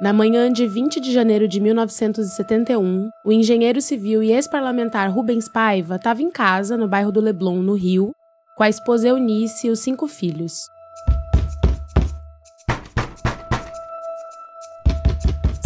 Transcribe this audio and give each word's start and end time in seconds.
Na 0.00 0.12
manhã 0.12 0.48
de 0.52 0.64
20 0.64 1.00
de 1.00 1.12
janeiro 1.12 1.48
de 1.48 1.58
1971, 1.58 3.10
o 3.24 3.32
engenheiro 3.32 3.82
civil 3.82 4.22
e 4.22 4.30
ex-parlamentar 4.30 5.10
Rubens 5.12 5.48
Paiva 5.48 5.96
estava 5.96 6.22
em 6.22 6.30
casa, 6.30 6.76
no 6.76 6.86
bairro 6.86 7.10
do 7.10 7.20
Leblon, 7.20 7.60
no 7.60 7.74
Rio, 7.74 8.12
com 8.56 8.62
a 8.62 8.68
esposa 8.68 9.08
Eunice 9.08 9.66
e 9.66 9.70
os 9.70 9.80
cinco 9.80 10.06
filhos. 10.06 10.68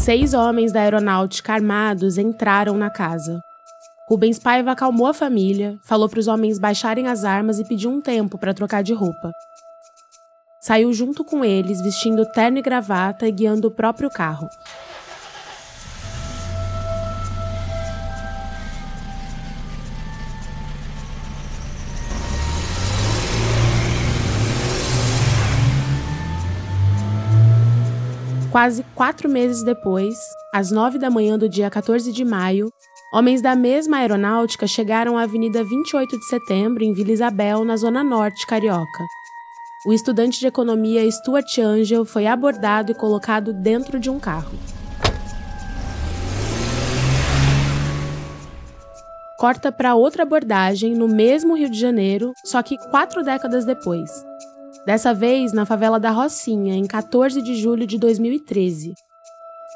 Seis 0.01 0.33
homens 0.33 0.73
da 0.73 0.80
aeronáutica 0.80 1.52
armados 1.52 2.16
entraram 2.16 2.79
na 2.79 2.88
casa. 2.88 3.38
Rubens 4.09 4.38
Paiva 4.38 4.73
acalmou 4.73 5.09
a 5.09 5.12
família, 5.12 5.77
falou 5.83 6.09
para 6.09 6.21
os 6.21 6.27
homens 6.27 6.59
baixarem 6.59 7.07
as 7.07 7.23
armas 7.23 7.59
e 7.59 7.69
pediu 7.69 7.91
um 7.91 8.01
tempo 8.01 8.38
para 8.38 8.55
trocar 8.55 8.83
de 8.83 8.95
roupa. 8.95 9.30
Saiu 10.62 10.93
junto 10.93 11.25
com 11.25 11.45
eles, 11.45 11.83
vestindo 11.83 12.25
terno 12.25 12.59
e 12.59 12.62
gravata 12.62 13.27
e 13.27 13.33
guiando 13.33 13.66
o 13.66 13.71
próprio 13.73 14.09
carro. 14.09 14.48
Quase 28.52 28.85
quatro 28.95 29.29
meses 29.29 29.65
depois, 29.65 30.15
às 30.55 30.71
nove 30.71 30.96
da 30.96 31.10
manhã 31.10 31.37
do 31.37 31.49
dia 31.49 31.68
14 31.68 32.13
de 32.13 32.24
maio, 32.24 32.73
homens 33.13 33.43
da 33.43 33.57
mesma 33.57 33.96
aeronáutica 33.96 34.68
chegaram 34.68 35.18
à 35.18 35.23
Avenida 35.23 35.65
28 35.65 36.21
de 36.21 36.24
Setembro, 36.27 36.85
em 36.85 36.93
Vila 36.93 37.10
Isabel, 37.10 37.65
na 37.65 37.77
zona 37.77 38.05
norte 38.05 38.46
carioca 38.46 39.02
o 39.85 39.93
estudante 39.93 40.38
de 40.38 40.47
economia 40.47 41.11
Stuart 41.11 41.59
Angel 41.59 42.05
foi 42.05 42.27
abordado 42.27 42.93
e 42.93 42.95
colocado 42.95 43.52
dentro 43.52 43.99
de 43.99 44.09
um 44.09 44.19
carro. 44.19 44.57
Corta 49.39 49.73
para 49.73 49.97
outra 49.97 50.23
abordagem 50.23 50.95
no 50.95 51.09
mesmo 51.09 51.57
Rio 51.57 51.69
de 51.69 51.79
Janeiro, 51.79 52.33
só 52.45 52.63
que 52.63 52.79
quatro 52.91 53.24
décadas 53.24 53.65
depois. 53.65 54.09
Dessa 54.87 55.13
vez 55.13 55.52
na 55.52 55.66
favela 55.66 55.99
da 55.99 56.11
Rocinha, 56.11 56.77
em 56.77 56.87
14 56.87 57.43
de 57.43 57.57
julho 57.57 57.85
de 57.85 57.99
2013. 57.99 58.95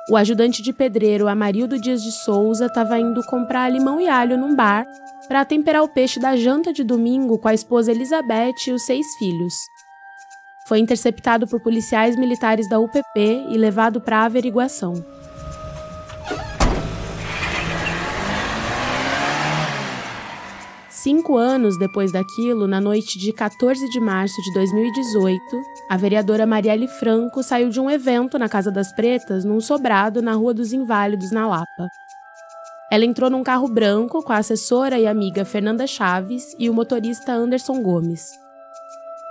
O 0.09 0.17
ajudante 0.17 0.63
de 0.63 0.73
pedreiro 0.73 1.27
Amarildo 1.27 1.81
Dias 1.81 2.01
de 2.01 2.13
Souza 2.13 2.67
estava 2.67 2.97
indo 2.97 3.25
comprar 3.25 3.69
limão 3.69 4.01
e 4.01 4.09
alho 4.09 4.39
num 4.39 4.55
bar 4.55 4.87
para 5.27 5.45
temperar 5.45 5.83
o 5.83 5.89
peixe 5.89 6.21
da 6.21 6.37
janta 6.37 6.73
de 6.73 6.85
domingo 6.85 7.37
com 7.41 7.49
a 7.49 7.55
esposa 7.55 7.91
Elizabeth 7.91 8.69
e 8.69 8.71
os 8.71 8.87
seis 8.87 9.05
filhos 9.19 9.53
foi 10.67 10.81
interceptado 10.81 11.47
por 11.47 11.61
policiais 11.61 12.17
militares 12.17 12.69
da 12.69 12.79
UPP 12.81 13.47
e 13.49 13.57
levado 13.57 14.01
para 14.01 14.25
averiguação. 14.25 14.95
Cinco 20.91 21.37
anos 21.37 21.79
depois 21.79 22.11
daquilo, 22.11 22.67
na 22.67 22.81
noite 22.81 23.17
de 23.17 23.33
14 23.33 23.89
de 23.91 24.01
março 24.01 24.43
de 24.43 24.53
2018, 24.55 25.41
a 25.89 25.97
vereadora 25.97 26.45
Marielle 26.45 26.89
Franco 26.89 27.45
saiu 27.45 27.69
de 27.69 27.79
um 27.79 27.89
evento 27.89 28.37
na 28.37 28.49
Casa 28.49 28.73
das 28.73 28.93
Pretas, 28.93 29.45
num 29.45 29.61
sobrado 29.61 30.21
na 30.21 30.33
Rua 30.33 30.53
dos 30.53 30.73
Inválidos, 30.73 31.31
na 31.31 31.47
Lapa. 31.47 31.89
Ela 32.91 33.05
entrou 33.05 33.31
num 33.31 33.45
carro 33.45 33.69
branco 33.69 34.21
com 34.21 34.33
a 34.33 34.39
assessora 34.39 34.99
e 34.99 35.07
amiga 35.07 35.45
Fernanda 35.45 35.87
Chaves 35.87 36.57
e 36.59 36.69
o 36.69 36.75
motorista 36.75 37.33
Anderson 37.33 37.81
Gomes. 37.83 38.46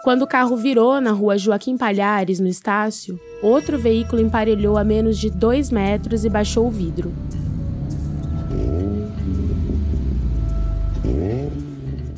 Quando 0.06 0.22
o 0.22 0.28
carro 0.28 0.56
virou 0.56 1.02
na 1.02 1.10
rua 1.10 1.36
Joaquim 1.36 1.76
Palhares, 1.76 2.40
no 2.40 2.48
Estácio, 2.48 3.20
outro 3.42 3.76
veículo 3.76 4.22
emparelhou 4.22 4.78
a 4.78 4.84
menos 4.84 5.18
de 5.18 5.32
dois 5.32 5.72
metros 5.72 6.24
e 6.24 6.30
baixou 6.30 6.68
o 6.68 6.70
vidro. 6.70 7.12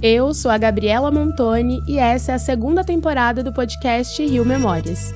Eu 0.01 0.33
sou 0.33 0.51
a 0.51 0.57
Gabriela 0.57 1.09
Montoni 1.09 1.79
e 1.87 1.97
essa 1.97 2.33
é 2.33 2.35
a 2.35 2.39
segunda 2.39 2.83
temporada 2.83 3.41
do 3.41 3.53
podcast 3.53 4.21
Rio 4.21 4.43
Memórias. 4.43 5.13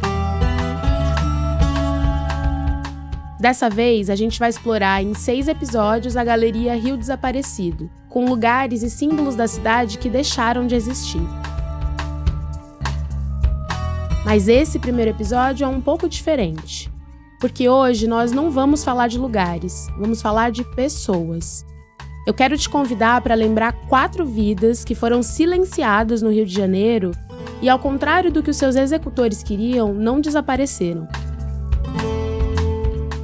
Dessa 3.38 3.70
vez, 3.70 4.10
a 4.10 4.16
gente 4.16 4.40
vai 4.40 4.50
explorar 4.50 5.04
em 5.04 5.14
seis 5.14 5.50
episódios 5.50 6.16
a 6.16 6.24
Galeria 6.24 6.76
Rio 6.76 6.96
Desaparecido, 6.96 7.92
com 8.08 8.30
lugares 8.30 8.82
e 8.82 8.90
símbolos 8.90 9.36
da 9.36 9.46
cidade 9.46 9.98
que 9.98 10.10
deixaram 10.10 10.66
de 10.66 10.76
existir. 10.76 11.20
Mas 14.24 14.48
esse 14.48 14.78
primeiro 14.78 15.12
episódio 15.12 15.66
é 15.66 15.68
um 15.68 15.82
pouco 15.82 16.08
diferente, 16.08 16.92
porque 17.40 17.68
hoje 17.68 18.08
nós 18.08 18.32
não 18.32 18.52
vamos 18.52 18.84
falar 18.84 19.08
de 19.08 19.18
lugares, 19.18 19.88
vamos 19.98 20.22
falar 20.22 20.52
de 20.52 20.64
pessoas. 20.76 21.66
Eu 22.28 22.34
quero 22.34 22.56
te 22.56 22.70
convidar 22.70 23.20
para 23.22 23.34
lembrar 23.34 23.74
quatro 23.88 24.26
vidas 24.26 24.86
que 24.86 24.94
foram 24.94 25.24
silenciadas 25.24 26.22
no 26.22 26.32
Rio 26.32 26.46
de 26.46 26.54
Janeiro 26.54 27.12
e, 27.64 27.68
ao 27.68 27.80
contrário 27.80 28.32
do 28.32 28.44
que 28.44 28.52
os 28.52 28.58
seus 28.58 28.76
executores 28.76 29.42
queriam, 29.42 29.92
não 29.92 30.22
desapareceram. 30.22 31.08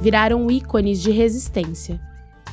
Viraram 0.02 0.50
ícones 0.50 1.00
de 1.00 1.12
resistência. 1.12 2.00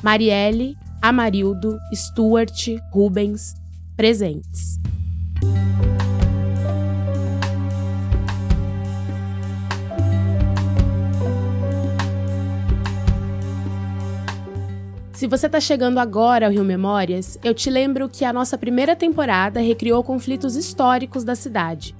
Marielle, 0.02 0.76
Amarildo, 1.02 1.78
Stuart, 1.92 2.68
Rubens, 2.92 3.54
presentes. 3.96 4.78
Se 15.16 15.26
você 15.26 15.46
está 15.46 15.58
chegando 15.58 15.96
agora 15.96 16.44
ao 16.44 16.52
Rio 16.52 16.62
Memórias, 16.62 17.38
eu 17.42 17.54
te 17.54 17.70
lembro 17.70 18.06
que 18.06 18.22
a 18.22 18.34
nossa 18.34 18.58
primeira 18.58 18.94
temporada 18.94 19.60
recriou 19.60 20.04
conflitos 20.04 20.56
históricos 20.56 21.24
da 21.24 21.34
cidade. 21.34 21.96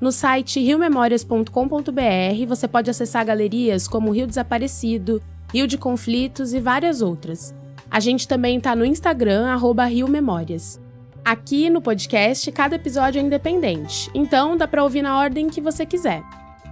No 0.00 0.10
site 0.10 0.58
riomemórias.com.br 0.58 2.46
você 2.48 2.66
pode 2.66 2.90
acessar 2.90 3.24
galerias 3.24 3.86
como 3.86 4.10
Rio 4.10 4.26
Desaparecido, 4.26 5.22
Rio 5.54 5.68
de 5.68 5.78
Conflitos 5.78 6.52
e 6.52 6.58
várias 6.58 7.02
outras. 7.02 7.54
A 7.88 8.00
gente 8.00 8.26
também 8.26 8.58
está 8.58 8.74
no 8.74 8.84
Instagram, 8.84 9.56
Rio 9.88 10.08
Memórias. 10.08 10.80
Aqui 11.24 11.70
no 11.70 11.80
podcast, 11.80 12.50
cada 12.50 12.74
episódio 12.74 13.20
é 13.20 13.22
independente, 13.22 14.10
então 14.12 14.56
dá 14.56 14.66
para 14.66 14.82
ouvir 14.82 15.02
na 15.02 15.16
ordem 15.16 15.48
que 15.48 15.60
você 15.60 15.86
quiser. 15.86 16.24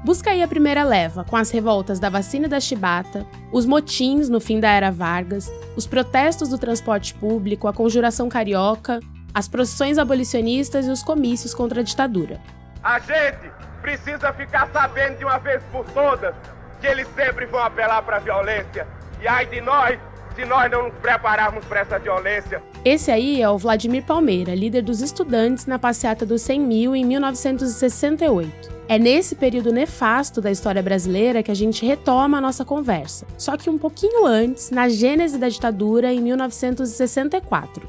Busca 0.05 0.33
aí 0.33 0.43
a 0.43 0.49
primeira 0.49 0.85
leva, 0.85 1.25
com 1.25 1.35
as 1.35 1.51
revoltas 1.51 1.99
da 1.99 2.11
vacina 2.11 2.47
da 2.47 2.61
chibata, 2.61 3.27
os 3.51 3.65
motins 3.65 4.29
no 4.29 4.39
fim 4.39 4.61
da 4.61 4.69
era 4.69 4.91
Vargas, 4.91 5.51
os 5.75 5.87
protestos 5.87 6.51
do 6.51 6.59
transporte 6.59 7.15
público, 7.15 7.67
a 7.67 7.73
conjuração 7.73 8.29
carioca, 8.29 9.01
as 9.33 9.49
procissões 9.49 9.97
abolicionistas 9.97 10.87
e 10.87 10.91
os 10.91 11.03
comícios 11.03 11.55
contra 11.55 11.81
a 11.81 11.83
ditadura. 11.83 12.39
A 12.83 12.99
gente 12.99 13.51
precisa 13.81 14.31
ficar 14.35 14.69
sabendo 14.75 15.17
de 15.17 15.25
uma 15.25 15.39
vez 15.39 15.63
por 15.73 15.87
todas 15.87 16.35
que 16.83 16.87
eles 16.87 17.09
sempre 17.15 17.47
vão 17.47 17.61
apelar 17.61 18.03
para 18.03 18.17
a 18.17 18.21
violência. 18.21 18.87
E 19.23 19.27
ai 19.27 19.47
de 19.47 19.63
nós 19.63 19.99
se 20.37 20.45
nós 20.45 20.71
não 20.71 20.89
nos 20.89 20.95
prepararmos 20.97 21.65
para 21.65 21.81
essa 21.81 21.99
violência. 21.99 22.63
Esse 22.85 23.11
aí 23.11 23.41
é 23.41 23.49
o 23.49 23.57
Vladimir 23.57 24.05
Palmeira, 24.05 24.55
líder 24.55 24.83
dos 24.83 25.01
estudantes 25.01 25.65
na 25.65 25.79
passeata 25.79 26.27
dos 26.27 26.43
100 26.43 26.61
mil 26.61 26.95
em 26.95 27.03
1968. 27.03 28.75
É 28.87 28.99
nesse 28.99 29.35
período 29.35 29.73
nefasto 29.73 30.39
da 30.39 30.51
história 30.51 30.83
brasileira 30.83 31.43
que 31.43 31.51
a 31.51 31.55
gente 31.55 31.87
retoma 31.87 32.37
a 32.37 32.41
nossa 32.43 32.63
conversa, 32.63 33.27
só 33.39 33.57
que 33.57 33.71
um 33.71 33.79
pouquinho 33.79 34.27
antes, 34.27 34.71
na 34.71 34.87
gênese 34.87 35.39
da 35.39 35.49
ditadura 35.49 36.13
em 36.13 36.21
1964. 36.21 37.89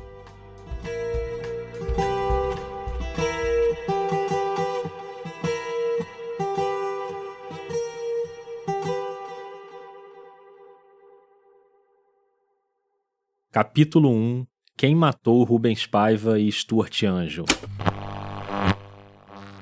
Capítulo 13.51 14.09
1 14.09 14.54
Quem 14.77 14.93
matou 14.93 15.41
Rubens 15.45 15.87
Paiva 15.87 16.37
e 16.37 16.51
Stuart 16.51 17.03
Anjo 17.03 17.45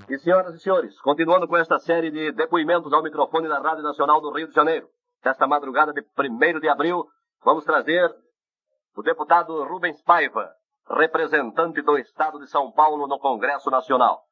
e 0.09 0.17
senhoras 0.17 0.55
e 0.55 0.59
senhores, 0.59 0.99
continuando 1.01 1.47
com 1.47 1.55
esta 1.55 1.77
série 1.77 2.09
de 2.09 2.31
depoimentos 2.31 2.91
ao 2.91 3.03
microfone 3.03 3.47
da 3.47 3.59
Rádio 3.59 3.83
Nacional 3.83 4.19
do 4.19 4.31
Rio 4.31 4.47
de 4.47 4.53
Janeiro, 4.55 4.87
desta 5.23 5.45
madrugada 5.45 5.93
de 5.93 6.01
1 6.01 6.59
de 6.59 6.67
abril, 6.67 7.05
vamos 7.43 7.63
trazer 7.63 8.11
o 8.95 9.03
deputado 9.03 9.63
Rubens 9.63 10.01
Paiva, 10.01 10.49
representante 10.89 11.81
do 11.83 11.95
Estado 11.97 12.39
de 12.39 12.47
São 12.47 12.71
Paulo 12.71 13.07
no 13.07 13.19
Congresso 13.19 13.69
Nacional. 13.69 14.23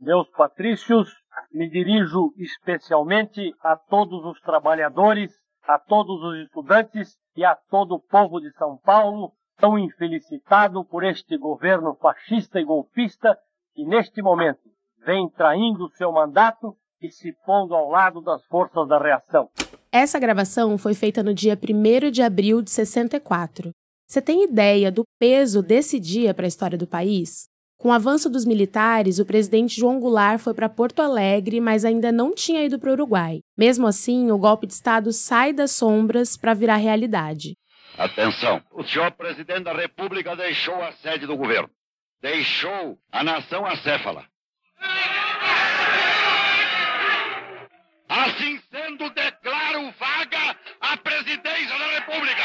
Meus 0.00 0.28
patrícios, 0.30 1.08
me 1.52 1.70
dirijo 1.70 2.32
especialmente 2.36 3.54
a 3.60 3.76
todos 3.76 4.24
os 4.24 4.40
trabalhadores, 4.40 5.32
a 5.62 5.78
todos 5.78 6.20
os 6.22 6.44
estudantes 6.44 7.16
e 7.36 7.44
a 7.44 7.54
todo 7.54 7.94
o 7.94 8.00
povo 8.00 8.40
de 8.40 8.50
São 8.54 8.76
Paulo, 8.78 9.32
tão 9.62 9.78
infelicitado 9.78 10.84
por 10.84 11.04
este 11.04 11.38
governo 11.38 11.96
fascista 12.02 12.58
e 12.58 12.64
golpista 12.64 13.38
que 13.76 13.84
neste 13.84 14.20
momento 14.20 14.58
vem 15.06 15.28
traindo 15.28 15.88
seu 15.90 16.10
mandato 16.10 16.76
e 17.00 17.08
se 17.08 17.32
pondo 17.46 17.72
ao 17.72 17.88
lado 17.88 18.20
das 18.20 18.44
forças 18.46 18.88
da 18.88 18.98
reação. 18.98 19.48
Essa 19.92 20.18
gravação 20.18 20.76
foi 20.76 20.94
feita 20.94 21.22
no 21.22 21.32
dia 21.32 21.56
1 21.56 22.10
de 22.10 22.22
abril 22.22 22.60
de 22.60 22.72
64. 22.72 23.70
Você 24.08 24.20
tem 24.20 24.42
ideia 24.42 24.90
do 24.90 25.04
peso 25.16 25.62
desse 25.62 26.00
dia 26.00 26.34
para 26.34 26.44
a 26.44 26.48
história 26.48 26.76
do 26.76 26.86
país? 26.86 27.44
Com 27.78 27.88
o 27.90 27.92
avanço 27.92 28.28
dos 28.28 28.44
militares, 28.44 29.20
o 29.20 29.26
presidente 29.26 29.78
João 29.78 30.00
Goulart 30.00 30.40
foi 30.40 30.54
para 30.54 30.68
Porto 30.68 31.00
Alegre, 31.00 31.60
mas 31.60 31.84
ainda 31.84 32.10
não 32.10 32.34
tinha 32.34 32.64
ido 32.64 32.80
para 32.80 32.90
o 32.90 32.94
Uruguai. 32.94 33.38
Mesmo 33.56 33.86
assim, 33.86 34.30
o 34.32 34.38
golpe 34.38 34.66
de 34.66 34.72
Estado 34.72 35.12
sai 35.12 35.52
das 35.52 35.70
sombras 35.70 36.36
para 36.36 36.54
virar 36.54 36.76
realidade. 36.76 37.54
Atenção! 37.98 38.62
O 38.70 38.82
senhor 38.84 39.10
presidente 39.12 39.64
da 39.64 39.72
República 39.72 40.34
deixou 40.34 40.82
a 40.82 40.92
sede 40.92 41.26
do 41.26 41.36
governo. 41.36 41.70
Deixou 42.20 42.98
a 43.10 43.22
nação 43.22 43.66
acéfala. 43.66 44.24
Assim 48.08 48.60
sendo, 48.70 49.10
declaro 49.10 49.90
vaga 49.98 50.56
a 50.80 50.96
presidência 50.96 51.78
da 51.78 51.86
República. 51.98 52.42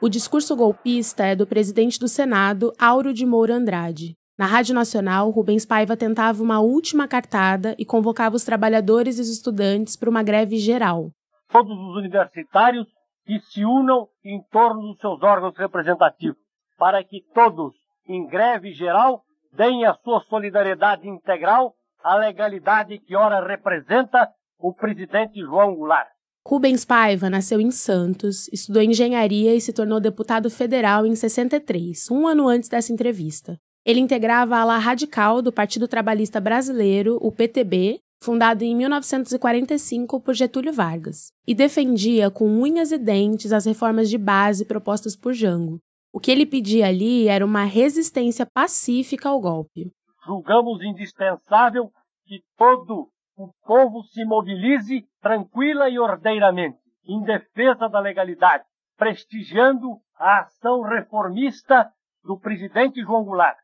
O 0.00 0.08
discurso 0.08 0.54
golpista 0.54 1.24
é 1.24 1.34
do 1.34 1.46
presidente 1.46 1.98
do 1.98 2.06
Senado, 2.06 2.72
Auro 2.78 3.12
de 3.12 3.26
Moura 3.26 3.54
Andrade. 3.54 4.14
Na 4.38 4.44
Rádio 4.44 4.74
Nacional, 4.74 5.30
Rubens 5.30 5.64
Paiva 5.64 5.96
tentava 5.96 6.42
uma 6.42 6.60
última 6.60 7.08
cartada 7.08 7.74
e 7.78 7.86
convocava 7.86 8.36
os 8.36 8.44
trabalhadores 8.44 9.18
e 9.18 9.22
os 9.22 9.30
estudantes 9.30 9.96
para 9.96 10.10
uma 10.10 10.22
greve 10.22 10.58
geral. 10.58 11.10
Todos 11.48 11.72
os 11.72 11.96
universitários 11.96 12.86
que 13.24 13.40
se 13.40 13.64
unam 13.64 14.08
em 14.22 14.42
torno 14.52 14.82
dos 14.82 14.98
seus 14.98 15.22
órgãos 15.22 15.56
representativos, 15.56 16.36
para 16.76 17.02
que 17.02 17.22
todos, 17.34 17.72
em 18.06 18.26
greve 18.26 18.74
geral, 18.74 19.22
deem 19.54 19.86
a 19.86 19.94
sua 20.04 20.20
solidariedade 20.28 21.08
integral 21.08 21.72
à 22.04 22.14
legalidade 22.16 22.98
que 22.98 23.16
ora 23.16 23.42
representa 23.42 24.28
o 24.58 24.74
presidente 24.74 25.40
João 25.40 25.74
Goulart. 25.74 26.08
Rubens 26.46 26.84
Paiva 26.84 27.30
nasceu 27.30 27.58
em 27.58 27.70
Santos, 27.70 28.48
estudou 28.52 28.82
engenharia 28.82 29.54
e 29.54 29.60
se 29.62 29.72
tornou 29.72 29.98
deputado 29.98 30.50
federal 30.50 31.06
em 31.06 31.16
63, 31.16 32.10
um 32.10 32.26
ano 32.26 32.46
antes 32.48 32.68
dessa 32.68 32.92
entrevista. 32.92 33.58
Ele 33.86 34.00
integrava 34.00 34.56
a 34.56 34.62
ala 34.62 34.78
radical 34.78 35.40
do 35.40 35.52
Partido 35.52 35.86
Trabalhista 35.86 36.40
Brasileiro, 36.40 37.18
o 37.22 37.30
PTB, 37.30 38.00
fundado 38.20 38.64
em 38.64 38.74
1945 38.74 40.20
por 40.20 40.34
Getúlio 40.34 40.72
Vargas, 40.72 41.30
e 41.46 41.54
defendia 41.54 42.28
com 42.28 42.48
unhas 42.48 42.90
e 42.90 42.98
dentes 42.98 43.52
as 43.52 43.64
reformas 43.64 44.10
de 44.10 44.18
base 44.18 44.66
propostas 44.66 45.14
por 45.14 45.32
Jango. 45.32 45.78
O 46.12 46.18
que 46.18 46.32
ele 46.32 46.44
pedia 46.44 46.88
ali 46.88 47.28
era 47.28 47.46
uma 47.46 47.62
resistência 47.62 48.44
pacífica 48.44 49.28
ao 49.28 49.40
golpe. 49.40 49.92
Julgamos 50.26 50.82
indispensável 50.82 51.88
que 52.26 52.40
todo 52.58 53.08
o 53.36 53.52
povo 53.64 54.02
se 54.02 54.24
mobilize 54.24 55.06
tranquila 55.22 55.88
e 55.88 55.96
ordeiramente, 55.96 56.78
em 57.06 57.22
defesa 57.22 57.88
da 57.88 58.00
legalidade, 58.00 58.64
prestigiando 58.96 60.00
a 60.18 60.40
ação 60.40 60.82
reformista 60.82 61.88
do 62.24 62.36
presidente 62.36 63.00
João 63.02 63.22
Goulart. 63.22 63.56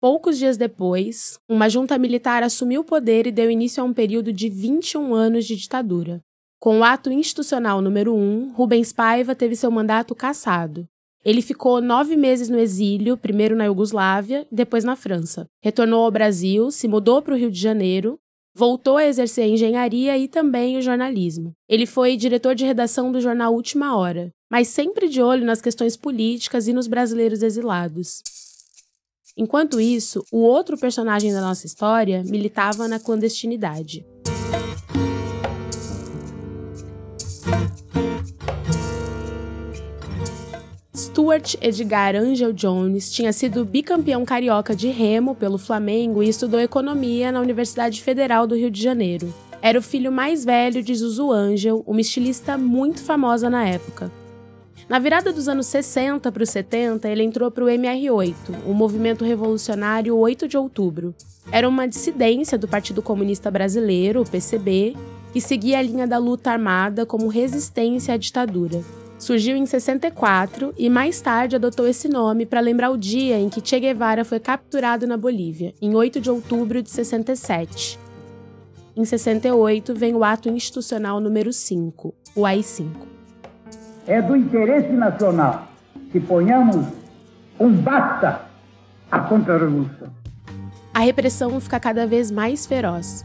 Poucos 0.00 0.38
dias 0.38 0.56
depois, 0.56 1.38
uma 1.46 1.68
junta 1.68 1.98
militar 1.98 2.42
assumiu 2.42 2.80
o 2.80 2.84
poder 2.84 3.26
e 3.26 3.30
deu 3.30 3.50
início 3.50 3.82
a 3.82 3.86
um 3.86 3.92
período 3.92 4.32
de 4.32 4.48
21 4.48 5.12
anos 5.12 5.44
de 5.44 5.54
ditadura. 5.54 6.22
Com 6.58 6.78
o 6.78 6.84
ato 6.84 7.12
institucional 7.12 7.82
número 7.82 8.14
1, 8.14 8.52
Rubens 8.54 8.94
Paiva 8.94 9.34
teve 9.34 9.54
seu 9.54 9.70
mandato 9.70 10.14
cassado. 10.14 10.88
Ele 11.22 11.42
ficou 11.42 11.82
nove 11.82 12.16
meses 12.16 12.48
no 12.48 12.58
exílio, 12.58 13.14
primeiro 13.14 13.54
na 13.54 13.66
Iugoslávia, 13.66 14.46
depois 14.50 14.84
na 14.84 14.96
França. 14.96 15.44
Retornou 15.62 16.02
ao 16.02 16.10
Brasil, 16.10 16.70
se 16.70 16.88
mudou 16.88 17.20
para 17.20 17.34
o 17.34 17.36
Rio 17.36 17.50
de 17.50 17.60
Janeiro, 17.60 18.18
voltou 18.54 18.96
a 18.96 19.04
exercer 19.04 19.44
a 19.44 19.48
engenharia 19.48 20.16
e 20.16 20.26
também 20.28 20.78
o 20.78 20.82
jornalismo. 20.82 21.52
Ele 21.68 21.84
foi 21.84 22.16
diretor 22.16 22.54
de 22.54 22.64
redação 22.64 23.12
do 23.12 23.20
jornal 23.20 23.52
Última 23.52 23.94
Hora, 23.94 24.30
mas 24.50 24.68
sempre 24.68 25.10
de 25.10 25.20
olho 25.20 25.44
nas 25.44 25.60
questões 25.60 25.94
políticas 25.94 26.68
e 26.68 26.72
nos 26.72 26.86
brasileiros 26.86 27.42
exilados. 27.42 28.22
Enquanto 29.40 29.80
isso, 29.80 30.22
o 30.30 30.40
outro 30.40 30.76
personagem 30.76 31.32
da 31.32 31.40
nossa 31.40 31.64
história 31.64 32.22
militava 32.26 32.86
na 32.86 33.00
clandestinidade. 33.00 34.04
Stuart 40.94 41.54
Edgar 41.62 42.14
Angel 42.16 42.52
Jones 42.52 43.10
tinha 43.10 43.32
sido 43.32 43.64
bicampeão 43.64 44.26
carioca 44.26 44.76
de 44.76 44.88
remo 44.88 45.34
pelo 45.34 45.56
Flamengo 45.56 46.22
e 46.22 46.28
estudou 46.28 46.60
economia 46.60 47.32
na 47.32 47.40
Universidade 47.40 48.02
Federal 48.02 48.46
do 48.46 48.54
Rio 48.54 48.70
de 48.70 48.82
Janeiro. 48.82 49.32
Era 49.62 49.78
o 49.78 49.82
filho 49.82 50.12
mais 50.12 50.44
velho 50.44 50.82
de 50.82 50.94
Zuzu 50.94 51.32
Angel, 51.32 51.82
uma 51.86 52.02
estilista 52.02 52.58
muito 52.58 53.02
famosa 53.02 53.48
na 53.48 53.66
época. 53.66 54.12
Na 54.90 54.98
virada 54.98 55.32
dos 55.32 55.46
anos 55.46 55.68
60 55.68 56.32
para 56.32 56.42
os 56.42 56.50
70, 56.50 57.08
ele 57.08 57.22
entrou 57.22 57.48
para 57.48 57.64
o 57.64 57.68
MR8, 57.68 58.34
o 58.66 58.74
Movimento 58.74 59.24
Revolucionário 59.24 60.16
8 60.16 60.48
de 60.48 60.56
Outubro. 60.56 61.14
Era 61.52 61.68
uma 61.68 61.86
dissidência 61.86 62.58
do 62.58 62.66
Partido 62.66 63.00
Comunista 63.00 63.52
Brasileiro, 63.52 64.20
o 64.20 64.28
PCB, 64.28 64.96
que 65.32 65.40
seguia 65.40 65.78
a 65.78 65.82
linha 65.82 66.08
da 66.08 66.18
luta 66.18 66.50
armada 66.50 67.06
como 67.06 67.28
resistência 67.28 68.14
à 68.14 68.16
ditadura. 68.16 68.82
Surgiu 69.16 69.56
em 69.56 69.64
64 69.64 70.74
e 70.76 70.90
mais 70.90 71.20
tarde 71.20 71.54
adotou 71.54 71.86
esse 71.86 72.08
nome 72.08 72.44
para 72.44 72.58
lembrar 72.58 72.90
o 72.90 72.98
dia 72.98 73.38
em 73.38 73.48
que 73.48 73.64
Che 73.64 73.78
Guevara 73.78 74.24
foi 74.24 74.40
capturado 74.40 75.06
na 75.06 75.16
Bolívia, 75.16 75.72
em 75.80 75.94
8 75.94 76.20
de 76.20 76.28
outubro 76.28 76.82
de 76.82 76.90
67. 76.90 77.96
Em 78.96 79.04
68 79.04 79.94
vem 79.94 80.16
o 80.16 80.24
ato 80.24 80.48
institucional 80.48 81.20
número 81.20 81.52
5, 81.52 82.12
o 82.34 82.44
AI-5 82.44 83.19
é 84.06 84.20
do 84.20 84.36
interesse 84.36 84.92
nacional 84.92 85.68
que 86.10 86.20
ponhamos 86.20 86.86
um 87.58 87.72
basta 87.72 88.42
à 89.10 89.20
contra-revolução. 89.20 90.08
A 90.92 91.00
repressão 91.00 91.60
fica 91.60 91.78
cada 91.78 92.06
vez 92.06 92.30
mais 92.30 92.66
feroz. 92.66 93.24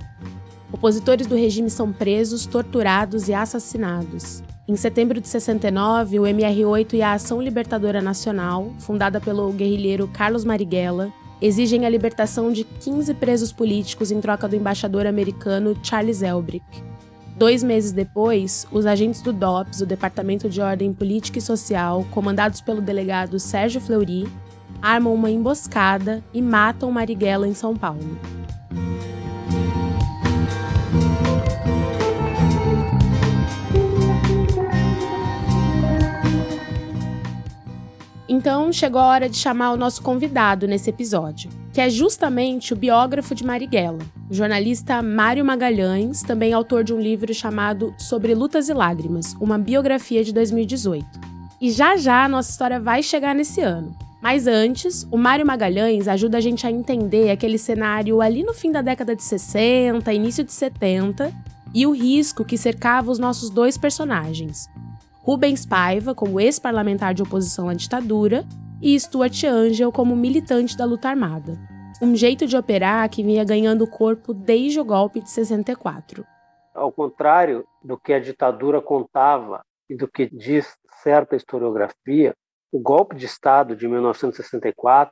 Opositores 0.72 1.26
do 1.26 1.36
regime 1.36 1.70
são 1.70 1.92
presos, 1.92 2.46
torturados 2.46 3.28
e 3.28 3.34
assassinados. 3.34 4.44
Em 4.68 4.76
setembro 4.76 5.22
de 5.22 5.28
69, 5.28 6.20
o 6.20 6.24
MR8 6.24 6.94
e 6.94 7.02
a 7.02 7.14
Ação 7.14 7.42
Libertadora 7.42 8.02
Nacional, 8.02 8.74
fundada 8.80 9.22
pelo 9.22 9.52
guerrilheiro 9.52 10.08
Carlos 10.08 10.44
Marighella, 10.44 11.14
exigem 11.42 11.86
a 11.86 11.90
libertação 11.90 12.52
de 12.52 12.64
15 12.64 13.14
presos 13.14 13.52
políticos 13.52 14.12
em 14.12 14.20
troca 14.20 14.48
do 14.48 14.56
embaixador 14.56 15.06
americano 15.06 15.78
Charles 15.84 16.22
Elbrick. 16.22 16.66
Dois 17.36 17.62
meses 17.62 17.92
depois, 17.92 18.66
os 18.72 18.86
agentes 18.86 19.22
do 19.22 19.34
DOPS, 19.34 19.82
o 19.82 19.86
Departamento 19.86 20.50
de 20.50 20.62
Ordem 20.62 20.94
Política 20.94 21.38
e 21.38 21.42
Social, 21.42 22.06
comandados 22.12 22.62
pelo 22.62 22.82
delegado 22.82 23.38
Sérgio 23.40 23.82
Fleury, 23.82 24.26
armam 24.82 25.14
uma 25.14 25.30
emboscada 25.30 26.24
e 26.34 26.42
matam 26.42 26.90
Marighella 26.92 27.46
em 27.46 27.54
São 27.54 27.76
Paulo. 27.76 28.18
Então 38.28 38.74
chegou 38.74 39.00
a 39.00 39.08
hora 39.08 39.30
de 39.30 39.38
chamar 39.38 39.72
o 39.72 39.78
nosso 39.78 40.02
convidado 40.02 40.68
nesse 40.68 40.90
episódio, 40.90 41.50
que 41.72 41.80
é 41.80 41.90
justamente 41.90 42.74
o 42.74 42.76
biógrafo 42.76 43.36
de 43.36 43.46
Marighella, 43.46 44.00
o 44.30 44.34
jornalista 44.34 45.02
Mário 45.04 45.46
Magalhães, 45.46 46.24
também 46.24 46.52
autor 46.52 46.84
de 46.84 46.92
um 46.92 47.00
livro 47.00 47.32
chamado 47.34 47.94
Sobre 48.00 48.34
Lutas 48.34 48.68
e 48.68 48.74
Lágrimas, 48.74 49.36
uma 49.40 49.60
biografia 49.60 50.24
de 50.24 50.34
2018. 50.34 51.06
E 51.62 51.70
já 51.70 51.96
já 51.98 52.26
a 52.26 52.30
nossa 52.30 52.50
história 52.50 52.80
vai 52.80 53.04
chegar 53.04 53.36
nesse 53.36 53.62
ano. 53.62 53.96
Mas 54.22 54.48
antes, 54.48 55.08
o 55.12 55.18
Mário 55.18 55.46
Magalhães 55.46 56.08
ajuda 56.08 56.40
a 56.40 56.42
gente 56.42 56.66
a 56.66 56.72
entender 56.72 57.30
aquele 57.30 57.60
cenário 57.60 58.22
ali 58.22 58.42
no 58.42 58.56
fim 58.56 58.72
da 58.72 58.82
década 58.82 59.16
de 59.16 59.22
60, 59.22 60.12
início 60.12 60.44
de 60.44 60.52
70, 60.52 61.32
e 61.76 61.86
o 61.86 61.92
risco 61.92 62.44
que 62.44 62.58
cercava 62.58 63.12
os 63.12 63.20
nossos 63.20 63.52
dois 63.52 63.78
personagens, 63.78 64.68
Rubens 65.26 65.66
Paiva 65.66 66.14
como 66.14 66.40
ex-parlamentar 66.40 67.16
de 67.16 67.24
oposição 67.24 67.68
à 67.68 67.74
ditadura 67.74 68.46
e 68.80 68.98
Stuart 69.00 69.44
Angel 69.44 69.92
como 69.92 70.16
militante 70.16 70.78
da 70.78 70.86
luta 70.86 71.10
armada. 71.10 71.58
Um 72.00 72.16
jeito 72.16 72.46
de 72.46 72.56
operar 72.56 73.10
que 73.10 73.24
vinha 73.24 73.44
ganhando 73.44 73.90
corpo 73.90 74.36
desde 74.36 74.80
o 74.80 74.86
golpe 74.86 75.20
de 75.20 75.32
64. 75.32 76.24
Ao 76.76 76.92
contrário 76.92 77.66
do 77.84 77.98
que 77.98 78.14
a 78.14 78.20
ditadura 78.20 78.80
contava 78.80 79.66
e 79.90 79.96
do 79.96 80.08
que 80.08 80.30
diz 80.30 80.78
certa 81.02 81.36
historiografia, 81.36 82.36
o 82.72 82.80
golpe 82.80 83.16
de 83.16 83.26
Estado 83.26 83.76
de 83.76 83.88
1964 83.88 85.12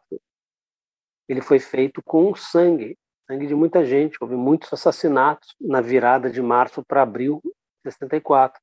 ele 1.28 1.42
foi 1.42 1.58
feito 1.58 2.04
com 2.06 2.36
sangue, 2.36 2.96
sangue 3.26 3.48
de 3.48 3.56
muita 3.56 3.84
gente. 3.84 4.20
Houve 4.22 4.36
muitos 4.36 4.72
assassinatos 4.72 5.56
na 5.60 5.82
virada 5.82 6.30
de 6.30 6.40
março 6.40 6.84
para 6.88 7.02
abril 7.02 7.42
de 7.44 7.92
64. 7.92 8.62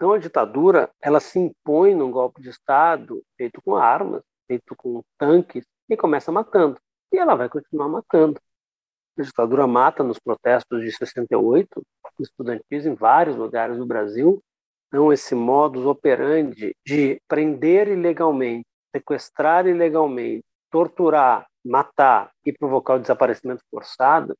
Então 0.00 0.12
a 0.14 0.18
ditadura 0.18 0.90
ela 0.98 1.20
se 1.20 1.38
impõe 1.38 1.94
num 1.94 2.10
golpe 2.10 2.40
de 2.40 2.48
Estado 2.48 3.22
feito 3.36 3.60
com 3.60 3.76
armas, 3.76 4.22
feito 4.46 4.74
com 4.74 5.02
tanques 5.18 5.62
e 5.90 5.94
começa 5.94 6.32
matando. 6.32 6.80
E 7.12 7.18
ela 7.18 7.34
vai 7.34 7.50
continuar 7.50 7.86
matando. 7.86 8.40
A 9.18 9.22
ditadura 9.22 9.66
mata 9.66 10.02
nos 10.02 10.18
protestos 10.18 10.80
de 10.80 10.90
68, 10.90 11.82
estudantis 12.18 12.86
em 12.86 12.94
vários 12.94 13.36
lugares 13.36 13.76
do 13.76 13.84
Brasil. 13.84 14.42
Então, 14.88 15.12
esse 15.12 15.34
modus 15.34 15.84
operandi 15.84 16.74
de 16.86 17.20
prender 17.28 17.88
ilegalmente, 17.88 18.64
sequestrar 18.96 19.66
ilegalmente, 19.66 20.46
torturar, 20.70 21.46
matar 21.62 22.30
e 22.46 22.54
provocar 22.54 22.94
o 22.94 23.00
desaparecimento 23.00 23.62
forçado, 23.70 24.34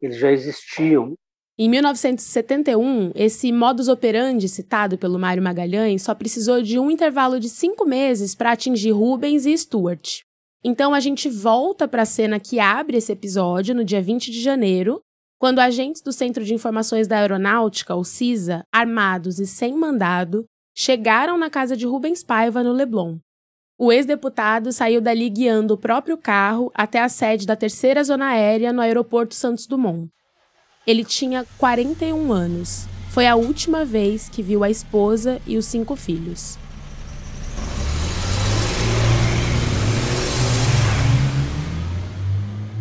eles 0.00 0.18
já 0.18 0.30
existiam. 0.30 1.16
Em 1.60 1.68
1971, 1.68 3.10
esse 3.16 3.50
modus 3.50 3.88
operandi 3.88 4.48
citado 4.48 4.96
pelo 4.96 5.18
Mário 5.18 5.42
Magalhães 5.42 6.02
só 6.02 6.14
precisou 6.14 6.62
de 6.62 6.78
um 6.78 6.88
intervalo 6.88 7.40
de 7.40 7.48
cinco 7.48 7.84
meses 7.84 8.32
para 8.32 8.52
atingir 8.52 8.92
Rubens 8.92 9.44
e 9.44 9.58
Stuart. 9.58 10.20
Então 10.62 10.94
a 10.94 11.00
gente 11.00 11.28
volta 11.28 11.88
para 11.88 12.02
a 12.02 12.06
cena 12.06 12.38
que 12.38 12.60
abre 12.60 12.98
esse 12.98 13.10
episódio 13.10 13.74
no 13.74 13.84
dia 13.84 14.00
20 14.00 14.30
de 14.30 14.40
janeiro, 14.40 15.00
quando 15.36 15.58
agentes 15.58 16.00
do 16.00 16.12
Centro 16.12 16.44
de 16.44 16.54
Informações 16.54 17.08
da 17.08 17.18
Aeronáutica, 17.18 17.96
o 17.96 18.04
CISA, 18.04 18.62
armados 18.72 19.40
e 19.40 19.46
sem 19.46 19.74
mandado, 19.74 20.44
chegaram 20.76 21.36
na 21.36 21.50
casa 21.50 21.76
de 21.76 21.84
Rubens 21.84 22.22
Paiva 22.22 22.62
no 22.62 22.70
Leblon. 22.72 23.18
O 23.76 23.90
ex-deputado 23.90 24.70
saiu 24.70 25.00
dali 25.00 25.28
guiando 25.28 25.74
o 25.74 25.78
próprio 25.78 26.16
carro 26.16 26.70
até 26.72 27.00
a 27.00 27.08
sede 27.08 27.44
da 27.44 27.56
terceira 27.56 28.04
zona 28.04 28.28
aérea 28.28 28.72
no 28.72 28.80
aeroporto 28.80 29.34
Santos 29.34 29.66
Dumont. 29.66 30.08
Ele 30.88 31.04
tinha 31.04 31.44
41 31.58 32.32
anos. 32.32 32.88
Foi 33.10 33.26
a 33.26 33.36
última 33.36 33.84
vez 33.84 34.30
que 34.30 34.42
viu 34.42 34.64
a 34.64 34.70
esposa 34.70 35.38
e 35.46 35.58
os 35.58 35.66
cinco 35.66 35.94
filhos. 35.94 36.56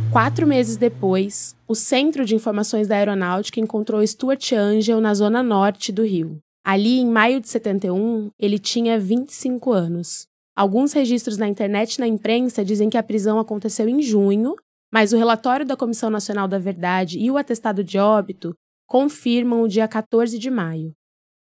Quatro 0.10 0.48
meses 0.48 0.78
depois, 0.78 1.54
o 1.68 1.76
Centro 1.76 2.24
de 2.24 2.34
Informações 2.34 2.88
da 2.88 2.96
Aeronáutica 2.96 3.60
encontrou 3.60 4.08
Stuart 4.08 4.54
Angel 4.54 5.02
na 5.02 5.14
zona 5.14 5.44
norte 5.44 5.92
do 5.92 6.06
Rio. 6.06 6.40
Ali, 6.64 7.00
em 7.00 7.12
maio 7.12 7.42
de 7.42 7.50
71, 7.50 8.30
ele 8.40 8.58
tinha 8.58 8.98
25 8.98 9.74
anos. 9.74 10.28
Alguns 10.56 10.94
registros 10.94 11.38
na 11.38 11.50
internet 11.50 11.96
e 11.96 12.00
na 12.00 12.08
imprensa 12.08 12.64
dizem 12.64 12.90
que 12.90 12.98
a 12.98 13.04
prisão 13.04 13.38
aconteceu 13.38 13.90
em 13.90 14.02
junho, 14.02 14.56
mas 14.92 15.14
o 15.14 15.18
relatório 15.18 15.66
da 15.66 15.76
Comissão 15.76 16.10
Nacional 16.10 16.48
da 16.48 16.58
Verdade 16.58 17.20
e 17.20 17.30
o 17.30 17.38
atestado 17.38 17.84
de 17.84 17.98
óbito 17.98 18.56
confirmam 18.88 19.62
o 19.62 19.68
dia 19.68 19.88
14 19.88 20.40
de 20.40 20.50
maio. 20.50 20.94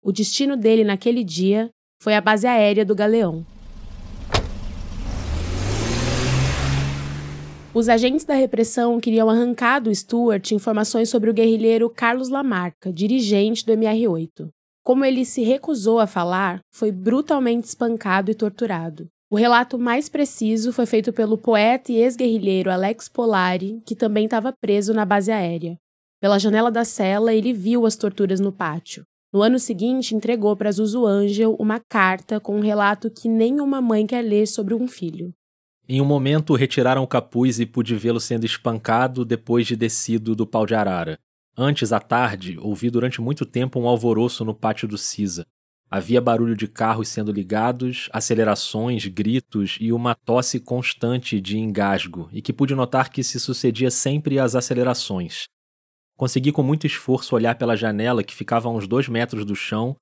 O 0.01 0.11
destino 0.11 0.57
dele 0.57 0.83
naquele 0.83 1.23
dia 1.23 1.69
foi 2.01 2.15
a 2.15 2.21
base 2.21 2.47
aérea 2.47 2.85
do 2.85 2.95
Galeão. 2.95 3.45
Os 7.71 7.87
agentes 7.87 8.25
da 8.25 8.33
repressão 8.33 8.99
queriam 8.99 9.29
arrancar 9.29 9.79
do 9.79 9.93
Stuart 9.93 10.51
informações 10.51 11.07
sobre 11.07 11.29
o 11.29 11.33
guerrilheiro 11.33 11.89
Carlos 11.89 12.29
Lamarca, 12.29 12.91
dirigente 12.91 13.63
do 13.63 13.71
MR8. 13.73 14.49
Como 14.83 15.05
ele 15.05 15.23
se 15.23 15.43
recusou 15.43 15.99
a 15.99 16.07
falar, 16.07 16.61
foi 16.73 16.91
brutalmente 16.91 17.67
espancado 17.67 18.31
e 18.31 18.35
torturado. 18.35 19.07
O 19.31 19.35
relato 19.35 19.77
mais 19.77 20.09
preciso 20.09 20.73
foi 20.73 20.87
feito 20.87 21.13
pelo 21.13 21.37
poeta 21.37 21.91
e 21.91 21.97
ex-guerrilheiro 21.97 22.71
Alex 22.71 23.07
Polari, 23.07 23.79
que 23.85 23.95
também 23.95 24.25
estava 24.25 24.51
preso 24.51 24.91
na 24.91 25.05
base 25.05 25.31
aérea. 25.31 25.77
Pela 26.19 26.39
janela 26.39 26.71
da 26.71 26.83
cela, 26.83 27.31
ele 27.31 27.53
viu 27.53 27.85
as 27.85 27.95
torturas 27.95 28.39
no 28.39 28.51
pátio. 28.51 29.03
No 29.31 29.43
ano 29.43 29.59
seguinte, 29.59 30.15
entregou 30.15 30.55
para 30.55 30.71
Zuzu 30.71 31.05
Angel 31.05 31.55
uma 31.59 31.79
carta 31.79 32.39
com 32.39 32.57
um 32.57 32.59
relato 32.59 33.11
que 33.11 33.29
nenhuma 33.29 33.79
mãe 33.79 34.07
quer 34.07 34.23
ler 34.23 34.47
sobre 34.47 34.73
um 34.73 34.87
filho. 34.87 35.31
Em 35.87 36.01
um 36.01 36.05
momento, 36.05 36.55
retiraram 36.55 37.03
o 37.03 37.07
capuz 37.07 37.59
e 37.59 37.67
pude 37.67 37.95
vê-lo 37.95 38.19
sendo 38.19 38.47
espancado 38.47 39.23
depois 39.23 39.67
de 39.67 39.75
descido 39.75 40.35
do 40.35 40.47
pau 40.47 40.65
de 40.65 40.73
arara. 40.73 41.19
Antes, 41.55 41.93
à 41.93 41.99
tarde, 41.99 42.57
ouvi 42.59 42.89
durante 42.89 43.21
muito 43.21 43.45
tempo 43.45 43.79
um 43.79 43.87
alvoroço 43.87 44.43
no 44.43 44.55
pátio 44.55 44.87
do 44.87 44.97
CISA. 44.97 45.45
Havia 45.91 46.21
barulho 46.21 46.55
de 46.55 46.67
carros 46.67 47.09
sendo 47.09 47.31
ligados, 47.31 48.09
acelerações, 48.13 49.05
gritos 49.07 49.77
e 49.81 49.91
uma 49.91 50.13
tosse 50.13 50.59
constante 50.59 51.41
de 51.41 51.57
engasgo, 51.57 52.29
e 52.31 52.41
que 52.41 52.53
pude 52.53 52.75
notar 52.75 53.09
que 53.09 53.23
se 53.23 53.39
sucedia 53.39 53.89
sempre 53.89 54.37
às 54.37 54.55
acelerações. 54.55 55.45
Consegui 56.15 56.51
com 56.51 56.61
muito 56.61 56.85
esforço 56.85 57.35
olhar 57.35 57.55
pela 57.55 57.75
janela 57.75 58.23
que 58.23 58.35
ficava 58.35 58.69
a 58.69 58.71
uns 58.71 58.87
dois 58.87 59.07
metros 59.07 59.45
do 59.45 59.55
chão 59.55 59.95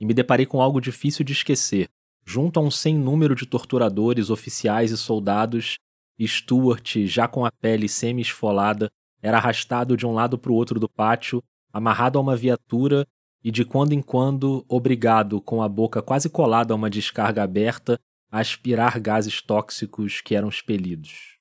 e 0.00 0.06
me 0.06 0.14
deparei 0.14 0.46
com 0.46 0.62
algo 0.62 0.80
difícil 0.80 1.24
de 1.24 1.32
esquecer 1.32 1.88
junto 2.24 2.58
a 2.58 2.62
um 2.62 2.70
sem 2.70 2.96
número 2.96 3.34
de 3.34 3.46
torturadores, 3.46 4.30
oficiais 4.30 4.90
e 4.90 4.96
soldados, 4.96 5.76
Stuart, 6.20 6.96
já 7.06 7.28
com 7.28 7.44
a 7.44 7.50
pele 7.50 7.88
semi-esfolada, 7.88 8.88
era 9.20 9.36
arrastado 9.36 9.96
de 9.96 10.06
um 10.06 10.12
lado 10.12 10.38
para 10.38 10.50
o 10.50 10.54
outro 10.54 10.80
do 10.80 10.88
pátio, 10.88 11.42
amarrado 11.72 12.18
a 12.18 12.22
uma 12.22 12.36
viatura 12.36 13.06
e 13.44 13.50
de 13.50 13.64
quando 13.64 13.92
em 13.92 14.00
quando 14.00 14.64
obrigado, 14.66 15.40
com 15.40 15.62
a 15.62 15.68
boca 15.68 16.00
quase 16.00 16.30
colada 16.30 16.72
a 16.72 16.76
uma 16.76 16.88
descarga 16.88 17.42
aberta, 17.42 18.00
a 18.32 18.40
aspirar 18.40 18.98
gases 18.98 19.42
tóxicos 19.42 20.22
que 20.22 20.34
eram 20.34 20.48
expelidos. 20.48 21.34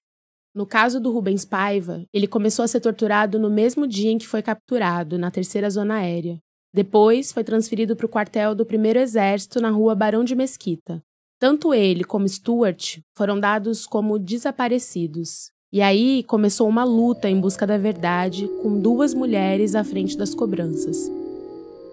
No 0.53 0.67
caso 0.67 0.99
do 0.99 1.11
Rubens 1.11 1.45
Paiva, 1.45 2.05
ele 2.13 2.27
começou 2.27 2.63
a 2.63 2.67
ser 2.67 2.81
torturado 2.81 3.39
no 3.39 3.49
mesmo 3.49 3.87
dia 3.87 4.11
em 4.11 4.17
que 4.17 4.27
foi 4.27 4.43
capturado, 4.43 5.17
na 5.17 5.31
terceira 5.31 5.69
zona 5.69 5.95
aérea. 5.95 6.37
Depois 6.71 7.31
foi 7.31 7.43
transferido 7.43 7.95
para 7.95 8.05
o 8.05 8.09
quartel 8.09 8.53
do 8.53 8.65
Primeiro 8.65 8.99
Exército 8.99 9.61
na 9.61 9.69
rua 9.69 9.95
Barão 9.95 10.23
de 10.23 10.35
Mesquita. 10.35 11.01
Tanto 11.39 11.73
ele 11.73 12.03
como 12.03 12.27
Stuart 12.27 12.99
foram 13.17 13.39
dados 13.39 13.87
como 13.87 14.19
desaparecidos. 14.19 15.51
E 15.71 15.81
aí 15.81 16.23
começou 16.23 16.67
uma 16.67 16.83
luta 16.83 17.27
em 17.27 17.39
busca 17.39 17.65
da 17.65 17.77
verdade, 17.77 18.47
com 18.61 18.79
duas 18.79 19.13
mulheres 19.13 19.73
à 19.73 19.83
frente 19.83 20.15
das 20.15 20.35
cobranças. 20.35 21.09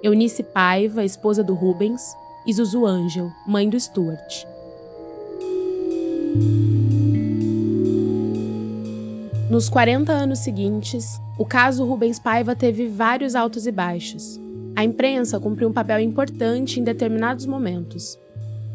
Eunice 0.03 0.43
Paiva, 0.43 1.05
esposa 1.05 1.45
do 1.45 1.53
Rubens, 1.53 2.17
e 2.47 2.53
Zuzu 2.55 2.87
Angel, 2.87 3.31
mãe 3.47 3.69
do 3.69 3.79
Stuart. 3.79 4.47
Nos 9.51 9.69
40 9.69 10.11
anos 10.11 10.39
seguintes, 10.39 11.21
o 11.39 11.45
caso 11.45 11.85
Rubens 11.85 12.19
Paiva 12.19 12.57
teve 12.57 12.89
vários 12.89 13.35
altos 13.35 13.67
e 13.67 13.73
baixos. 13.73 14.41
A 14.75 14.83
imprensa 14.83 15.39
cumpriu 15.39 15.69
um 15.69 15.73
papel 15.73 16.01
importante 16.01 16.81
em 16.81 16.85
determinados 16.85 17.45
momentos. 17.45 18.19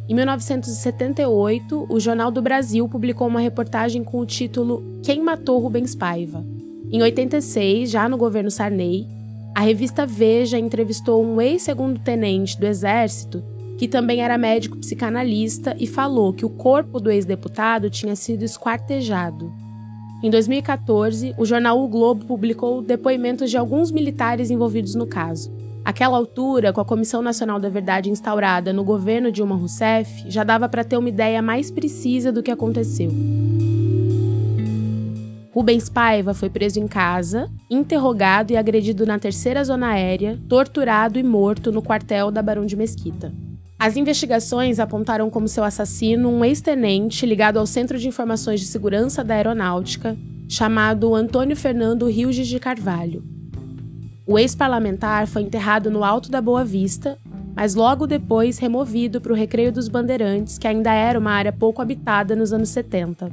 Em 0.07 0.13
1978, 0.13 1.87
o 1.89 1.99
Jornal 1.99 2.29
do 2.29 2.41
Brasil 2.41 2.87
publicou 2.87 3.27
uma 3.27 3.39
reportagem 3.39 4.03
com 4.03 4.19
o 4.19 4.25
título 4.27 4.83
Quem 5.01 5.23
Matou 5.23 5.57
Rubens 5.59 5.95
Paiva. 5.95 6.45
Em 6.91 7.01
86, 7.01 7.89
já 7.89 8.07
no 8.07 8.15
governo 8.15 8.51
Sarney, 8.51 9.14
a 9.55 9.61
revista 9.61 10.05
Veja 10.05 10.59
entrevistou 10.59 11.25
um 11.25 11.41
ex-segundo-tenente 11.41 12.59
do 12.59 12.67
Exército 12.67 13.41
que 13.77 13.87
também 13.87 14.21
era 14.21 14.37
médico 14.37 14.77
psicanalista 14.77 15.75
e 15.79 15.85
falou 15.85 16.33
que 16.33 16.45
o 16.45 16.49
corpo 16.49 16.99
do 16.99 17.11
ex-deputado 17.11 17.89
tinha 17.89 18.15
sido 18.15 18.43
esquartejado. 18.43 19.51
Em 20.23 20.29
2014, 20.29 21.35
o 21.37 21.45
jornal 21.45 21.79
O 21.81 21.87
Globo 21.87 22.25
publicou 22.25 22.81
depoimentos 22.81 23.49
de 23.51 23.57
alguns 23.57 23.91
militares 23.91 24.49
envolvidos 24.49 24.95
no 24.95 25.05
caso. 25.05 25.53
Aquela 25.83 26.17
altura, 26.17 26.73
com 26.73 26.81
a 26.81 26.85
Comissão 26.85 27.21
Nacional 27.21 27.59
da 27.59 27.69
Verdade 27.69 28.09
instaurada 28.09 28.73
no 28.73 28.83
governo 28.83 29.31
Dilma 29.31 29.55
Rousseff, 29.55 30.23
já 30.27 30.43
dava 30.43 30.67
para 30.67 30.83
ter 30.83 30.97
uma 30.97 31.09
ideia 31.09 31.41
mais 31.41 31.69
precisa 31.69 32.31
do 32.31 32.41
que 32.41 32.49
aconteceu. 32.49 33.11
Rubens 35.55 35.87
Paiva 35.87 36.33
foi 36.33 36.49
preso 36.49 36.79
em 36.79 36.87
casa, 36.87 37.49
interrogado 37.69 38.51
e 38.51 38.57
agredido 38.57 39.05
na 39.05 39.17
terceira 39.17 39.63
zona 39.63 39.91
aérea, 39.91 40.37
torturado 40.49 41.17
e 41.17 41.23
morto 41.23 41.71
no 41.71 41.81
quartel 41.81 42.29
da 42.29 42.41
Barão 42.41 42.65
de 42.65 42.75
Mesquita. 42.75 43.33
As 43.79 43.95
investigações 43.95 44.79
apontaram 44.79 45.29
como 45.29 45.47
seu 45.47 45.63
assassino 45.63 46.29
um 46.29 46.43
ex-tenente 46.43 47.25
ligado 47.25 47.57
ao 47.57 47.65
Centro 47.65 47.97
de 47.97 48.07
Informações 48.07 48.59
de 48.59 48.65
Segurança 48.65 49.23
da 49.23 49.35
Aeronáutica, 49.35 50.17
chamado 50.49 51.15
Antônio 51.15 51.55
Fernando 51.55 52.07
Rios 52.07 52.35
de 52.35 52.59
Carvalho, 52.59 53.23
o 54.27 54.39
ex-parlamentar 54.39 55.27
foi 55.27 55.43
enterrado 55.43 55.91
no 55.91 56.03
Alto 56.03 56.31
da 56.31 56.41
Boa 56.41 56.65
Vista, 56.65 57.15
mas 57.55 57.75
logo 57.75 58.07
depois 58.07 58.57
removido 58.57 59.21
para 59.21 59.31
o 59.31 59.35
Recreio 59.35 59.71
dos 59.71 59.87
Bandeirantes, 59.87 60.57
que 60.57 60.67
ainda 60.67 60.91
era 60.91 61.19
uma 61.19 61.29
área 61.29 61.53
pouco 61.53 61.79
habitada 61.79 62.35
nos 62.35 62.51
anos 62.51 62.69
70. 62.69 63.29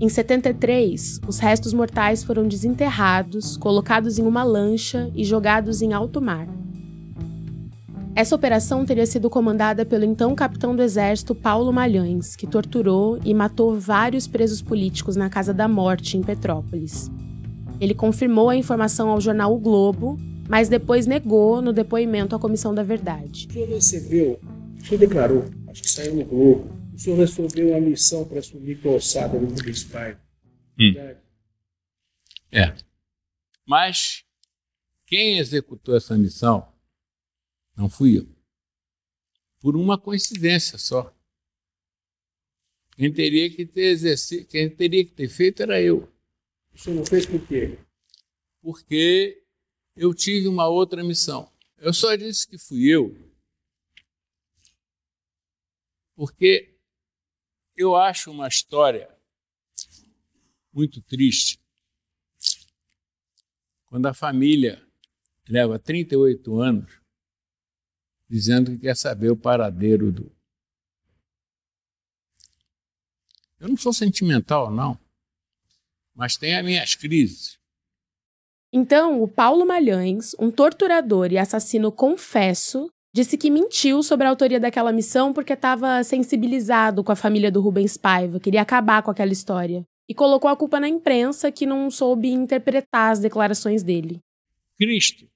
Em 0.00 0.08
73, 0.08 1.20
os 1.26 1.40
restos 1.40 1.72
mortais 1.72 2.22
foram 2.22 2.46
desenterrados, 2.46 3.56
colocados 3.56 4.16
em 4.16 4.22
uma 4.22 4.44
lancha 4.44 5.10
e 5.12 5.24
jogados 5.24 5.82
em 5.82 5.92
alto 5.92 6.22
mar. 6.22 6.46
Essa 8.14 8.36
operação 8.36 8.84
teria 8.84 9.06
sido 9.06 9.28
comandada 9.28 9.84
pelo 9.84 10.04
então 10.04 10.36
capitão 10.36 10.74
do 10.74 10.82
exército 10.82 11.34
Paulo 11.34 11.72
Malhães, 11.72 12.36
que 12.36 12.46
torturou 12.46 13.18
e 13.24 13.34
matou 13.34 13.78
vários 13.78 14.28
presos 14.28 14.62
políticos 14.62 15.16
na 15.16 15.28
Casa 15.28 15.52
da 15.52 15.66
Morte, 15.66 16.16
em 16.16 16.22
Petrópolis. 16.22 17.10
Ele 17.80 17.94
confirmou 17.94 18.50
a 18.50 18.56
informação 18.56 19.08
ao 19.08 19.20
jornal 19.20 19.52
O 19.52 19.58
Globo, 19.58 20.16
mas 20.48 20.68
depois 20.68 21.06
negou 21.06 21.60
no 21.60 21.72
depoimento 21.72 22.36
à 22.36 22.38
Comissão 22.38 22.72
da 22.72 22.84
Verdade. 22.84 23.48
Senhor 23.52 23.68
recebeu, 23.68 24.40
senhor 24.82 24.98
declarou, 25.00 25.44
acho 25.68 25.82
que 25.82 25.90
saiu 25.90 26.14
no 26.14 26.24
Globo, 26.24 26.77
o 26.98 27.00
senhor 27.00 27.16
recebeu 27.16 27.68
uma 27.68 27.80
missão 27.80 28.26
para 28.26 28.40
assumir 28.40 28.82
com 28.82 28.88
a 28.88 28.96
ossada 28.96 29.38
do 29.38 29.46
Rubens 29.46 29.84
Pai. 29.84 30.20
Hum. 30.76 30.94
É. 32.50 32.74
Mas 33.64 34.24
quem 35.06 35.38
executou 35.38 35.96
essa 35.96 36.18
missão 36.18 36.74
não 37.76 37.88
fui 37.88 38.18
eu. 38.18 38.28
Por 39.60 39.76
uma 39.76 39.96
coincidência 39.96 40.76
só. 40.76 41.14
Quem 42.96 43.12
teria 43.12 43.48
que 43.48 43.64
ter 43.64 43.92
exercido, 43.92 44.48
quem 44.48 44.68
teria 44.68 45.04
que 45.04 45.12
ter 45.12 45.28
feito 45.28 45.62
era 45.62 45.80
eu. 45.80 46.12
O 46.74 46.78
senhor 46.78 46.96
não 46.96 47.06
fez 47.06 47.24
por 47.24 47.46
quê? 47.46 47.78
Porque 48.60 49.40
eu 49.94 50.12
tive 50.12 50.48
uma 50.48 50.66
outra 50.66 51.04
missão. 51.04 51.48
Eu 51.76 51.94
só 51.94 52.16
disse 52.16 52.48
que 52.48 52.58
fui 52.58 52.88
eu 52.88 53.28
porque 56.18 56.76
eu 57.78 57.94
acho 57.94 58.30
uma 58.30 58.48
história 58.48 59.08
muito 60.72 61.00
triste 61.00 61.60
quando 63.86 64.06
a 64.06 64.12
família 64.12 64.84
leva 65.48 65.78
38 65.78 66.60
anos 66.60 67.00
dizendo 68.28 68.72
que 68.72 68.78
quer 68.78 68.96
saber 68.96 69.30
o 69.30 69.36
paradeiro 69.36 70.12
do. 70.12 70.30
Eu 73.58 73.68
não 73.68 73.76
sou 73.76 73.92
sentimental, 73.92 74.70
não, 74.70 74.98
mas 76.14 76.36
tenho 76.36 76.58
as 76.58 76.64
minhas 76.64 76.94
crises. 76.94 77.58
Então, 78.70 79.22
o 79.22 79.26
Paulo 79.26 79.64
Malhães, 79.64 80.34
um 80.38 80.50
torturador 80.50 81.32
e 81.32 81.38
assassino 81.38 81.90
confesso, 81.90 82.92
disse 83.12 83.36
que 83.36 83.50
mentiu 83.50 84.02
sobre 84.02 84.26
a 84.26 84.30
autoria 84.30 84.60
daquela 84.60 84.92
missão 84.92 85.32
porque 85.32 85.52
estava 85.52 86.02
sensibilizado 86.04 87.02
com 87.02 87.12
a 87.12 87.16
família 87.16 87.50
do 87.50 87.60
Rubens 87.60 87.96
Paiva, 87.96 88.40
queria 88.40 88.62
acabar 88.62 89.02
com 89.02 89.10
aquela 89.10 89.32
história. 89.32 89.84
E 90.08 90.14
colocou 90.14 90.50
a 90.50 90.56
culpa 90.56 90.80
na 90.80 90.88
imprensa 90.88 91.52
que 91.52 91.66
não 91.66 91.90
soube 91.90 92.30
interpretar 92.30 93.12
as 93.12 93.18
declarações 93.18 93.82
dele. 93.82 94.20
Cristo 94.78 95.26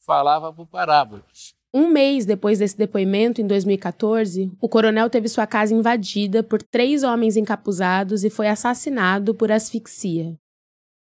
falava 0.00 0.52
por 0.52 0.66
parábolas. 0.66 1.54
Um 1.74 1.88
mês 1.88 2.26
depois 2.26 2.58
desse 2.58 2.76
depoimento, 2.76 3.40
em 3.40 3.46
2014, 3.46 4.52
o 4.60 4.68
coronel 4.68 5.08
teve 5.08 5.26
sua 5.26 5.46
casa 5.46 5.74
invadida 5.74 6.42
por 6.42 6.62
três 6.62 7.02
homens 7.02 7.36
encapuzados 7.36 8.24
e 8.24 8.30
foi 8.30 8.48
assassinado 8.48 9.34
por 9.34 9.50
asfixia. 9.50 10.36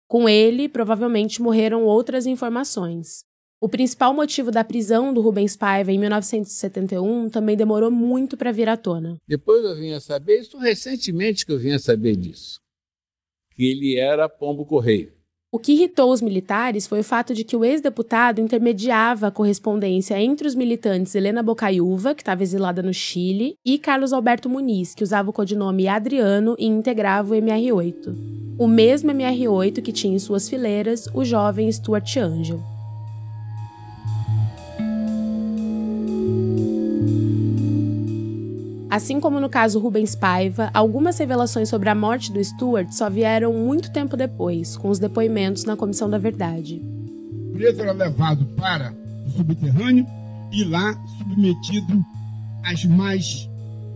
Com 0.07 0.29
ele, 0.29 0.69
provavelmente 0.69 1.41
morreram 1.41 1.85
outras 1.85 2.27
informações. 2.27 3.25
O 3.61 3.69
principal 3.69 4.15
motivo 4.15 4.53
da 4.53 4.63
prisão 4.63 5.13
do 5.13 5.21
Rubens 5.21 5.57
Paiva 5.57 5.91
em 5.91 5.99
1971 5.99 7.29
também 7.29 7.57
demorou 7.57 7.91
muito 7.91 8.37
para 8.37 8.53
vir 8.53 8.69
à 8.69 8.77
tona. 8.77 9.17
Depois 9.27 9.65
eu 9.65 9.75
vim 9.75 9.93
a 9.93 10.01
saber, 10.01 10.39
isso 10.39 10.57
recentemente 10.59 11.45
que 11.45 11.51
eu 11.51 11.59
vim 11.59 11.73
a 11.73 11.79
saber 11.81 12.15
disso, 12.15 12.61
que 13.57 13.65
ele 13.65 13.97
era 13.97 14.29
pombo 14.29 14.65
correio. 14.65 15.13
O 15.51 15.59
que 15.59 15.73
irritou 15.73 16.13
os 16.13 16.23
militares 16.23 16.87
foi 16.87 17.01
o 17.01 17.05
fato 17.05 17.35
de 17.35 17.43
que 17.43 17.57
o 17.57 17.65
ex-deputado 17.65 18.41
intermediava 18.41 19.27
a 19.27 19.31
correspondência 19.31 20.21
entre 20.21 20.47
os 20.47 20.55
militantes 20.55 21.17
Helena 21.17 21.43
Bocaiúva, 21.43 22.15
que 22.15 22.23
estava 22.23 22.45
exilada 22.45 22.81
no 22.81 22.95
Chile, 22.95 23.55
e 23.67 23.77
Carlos 23.77 24.13
Alberto 24.13 24.49
Muniz, 24.49 24.95
que 24.95 25.03
usava 25.03 25.31
o 25.31 25.33
codinome 25.33 25.89
Adriano 25.89 26.55
e 26.59 26.67
integrava 26.67 27.35
o 27.35 27.37
MR8. 27.37 28.57
O 28.57 28.69
mesmo 28.69 29.11
MR8 29.11 29.83
que 29.83 29.91
tinha 29.91 30.15
em 30.15 30.19
suas 30.19 30.49
fileiras 30.49 31.09
o 31.13 31.25
jovem 31.25 31.73
Stuart 31.73 32.19
Angel. 32.19 32.78
Assim 38.91 39.21
como 39.21 39.39
no 39.39 39.51
caso 39.51 39.79
Rubens 39.79 40.15
Paiva, 40.15 40.71
algumas 40.73 41.19
revelações 41.19 41.69
sobre 41.69 41.91
a 41.91 41.95
morte 41.95 42.33
do 42.33 42.43
Stuart 42.43 42.91
só 42.91 43.11
vieram 43.11 43.53
muito 43.53 43.93
tempo 43.93 44.17
depois, 44.17 44.77
com 44.79 44.89
os 44.89 44.99
depoimentos 44.99 45.65
na 45.65 45.77
Comissão 45.77 46.09
da 46.09 46.17
Verdade. 46.17 46.83
O 47.51 47.53
preso 47.53 47.83
era 47.83 47.93
levado 47.93 48.47
para 48.57 48.95
o 49.27 49.31
subterrâneo 49.31 50.07
e 50.51 50.65
lá 50.65 50.95
submetido 51.19 52.03
às 52.65 52.85
mais 52.87 53.49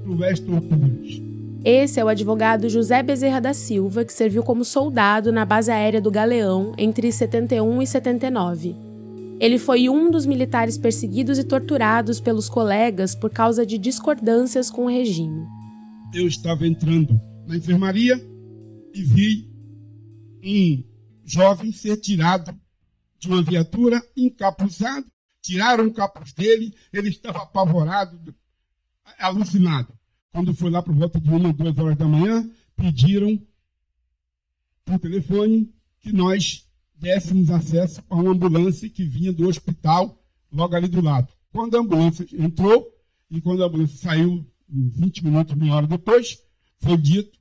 cruéis 0.04 0.40
torturas. 0.40 1.22
Esse 1.64 2.00
é 2.00 2.04
o 2.04 2.08
advogado 2.08 2.68
José 2.68 3.02
Bezerra 3.02 3.40
da 3.40 3.54
Silva, 3.54 4.04
que 4.04 4.12
serviu 4.12 4.42
como 4.42 4.64
soldado 4.64 5.32
na 5.32 5.44
base 5.44 5.70
aérea 5.70 6.00
do 6.00 6.10
Galeão 6.10 6.74
entre 6.76 7.10
71 7.10 7.80
e 7.80 7.86
79. 7.86 8.91
Ele 9.42 9.58
foi 9.58 9.88
um 9.88 10.08
dos 10.08 10.24
militares 10.24 10.78
perseguidos 10.78 11.36
e 11.36 11.42
torturados 11.42 12.20
pelos 12.20 12.48
colegas 12.48 13.12
por 13.12 13.28
causa 13.28 13.66
de 13.66 13.76
discordâncias 13.76 14.70
com 14.70 14.84
o 14.84 14.88
regime. 14.88 15.44
Eu 16.14 16.28
estava 16.28 16.64
entrando 16.64 17.20
na 17.44 17.56
enfermaria 17.56 18.14
e 18.94 19.02
vi 19.02 19.50
um 20.44 20.84
jovem 21.24 21.72
ser 21.72 21.96
tirado 21.96 22.56
de 23.18 23.26
uma 23.26 23.42
viatura 23.42 24.00
encapuzado. 24.16 25.06
Tiraram 25.40 25.88
o 25.88 25.92
capuz 25.92 26.32
dele, 26.32 26.72
ele 26.92 27.08
estava 27.08 27.42
apavorado, 27.42 28.32
alucinado. 29.18 29.92
Quando 30.30 30.54
foi 30.54 30.70
lá 30.70 30.80
por 30.80 30.94
volta 30.94 31.20
de 31.20 31.28
uma, 31.28 31.52
duas 31.52 31.76
horas 31.76 31.98
da 31.98 32.06
manhã, 32.06 32.48
pediram 32.76 33.44
por 34.84 35.00
telefone 35.00 35.74
que 35.98 36.12
nós 36.12 36.64
dessemos 37.02 37.50
acesso 37.50 38.00
a 38.08 38.14
uma 38.14 38.30
ambulância 38.30 38.88
que 38.88 39.04
vinha 39.04 39.32
do 39.32 39.48
hospital 39.48 40.16
logo 40.52 40.76
ali 40.76 40.86
do 40.86 41.02
lado. 41.02 41.28
Quando 41.52 41.76
a 41.76 41.80
ambulância 41.80 42.24
entrou 42.32 42.86
e 43.28 43.40
quando 43.40 43.64
a 43.64 43.66
ambulância 43.66 43.98
saiu, 43.98 44.46
20 44.68 45.24
minutos, 45.24 45.54
meia 45.56 45.74
hora 45.74 45.86
depois, 45.88 46.38
foi 46.78 46.96
dito 46.96 47.36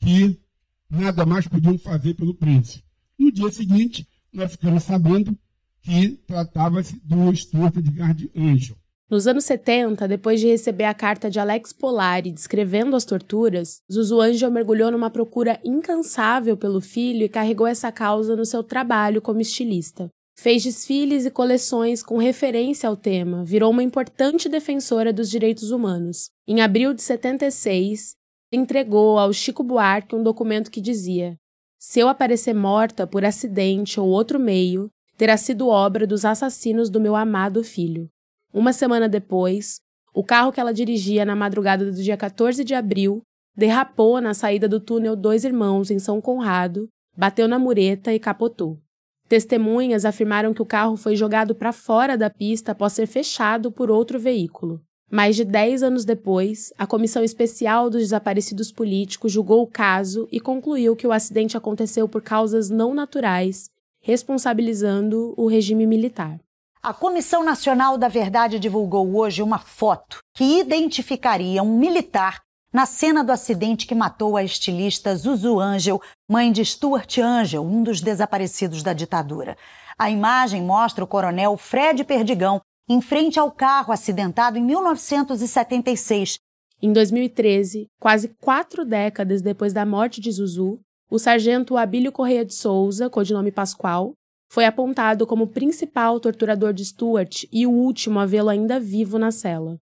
que 0.00 0.40
nada 0.88 1.26
mais 1.26 1.46
podiam 1.46 1.76
fazer 1.78 2.14
pelo 2.14 2.34
príncipe. 2.34 2.82
No 3.18 3.30
dia 3.30 3.52
seguinte, 3.52 4.08
nós 4.32 4.52
ficamos 4.52 4.82
sabendo 4.82 5.38
que 5.82 6.12
tratava-se 6.26 6.98
do 7.04 7.36
Stuart 7.36 7.76
Edgar 7.76 8.14
de 8.14 8.30
Angel. 8.34 8.76
Nos 9.12 9.26
anos 9.26 9.44
70, 9.44 10.08
depois 10.08 10.40
de 10.40 10.46
receber 10.46 10.84
a 10.84 10.94
carta 10.94 11.28
de 11.28 11.38
Alex 11.38 11.70
Polari 11.70 12.32
descrevendo 12.32 12.96
as 12.96 13.04
torturas, 13.04 13.82
Zuzu 13.92 14.18
Angel 14.22 14.50
mergulhou 14.50 14.90
numa 14.90 15.10
procura 15.10 15.60
incansável 15.62 16.56
pelo 16.56 16.80
filho 16.80 17.22
e 17.22 17.28
carregou 17.28 17.66
essa 17.66 17.92
causa 17.92 18.34
no 18.34 18.46
seu 18.46 18.62
trabalho 18.62 19.20
como 19.20 19.42
estilista. 19.42 20.08
Fez 20.34 20.62
desfiles 20.62 21.26
e 21.26 21.30
coleções 21.30 22.02
com 22.02 22.16
referência 22.16 22.88
ao 22.88 22.96
tema, 22.96 23.44
virou 23.44 23.70
uma 23.70 23.82
importante 23.82 24.48
defensora 24.48 25.12
dos 25.12 25.28
direitos 25.28 25.70
humanos. 25.72 26.30
Em 26.48 26.62
abril 26.62 26.94
de 26.94 27.02
76, 27.02 28.14
entregou 28.50 29.18
ao 29.18 29.30
Chico 29.30 29.62
Buarque 29.62 30.16
um 30.16 30.22
documento 30.22 30.70
que 30.70 30.80
dizia: 30.80 31.36
Se 31.78 32.00
eu 32.00 32.08
aparecer 32.08 32.54
morta 32.54 33.06
por 33.06 33.26
acidente 33.26 34.00
ou 34.00 34.08
outro 34.08 34.40
meio, 34.40 34.88
terá 35.18 35.36
sido 35.36 35.68
obra 35.68 36.06
dos 36.06 36.24
assassinos 36.24 36.88
do 36.88 36.98
meu 36.98 37.14
amado 37.14 37.62
filho. 37.62 38.08
Uma 38.52 38.72
semana 38.72 39.08
depois, 39.08 39.80
o 40.14 40.22
carro 40.22 40.52
que 40.52 40.60
ela 40.60 40.74
dirigia 40.74 41.24
na 41.24 41.34
madrugada 41.34 41.86
do 41.90 42.02
dia 42.02 42.16
14 42.18 42.62
de 42.62 42.74
abril 42.74 43.22
derrapou 43.56 44.20
na 44.20 44.34
saída 44.34 44.68
do 44.68 44.78
túnel 44.78 45.16
Dois 45.16 45.44
Irmãos, 45.44 45.90
em 45.90 45.98
São 45.98 46.20
Conrado, 46.20 46.86
bateu 47.16 47.48
na 47.48 47.58
mureta 47.58 48.12
e 48.12 48.18
capotou. 48.18 48.78
Testemunhas 49.26 50.04
afirmaram 50.04 50.52
que 50.52 50.60
o 50.60 50.66
carro 50.66 50.96
foi 50.96 51.16
jogado 51.16 51.54
para 51.54 51.72
fora 51.72 52.16
da 52.18 52.28
pista 52.28 52.72
após 52.72 52.92
ser 52.92 53.06
fechado 53.06 53.72
por 53.72 53.90
outro 53.90 54.18
veículo. 54.18 54.82
Mais 55.10 55.36
de 55.36 55.44
10 55.44 55.82
anos 55.82 56.04
depois, 56.04 56.72
a 56.76 56.86
Comissão 56.86 57.24
Especial 57.24 57.88
dos 57.88 58.02
Desaparecidos 58.02 58.70
Políticos 58.70 59.32
julgou 59.32 59.62
o 59.62 59.66
caso 59.66 60.28
e 60.30 60.38
concluiu 60.38 60.94
que 60.94 61.06
o 61.06 61.12
acidente 61.12 61.56
aconteceu 61.56 62.06
por 62.06 62.20
causas 62.20 62.68
não 62.68 62.92
naturais, 62.92 63.70
responsabilizando 64.02 65.32
o 65.38 65.46
regime 65.46 65.86
militar. 65.86 66.38
A 66.84 66.92
Comissão 66.92 67.44
Nacional 67.44 67.96
da 67.96 68.08
Verdade 68.08 68.58
divulgou 68.58 69.16
hoje 69.16 69.40
uma 69.40 69.60
foto 69.60 70.18
que 70.34 70.58
identificaria 70.58 71.62
um 71.62 71.78
militar 71.78 72.40
na 72.74 72.86
cena 72.86 73.22
do 73.22 73.30
acidente 73.30 73.86
que 73.86 73.94
matou 73.94 74.36
a 74.36 74.42
estilista 74.42 75.14
Zuzu 75.14 75.60
Angel, 75.60 76.02
mãe 76.28 76.50
de 76.50 76.64
Stuart 76.64 77.18
Angel, 77.18 77.62
um 77.62 77.84
dos 77.84 78.00
desaparecidos 78.00 78.82
da 78.82 78.92
ditadura. 78.92 79.56
A 79.96 80.10
imagem 80.10 80.60
mostra 80.60 81.04
o 81.04 81.06
coronel 81.06 81.56
Fred 81.56 82.02
Perdigão 82.02 82.60
em 82.88 83.00
frente 83.00 83.38
ao 83.38 83.52
carro 83.52 83.92
acidentado 83.92 84.58
em 84.58 84.62
1976. 84.62 86.40
Em 86.82 86.92
2013, 86.92 87.86
quase 88.00 88.34
quatro 88.40 88.84
décadas 88.84 89.40
depois 89.40 89.72
da 89.72 89.86
morte 89.86 90.20
de 90.20 90.32
Zuzu, 90.32 90.80
o 91.08 91.16
sargento 91.16 91.76
Abílio 91.76 92.10
Correia 92.10 92.44
de 92.44 92.54
Souza, 92.54 93.08
codinome 93.08 93.52
Pascoal, 93.52 94.14
foi 94.52 94.66
apontado 94.66 95.26
como 95.26 95.46
principal 95.46 96.20
torturador 96.20 96.74
de 96.74 96.84
Stuart 96.84 97.44
e 97.50 97.66
o 97.66 97.70
último 97.70 98.20
a 98.20 98.26
vê-lo 98.26 98.50
ainda 98.50 98.78
vivo 98.78 99.18
na 99.18 99.32
cela. 99.32 99.78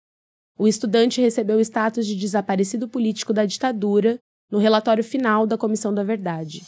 O 0.59 0.69
estudante 0.69 1.23
recebeu 1.23 1.57
o 1.57 1.61
status 1.61 2.07
de 2.07 2.15
desaparecido 2.15 2.87
político 2.87 3.33
da 3.33 3.47
ditadura 3.47 4.19
no 4.53 4.59
relatório 4.59 5.03
final 5.03 5.47
da 5.47 5.57
Comissão 5.57 5.95
da 5.95 6.05
Verdade. 6.05 6.61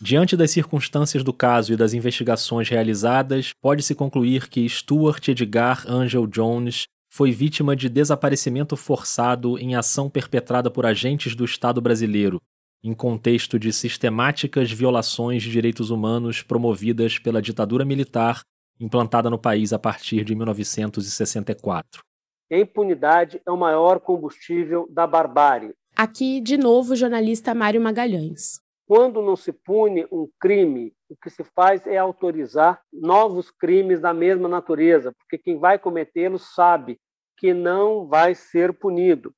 Diante 0.00 0.36
das 0.36 0.52
circunstâncias 0.52 1.24
do 1.24 1.32
caso 1.32 1.72
e 1.72 1.76
das 1.76 1.92
investigações 1.92 2.68
realizadas, 2.68 3.50
pode-se 3.60 3.92
concluir 3.92 4.48
que 4.48 4.68
Stuart 4.68 5.26
Edgar 5.26 5.90
Angel 5.90 6.24
Jones 6.24 6.84
foi 7.10 7.32
vítima 7.32 7.74
de 7.74 7.88
desaparecimento 7.88 8.76
forçado 8.76 9.58
em 9.58 9.74
ação 9.74 10.08
perpetrada 10.08 10.70
por 10.70 10.86
agentes 10.86 11.34
do 11.34 11.44
Estado 11.44 11.80
brasileiro, 11.80 12.40
em 12.82 12.94
contexto 12.94 13.58
de 13.58 13.72
sistemáticas 13.72 14.70
violações 14.70 15.42
de 15.42 15.50
direitos 15.50 15.90
humanos 15.90 16.42
promovidas 16.42 17.18
pela 17.18 17.42
ditadura 17.42 17.84
militar 17.84 18.42
implantada 18.78 19.30
no 19.30 19.38
país 19.38 19.72
a 19.72 19.78
partir 19.78 20.24
de 20.24 20.34
1964. 20.34 22.02
A 22.50 22.56
impunidade 22.56 23.40
é 23.44 23.50
o 23.50 23.56
maior 23.56 23.98
combustível 23.98 24.86
da 24.90 25.06
barbárie. 25.06 25.74
Aqui, 25.96 26.40
de 26.40 26.56
novo, 26.56 26.92
o 26.92 26.96
jornalista 26.96 27.54
Mário 27.54 27.80
Magalhães. 27.80 28.60
Quando 28.86 29.20
não 29.20 29.34
se 29.34 29.52
pune 29.52 30.06
um 30.12 30.28
crime, 30.38 30.92
o 31.08 31.16
que 31.16 31.28
se 31.28 31.42
faz 31.42 31.86
é 31.86 31.96
autorizar 31.96 32.80
novos 32.92 33.50
crimes 33.50 34.00
da 34.00 34.14
mesma 34.14 34.48
natureza, 34.48 35.12
porque 35.18 35.36
quem 35.36 35.58
vai 35.58 35.76
cometê-los 35.76 36.54
sabe 36.54 36.98
que 37.36 37.52
não 37.52 38.06
vai 38.06 38.34
ser 38.34 38.72
punido. 38.72 39.34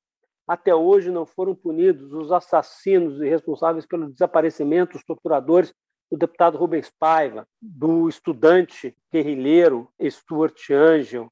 Até 0.49 0.73
hoje 0.73 1.11
não 1.11 1.27
foram 1.27 1.53
punidos 1.53 2.11
os 2.11 2.31
assassinos 2.31 3.21
e 3.21 3.29
responsáveis 3.29 3.85
pelo 3.85 4.09
desaparecimento, 4.09 4.97
os 4.97 5.03
torturadores 5.03 5.71
do 6.11 6.17
deputado 6.17 6.57
Rubens 6.57 6.91
Paiva, 6.99 7.45
do 7.61 8.09
estudante 8.09 8.97
guerrilheiro 9.13 9.87
Stuart 10.01 10.71
Angel. 10.71 11.27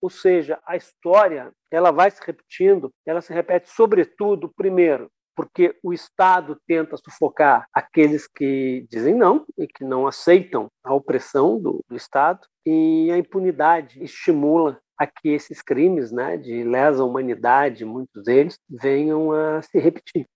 Ou 0.00 0.08
seja, 0.08 0.58
a 0.66 0.76
história 0.76 1.52
ela 1.70 1.90
vai 1.90 2.10
se 2.10 2.22
repetindo, 2.24 2.90
ela 3.04 3.20
se 3.20 3.34
repete 3.34 3.68
sobretudo, 3.68 4.50
primeiro, 4.56 5.10
porque 5.36 5.78
o 5.82 5.92
Estado 5.92 6.56
tenta 6.66 6.96
sufocar 6.96 7.66
aqueles 7.70 8.26
que 8.26 8.86
dizem 8.90 9.14
não 9.14 9.44
e 9.58 9.66
que 9.66 9.84
não 9.84 10.06
aceitam 10.06 10.68
a 10.82 10.94
opressão 10.94 11.60
do, 11.60 11.84
do 11.86 11.96
Estado, 11.96 12.46
e 12.64 13.10
a 13.12 13.18
impunidade 13.18 14.02
estimula 14.02 14.80
a 14.98 15.06
que 15.06 15.28
esses 15.28 15.60
crimes 15.62 16.12
né, 16.12 16.36
de 16.36 16.62
lesa 16.62 17.04
humanidade, 17.04 17.84
muitos 17.84 18.24
deles, 18.24 18.58
venham 18.68 19.32
a 19.32 19.60
se 19.62 19.78
repetir. 19.78 20.26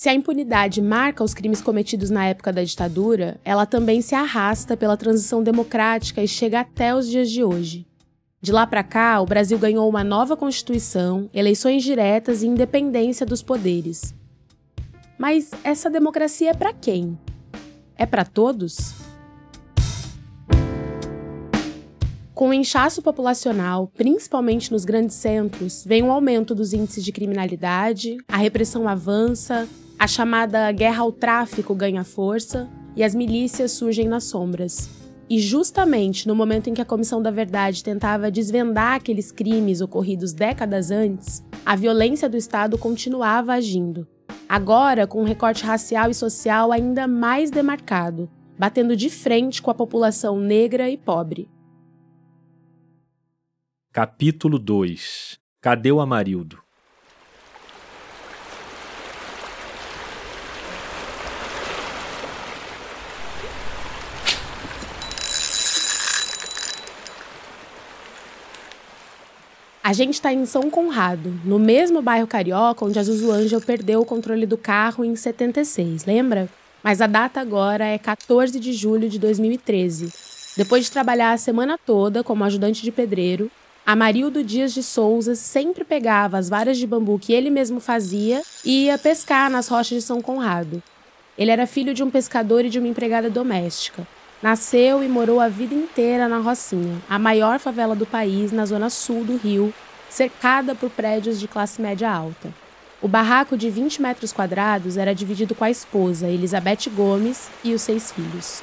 Se 0.00 0.08
a 0.08 0.14
impunidade 0.14 0.80
marca 0.80 1.22
os 1.22 1.34
crimes 1.34 1.60
cometidos 1.60 2.08
na 2.08 2.24
época 2.24 2.50
da 2.50 2.64
ditadura, 2.64 3.38
ela 3.44 3.66
também 3.66 4.00
se 4.00 4.14
arrasta 4.14 4.74
pela 4.74 4.96
transição 4.96 5.42
democrática 5.42 6.22
e 6.22 6.26
chega 6.26 6.60
até 6.60 6.94
os 6.94 7.06
dias 7.06 7.30
de 7.30 7.44
hoje. 7.44 7.86
De 8.40 8.50
lá 8.50 8.66
para 8.66 8.82
cá, 8.82 9.20
o 9.20 9.26
Brasil 9.26 9.58
ganhou 9.58 9.86
uma 9.86 10.02
nova 10.02 10.38
Constituição, 10.38 11.28
eleições 11.34 11.82
diretas 11.82 12.42
e 12.42 12.46
independência 12.46 13.26
dos 13.26 13.42
poderes. 13.42 14.14
Mas 15.18 15.50
essa 15.62 15.90
democracia 15.90 16.52
é 16.52 16.54
para 16.54 16.72
quem? 16.72 17.18
É 17.94 18.06
para 18.06 18.24
todos? 18.24 18.99
Com 22.40 22.48
o 22.48 22.54
inchaço 22.54 23.02
populacional, 23.02 23.92
principalmente 23.94 24.72
nos 24.72 24.86
grandes 24.86 25.14
centros, 25.16 25.84
vem 25.84 26.02
um 26.02 26.10
aumento 26.10 26.54
dos 26.54 26.72
índices 26.72 27.04
de 27.04 27.12
criminalidade, 27.12 28.16
a 28.26 28.38
repressão 28.38 28.88
avança, 28.88 29.68
a 29.98 30.06
chamada 30.06 30.72
guerra 30.72 31.02
ao 31.02 31.12
tráfico 31.12 31.74
ganha 31.74 32.02
força 32.02 32.66
e 32.96 33.04
as 33.04 33.14
milícias 33.14 33.72
surgem 33.72 34.08
nas 34.08 34.24
sombras. 34.24 34.88
E 35.28 35.38
justamente 35.38 36.26
no 36.26 36.34
momento 36.34 36.70
em 36.70 36.72
que 36.72 36.80
a 36.80 36.84
Comissão 36.86 37.20
da 37.20 37.30
Verdade 37.30 37.84
tentava 37.84 38.30
desvendar 38.30 38.94
aqueles 38.94 39.30
crimes 39.30 39.82
ocorridos 39.82 40.32
décadas 40.32 40.90
antes, 40.90 41.44
a 41.66 41.76
violência 41.76 42.26
do 42.26 42.38
Estado 42.38 42.78
continuava 42.78 43.52
agindo. 43.52 44.08
Agora, 44.48 45.06
com 45.06 45.20
um 45.20 45.26
recorte 45.26 45.62
racial 45.62 46.10
e 46.10 46.14
social 46.14 46.72
ainda 46.72 47.06
mais 47.06 47.50
demarcado, 47.50 48.30
batendo 48.58 48.96
de 48.96 49.10
frente 49.10 49.60
com 49.60 49.70
a 49.70 49.74
população 49.74 50.40
negra 50.40 50.88
e 50.88 50.96
pobre. 50.96 51.46
Capítulo 53.92 54.56
2 54.56 55.36
Cadê 55.60 55.90
o 55.90 55.98
Amarildo? 55.98 56.62
A 69.82 69.92
gente 69.92 70.14
está 70.14 70.32
em 70.32 70.46
São 70.46 70.70
Conrado, 70.70 71.34
no 71.44 71.58
mesmo 71.58 72.00
bairro 72.00 72.28
carioca 72.28 72.84
onde 72.84 72.96
a 72.96 73.02
Zuzu 73.02 73.32
Angel 73.32 73.60
perdeu 73.60 74.02
o 74.02 74.06
controle 74.06 74.46
do 74.46 74.56
carro 74.56 75.04
em 75.04 75.16
76, 75.16 76.04
lembra? 76.04 76.48
Mas 76.80 77.00
a 77.00 77.08
data 77.08 77.40
agora 77.40 77.84
é 77.86 77.98
14 77.98 78.60
de 78.60 78.72
julho 78.72 79.08
de 79.08 79.18
2013. 79.18 80.12
Depois 80.56 80.84
de 80.84 80.92
trabalhar 80.92 81.32
a 81.32 81.38
semana 81.38 81.76
toda 81.76 82.22
como 82.22 82.44
ajudante 82.44 82.84
de 82.84 82.92
pedreiro, 82.92 83.50
Amarildo 83.84 84.44
Dias 84.44 84.72
de 84.72 84.82
Souza 84.82 85.34
sempre 85.34 85.84
pegava 85.84 86.38
as 86.38 86.48
varas 86.48 86.78
de 86.78 86.86
bambu 86.86 87.18
que 87.18 87.32
ele 87.32 87.50
mesmo 87.50 87.80
fazia 87.80 88.42
e 88.64 88.84
ia 88.84 88.98
pescar 88.98 89.50
nas 89.50 89.68
rochas 89.68 89.98
de 89.98 90.02
São 90.02 90.20
Conrado. 90.20 90.82
Ele 91.36 91.50
era 91.50 91.66
filho 91.66 91.94
de 91.94 92.02
um 92.02 92.10
pescador 92.10 92.64
e 92.64 92.70
de 92.70 92.78
uma 92.78 92.88
empregada 92.88 93.30
doméstica. 93.30 94.06
Nasceu 94.42 95.02
e 95.02 95.08
morou 95.08 95.40
a 95.40 95.48
vida 95.48 95.74
inteira 95.74 96.28
na 96.28 96.38
Rocinha, 96.38 97.00
a 97.08 97.18
maior 97.18 97.58
favela 97.58 97.94
do 97.94 98.06
país 98.06 98.52
na 98.52 98.64
zona 98.64 98.88
sul 98.88 99.24
do 99.24 99.36
Rio, 99.36 99.72
cercada 100.08 100.74
por 100.74 100.90
prédios 100.90 101.38
de 101.38 101.48
classe 101.48 101.80
média 101.80 102.10
alta. 102.10 102.52
O 103.02 103.08
barraco 103.08 103.56
de 103.56 103.70
20 103.70 104.02
metros 104.02 104.32
quadrados 104.32 104.96
era 104.96 105.14
dividido 105.14 105.54
com 105.54 105.64
a 105.64 105.70
esposa, 105.70 106.28
Elizabeth 106.28 106.90
Gomes, 106.94 107.48
e 107.64 107.72
os 107.72 107.82
seis 107.82 108.12
filhos. 108.12 108.62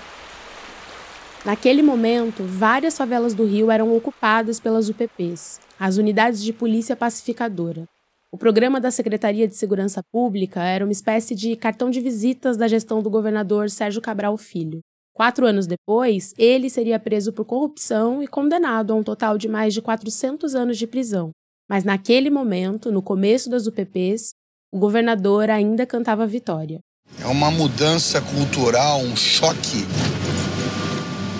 Naquele 1.45 1.81
momento, 1.81 2.43
várias 2.43 2.97
favelas 2.97 3.33
do 3.33 3.45
Rio 3.45 3.71
eram 3.71 3.95
ocupadas 3.95 4.59
pelas 4.59 4.89
UPPs, 4.89 5.59
as 5.79 5.97
Unidades 5.97 6.43
de 6.43 6.51
Polícia 6.51 6.95
Pacificadora. 6.95 7.87
O 8.31 8.37
programa 8.37 8.81
da 8.81 8.91
Secretaria 8.91 9.47
de 9.47 9.55
Segurança 9.55 10.01
Pública 10.11 10.61
era 10.61 10.83
uma 10.83 10.91
espécie 10.91 11.33
de 11.33 11.55
cartão 11.55 11.89
de 11.89 12.01
visitas 12.01 12.57
da 12.57 12.67
gestão 12.67 13.01
do 13.01 13.09
governador 13.09 13.69
Sérgio 13.69 14.01
Cabral 14.01 14.37
Filho. 14.37 14.81
Quatro 15.13 15.45
anos 15.47 15.65
depois, 15.65 16.33
ele 16.37 16.69
seria 16.69 16.99
preso 16.99 17.31
por 17.31 17.45
corrupção 17.45 18.21
e 18.21 18.27
condenado 18.27 18.91
a 18.91 18.95
um 18.95 19.03
total 19.03 19.37
de 19.37 19.47
mais 19.47 19.73
de 19.73 19.81
400 19.81 20.53
anos 20.53 20.77
de 20.77 20.85
prisão. 20.85 21.31
Mas 21.69 21.83
naquele 21.83 22.29
momento, 22.29 22.91
no 22.91 23.01
começo 23.01 23.49
das 23.49 23.65
UPPs, 23.65 24.33
o 24.71 24.77
governador 24.77 25.49
ainda 25.49 25.85
cantava 25.85 26.27
vitória. 26.27 26.79
É 27.21 27.25
uma 27.25 27.49
mudança 27.49 28.21
cultural, 28.21 28.99
um 28.99 29.15
choque 29.15 29.85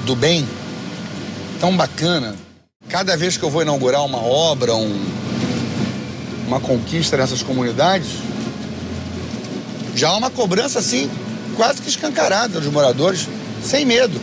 do 0.08 0.16
bem 0.16 0.48
tão 1.60 1.76
bacana. 1.76 2.34
Cada 2.88 3.18
vez 3.18 3.36
que 3.36 3.44
eu 3.44 3.50
vou 3.50 3.62
inaugurar 3.62 4.06
uma 4.06 4.24
obra, 4.24 4.74
um, 4.74 5.06
uma 6.48 6.62
conquista 6.62 7.18
nessas 7.18 7.44
comunidades, 7.44 8.08
já 9.94 10.10
há 10.10 10.16
uma 10.16 10.30
cobrança 10.30 10.80
assim, 10.80 11.12
quase 11.58 11.82
que 11.82 11.90
escancarada 11.90 12.62
dos 12.62 12.72
moradores, 12.72 13.28
sem 13.62 13.86
medo. 13.86 14.18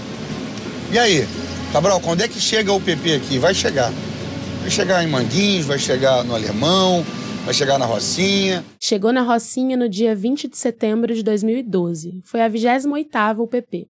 E 0.90 0.99
aí, 0.99 1.29
Cabral, 1.70 2.01
quando 2.01 2.23
é 2.23 2.29
que 2.29 2.40
chega 2.40 2.73
o 2.73 2.81
PP 2.81 3.16
aqui? 3.16 3.38
Vai 3.38 3.53
chegar. 3.55 3.92
Vai 4.62 4.70
chegar 4.70 5.05
em 5.05 5.07
Manguinhos, 5.07 5.66
vai 5.66 5.79
chegar 5.79 6.25
no 6.25 6.35
Alemão, 6.35 7.05
vai 7.44 7.53
chegar 7.53 7.79
na 7.79 7.85
Rocinha. 7.85 8.64
Chegou 8.81 9.12
na 9.12 9.20
Rocinha 9.20 9.77
no 9.77 9.87
dia 9.87 10.16
20 10.16 10.49
de 10.49 10.57
setembro 10.57 11.14
de 11.14 11.23
2012. 11.23 12.23
Foi 12.25 12.40
a 12.40 12.49
28ª 12.49 13.38
UPP. 13.38 13.87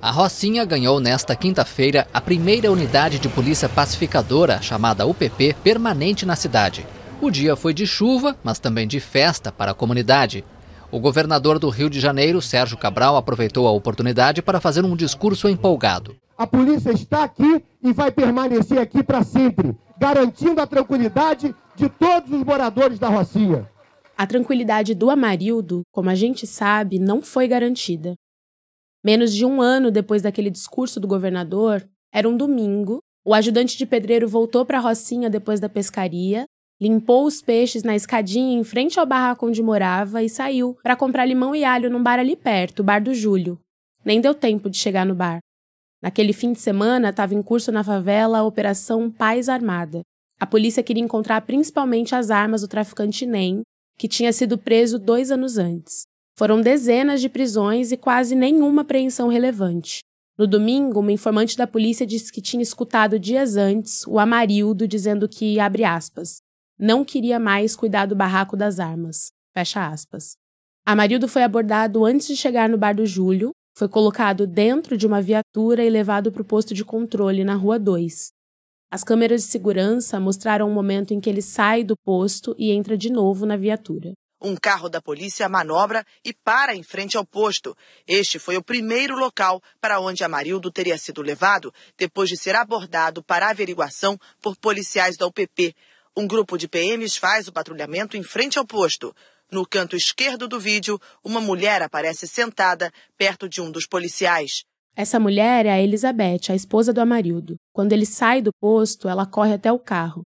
A 0.00 0.10
Rocinha 0.10 0.64
ganhou 0.64 1.00
nesta 1.00 1.34
quinta-feira 1.34 2.06
a 2.12 2.20
primeira 2.20 2.70
unidade 2.70 3.18
de 3.18 3.28
polícia 3.28 3.68
pacificadora, 3.68 4.60
chamada 4.60 5.06
UPP, 5.06 5.54
permanente 5.64 6.26
na 6.26 6.36
cidade. 6.36 6.86
O 7.20 7.30
dia 7.30 7.56
foi 7.56 7.72
de 7.72 7.86
chuva, 7.86 8.36
mas 8.44 8.58
também 8.58 8.86
de 8.86 9.00
festa 9.00 9.50
para 9.50 9.70
a 9.70 9.74
comunidade. 9.74 10.44
O 10.92 11.00
governador 11.00 11.58
do 11.58 11.70
Rio 11.70 11.88
de 11.88 11.98
Janeiro, 11.98 12.42
Sérgio 12.42 12.76
Cabral, 12.76 13.16
aproveitou 13.16 13.66
a 13.66 13.72
oportunidade 13.72 14.42
para 14.42 14.60
fazer 14.60 14.84
um 14.84 14.94
discurso 14.94 15.48
empolgado. 15.48 16.14
A 16.36 16.46
polícia 16.46 16.90
está 16.92 17.24
aqui 17.24 17.64
e 17.82 17.92
vai 17.92 18.12
permanecer 18.12 18.78
aqui 18.78 19.02
para 19.02 19.24
sempre, 19.24 19.74
garantindo 19.98 20.60
a 20.60 20.66
tranquilidade 20.66 21.54
de 21.74 21.88
todos 21.88 22.30
os 22.30 22.44
moradores 22.44 22.98
da 22.98 23.08
Rocinha. 23.08 23.66
A 24.16 24.26
tranquilidade 24.26 24.94
do 24.94 25.10
Amarildo, 25.10 25.82
como 25.90 26.10
a 26.10 26.14
gente 26.14 26.46
sabe, 26.46 26.98
não 26.98 27.22
foi 27.22 27.48
garantida. 27.48 28.14
Menos 29.06 29.32
de 29.32 29.46
um 29.46 29.62
ano 29.62 29.92
depois 29.92 30.20
daquele 30.20 30.50
discurso 30.50 30.98
do 30.98 31.06
governador, 31.06 31.88
era 32.12 32.28
um 32.28 32.36
domingo, 32.36 32.98
o 33.24 33.34
ajudante 33.34 33.78
de 33.78 33.86
pedreiro 33.86 34.28
voltou 34.28 34.66
para 34.66 34.78
a 34.78 34.80
Rocinha 34.80 35.30
depois 35.30 35.60
da 35.60 35.68
pescaria, 35.68 36.44
limpou 36.80 37.24
os 37.24 37.40
peixes 37.40 37.84
na 37.84 37.94
escadinha 37.94 38.58
em 38.58 38.64
frente 38.64 38.98
ao 38.98 39.06
barraco 39.06 39.46
onde 39.46 39.62
morava 39.62 40.24
e 40.24 40.28
saiu 40.28 40.76
para 40.82 40.96
comprar 40.96 41.24
limão 41.24 41.54
e 41.54 41.62
alho 41.62 41.88
num 41.88 42.02
bar 42.02 42.18
ali 42.18 42.34
perto, 42.34 42.80
o 42.80 42.82
Bar 42.82 43.00
do 43.00 43.14
Júlio. 43.14 43.60
Nem 44.04 44.20
deu 44.20 44.34
tempo 44.34 44.68
de 44.68 44.76
chegar 44.76 45.06
no 45.06 45.14
bar. 45.14 45.38
Naquele 46.02 46.32
fim 46.32 46.52
de 46.52 46.58
semana, 46.58 47.10
estava 47.10 47.32
em 47.32 47.42
curso 47.44 47.70
na 47.70 47.84
favela 47.84 48.38
a 48.38 48.44
Operação 48.44 49.08
Paz 49.08 49.48
Armada. 49.48 50.00
A 50.40 50.46
polícia 50.48 50.82
queria 50.82 51.04
encontrar 51.04 51.42
principalmente 51.42 52.12
as 52.12 52.28
armas 52.32 52.62
do 52.62 52.66
traficante 52.66 53.24
Nem, 53.24 53.62
que 53.96 54.08
tinha 54.08 54.32
sido 54.32 54.58
preso 54.58 54.98
dois 54.98 55.30
anos 55.30 55.58
antes. 55.58 56.06
Foram 56.38 56.60
dezenas 56.60 57.22
de 57.22 57.30
prisões 57.30 57.92
e 57.92 57.96
quase 57.96 58.34
nenhuma 58.34 58.82
apreensão 58.82 59.28
relevante. 59.28 60.00
No 60.36 60.46
domingo, 60.46 61.00
uma 61.00 61.12
informante 61.12 61.56
da 61.56 61.66
polícia 61.66 62.06
disse 62.06 62.30
que 62.30 62.42
tinha 62.42 62.62
escutado 62.62 63.18
dias 63.18 63.56
antes 63.56 64.06
o 64.06 64.18
Amarildo 64.18 64.86
dizendo 64.86 65.26
que, 65.26 65.58
abre 65.58 65.82
aspas, 65.82 66.42
não 66.78 67.06
queria 67.06 67.40
mais 67.40 67.74
cuidar 67.74 68.04
do 68.04 68.14
barraco 68.14 68.54
das 68.54 68.78
armas. 68.78 69.32
Fecha 69.54 69.88
aspas. 69.88 70.36
Amarildo 70.84 71.26
foi 71.26 71.42
abordado 71.42 72.04
antes 72.04 72.26
de 72.26 72.36
chegar 72.36 72.68
no 72.68 72.76
bar 72.76 72.94
do 72.94 73.06
Júlio, 73.06 73.52
foi 73.74 73.88
colocado 73.88 74.46
dentro 74.46 74.94
de 74.94 75.06
uma 75.06 75.22
viatura 75.22 75.82
e 75.82 75.88
levado 75.88 76.30
para 76.30 76.42
o 76.42 76.44
posto 76.44 76.74
de 76.74 76.84
controle 76.84 77.44
na 77.44 77.54
Rua 77.54 77.78
2. 77.78 78.28
As 78.90 79.02
câmeras 79.02 79.42
de 79.42 79.48
segurança 79.48 80.20
mostraram 80.20 80.70
o 80.70 80.74
momento 80.74 81.14
em 81.14 81.20
que 81.20 81.30
ele 81.30 81.40
sai 81.40 81.82
do 81.82 81.96
posto 81.96 82.54
e 82.58 82.72
entra 82.72 82.96
de 82.96 83.10
novo 83.10 83.46
na 83.46 83.56
viatura. 83.56 84.12
Um 84.40 84.54
carro 84.54 84.88
da 84.88 85.00
polícia 85.00 85.48
manobra 85.48 86.04
e 86.24 86.32
para 86.32 86.74
em 86.74 86.82
frente 86.82 87.16
ao 87.16 87.24
posto. 87.24 87.76
Este 88.06 88.38
foi 88.38 88.56
o 88.56 88.62
primeiro 88.62 89.16
local 89.16 89.62
para 89.80 89.98
onde 89.98 90.22
Amarildo 90.22 90.70
teria 90.70 90.98
sido 90.98 91.22
levado 91.22 91.72
depois 91.96 92.28
de 92.28 92.36
ser 92.36 92.54
abordado 92.54 93.22
para 93.22 93.48
averiguação 93.48 94.18
por 94.42 94.56
policiais 94.56 95.16
da 95.16 95.26
UPP. 95.26 95.74
Um 96.14 96.26
grupo 96.26 96.58
de 96.58 96.68
PMs 96.68 97.16
faz 97.16 97.48
o 97.48 97.52
patrulhamento 97.52 98.16
em 98.16 98.22
frente 98.22 98.58
ao 98.58 98.66
posto. 98.66 99.14
No 99.50 99.66
canto 99.66 99.96
esquerdo 99.96 100.46
do 100.46 100.60
vídeo, 100.60 101.00
uma 101.24 101.40
mulher 101.40 101.80
aparece 101.80 102.26
sentada 102.26 102.92
perto 103.16 103.48
de 103.48 103.60
um 103.60 103.70
dos 103.70 103.86
policiais. 103.86 104.64
Essa 104.94 105.20
mulher 105.20 105.66
é 105.66 105.72
a 105.72 105.80
Elizabeth, 105.80 106.50
a 106.50 106.54
esposa 106.54 106.92
do 106.92 107.00
Amarildo. 107.00 107.56
Quando 107.72 107.92
ele 107.92 108.06
sai 108.06 108.40
do 108.42 108.50
posto, 108.60 109.08
ela 109.08 109.26
corre 109.26 109.54
até 109.54 109.70
o 109.70 109.78
carro. 109.78 110.22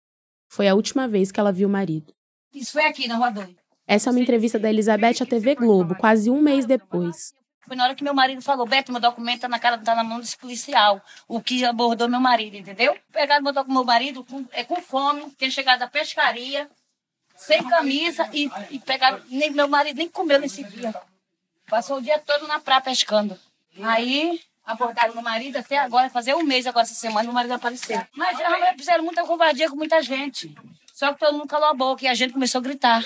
Foi 0.47 0.67
a 0.67 0.75
última 0.75 1.07
vez 1.07 1.31
que 1.31 1.39
ela 1.39 1.51
viu 1.51 1.67
o 1.67 1.71
marido. 1.71 2.13
Isso 2.53 2.71
foi 2.71 2.85
aqui 2.85 3.07
na 3.07 3.17
Rua 3.17 3.31
2. 3.31 3.58
Essa 3.89 4.11
é 4.11 4.11
uma 4.11 4.19
entrevista 4.19 4.59
da 4.59 4.69
Elizabeth 4.69 5.23
à 5.23 5.25
TV 5.25 5.55
Globo, 5.55 5.95
quase 5.95 6.29
um 6.29 6.39
mês 6.39 6.63
depois. 6.63 7.33
Foi 7.61 7.75
na 7.75 7.85
hora 7.85 7.95
que 7.95 8.03
meu 8.03 8.13
marido 8.13 8.39
falou, 8.39 8.67
Beto, 8.67 8.91
meu 8.91 9.01
documento 9.01 9.41
tá 9.41 9.47
na, 9.47 9.57
cara, 9.57 9.79
tá 9.79 9.95
na 9.95 10.03
mão 10.03 10.19
desse 10.19 10.37
policial, 10.37 11.01
o 11.27 11.41
que 11.41 11.65
abordou 11.65 12.07
meu 12.07 12.19
marido, 12.19 12.55
entendeu? 12.55 12.95
Pegaram 13.11 13.43
meu, 13.43 13.51
meu 13.65 13.83
marido 13.83 14.23
com, 14.23 14.45
é, 14.51 14.63
com 14.63 14.75
fome, 14.79 15.31
tinha 15.39 15.49
chegado 15.49 15.79
da 15.79 15.87
pescaria, 15.87 16.69
sem 17.35 17.67
camisa, 17.67 18.29
e, 18.31 18.51
e 18.69 18.77
pegaram, 18.77 19.19
nem, 19.27 19.49
meu 19.49 19.67
marido 19.67 19.97
nem 19.97 20.07
comeu 20.07 20.39
nesse 20.39 20.63
dia. 20.65 20.93
Passou 21.67 21.97
o 21.97 22.01
dia 22.01 22.19
todo 22.19 22.47
na 22.47 22.59
praia 22.59 22.81
pescando. 22.81 23.39
Aí 23.81 24.39
abordaram 24.63 25.15
meu 25.15 25.23
marido 25.23 25.57
até 25.57 25.79
agora, 25.79 26.11
fazer 26.11 26.35
um 26.35 26.43
mês 26.43 26.67
agora 26.67 26.85
essa 26.85 26.93
semana, 26.93 27.23
meu 27.23 27.33
marido 27.33 27.55
apareceu. 27.55 27.99
Mas 28.15 28.37
já 28.37 28.75
fizeram 28.77 29.03
muita 29.03 29.25
covardia 29.25 29.67
com 29.67 29.75
muita 29.75 29.99
gente. 30.03 30.55
Só 30.99 31.13
que 31.13 31.19
todo 31.21 31.37
mundo 31.37 31.47
calou 31.47 31.69
a 31.69 31.73
boca 31.73 32.03
e 32.03 32.09
a 32.09 32.13
gente 32.13 32.33
começou 32.33 32.59
a 32.59 32.61
gritar. 32.61 33.05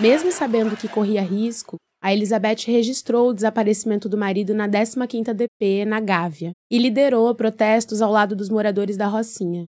Mesmo 0.00 0.32
sabendo 0.32 0.76
que 0.76 0.88
corria 0.88 1.22
risco, 1.22 1.76
a 2.02 2.12
Elizabeth 2.12 2.64
registrou 2.66 3.28
o 3.28 3.32
desaparecimento 3.32 4.08
do 4.08 4.18
marido 4.18 4.52
na 4.52 4.68
15ª 4.68 5.32
DP, 5.32 5.84
na 5.84 6.00
Gávea, 6.00 6.50
e 6.68 6.76
liderou 6.76 7.32
protestos 7.32 8.02
ao 8.02 8.10
lado 8.10 8.34
dos 8.34 8.48
moradores 8.48 8.96
da 8.96 9.06
Rocinha. 9.06 9.64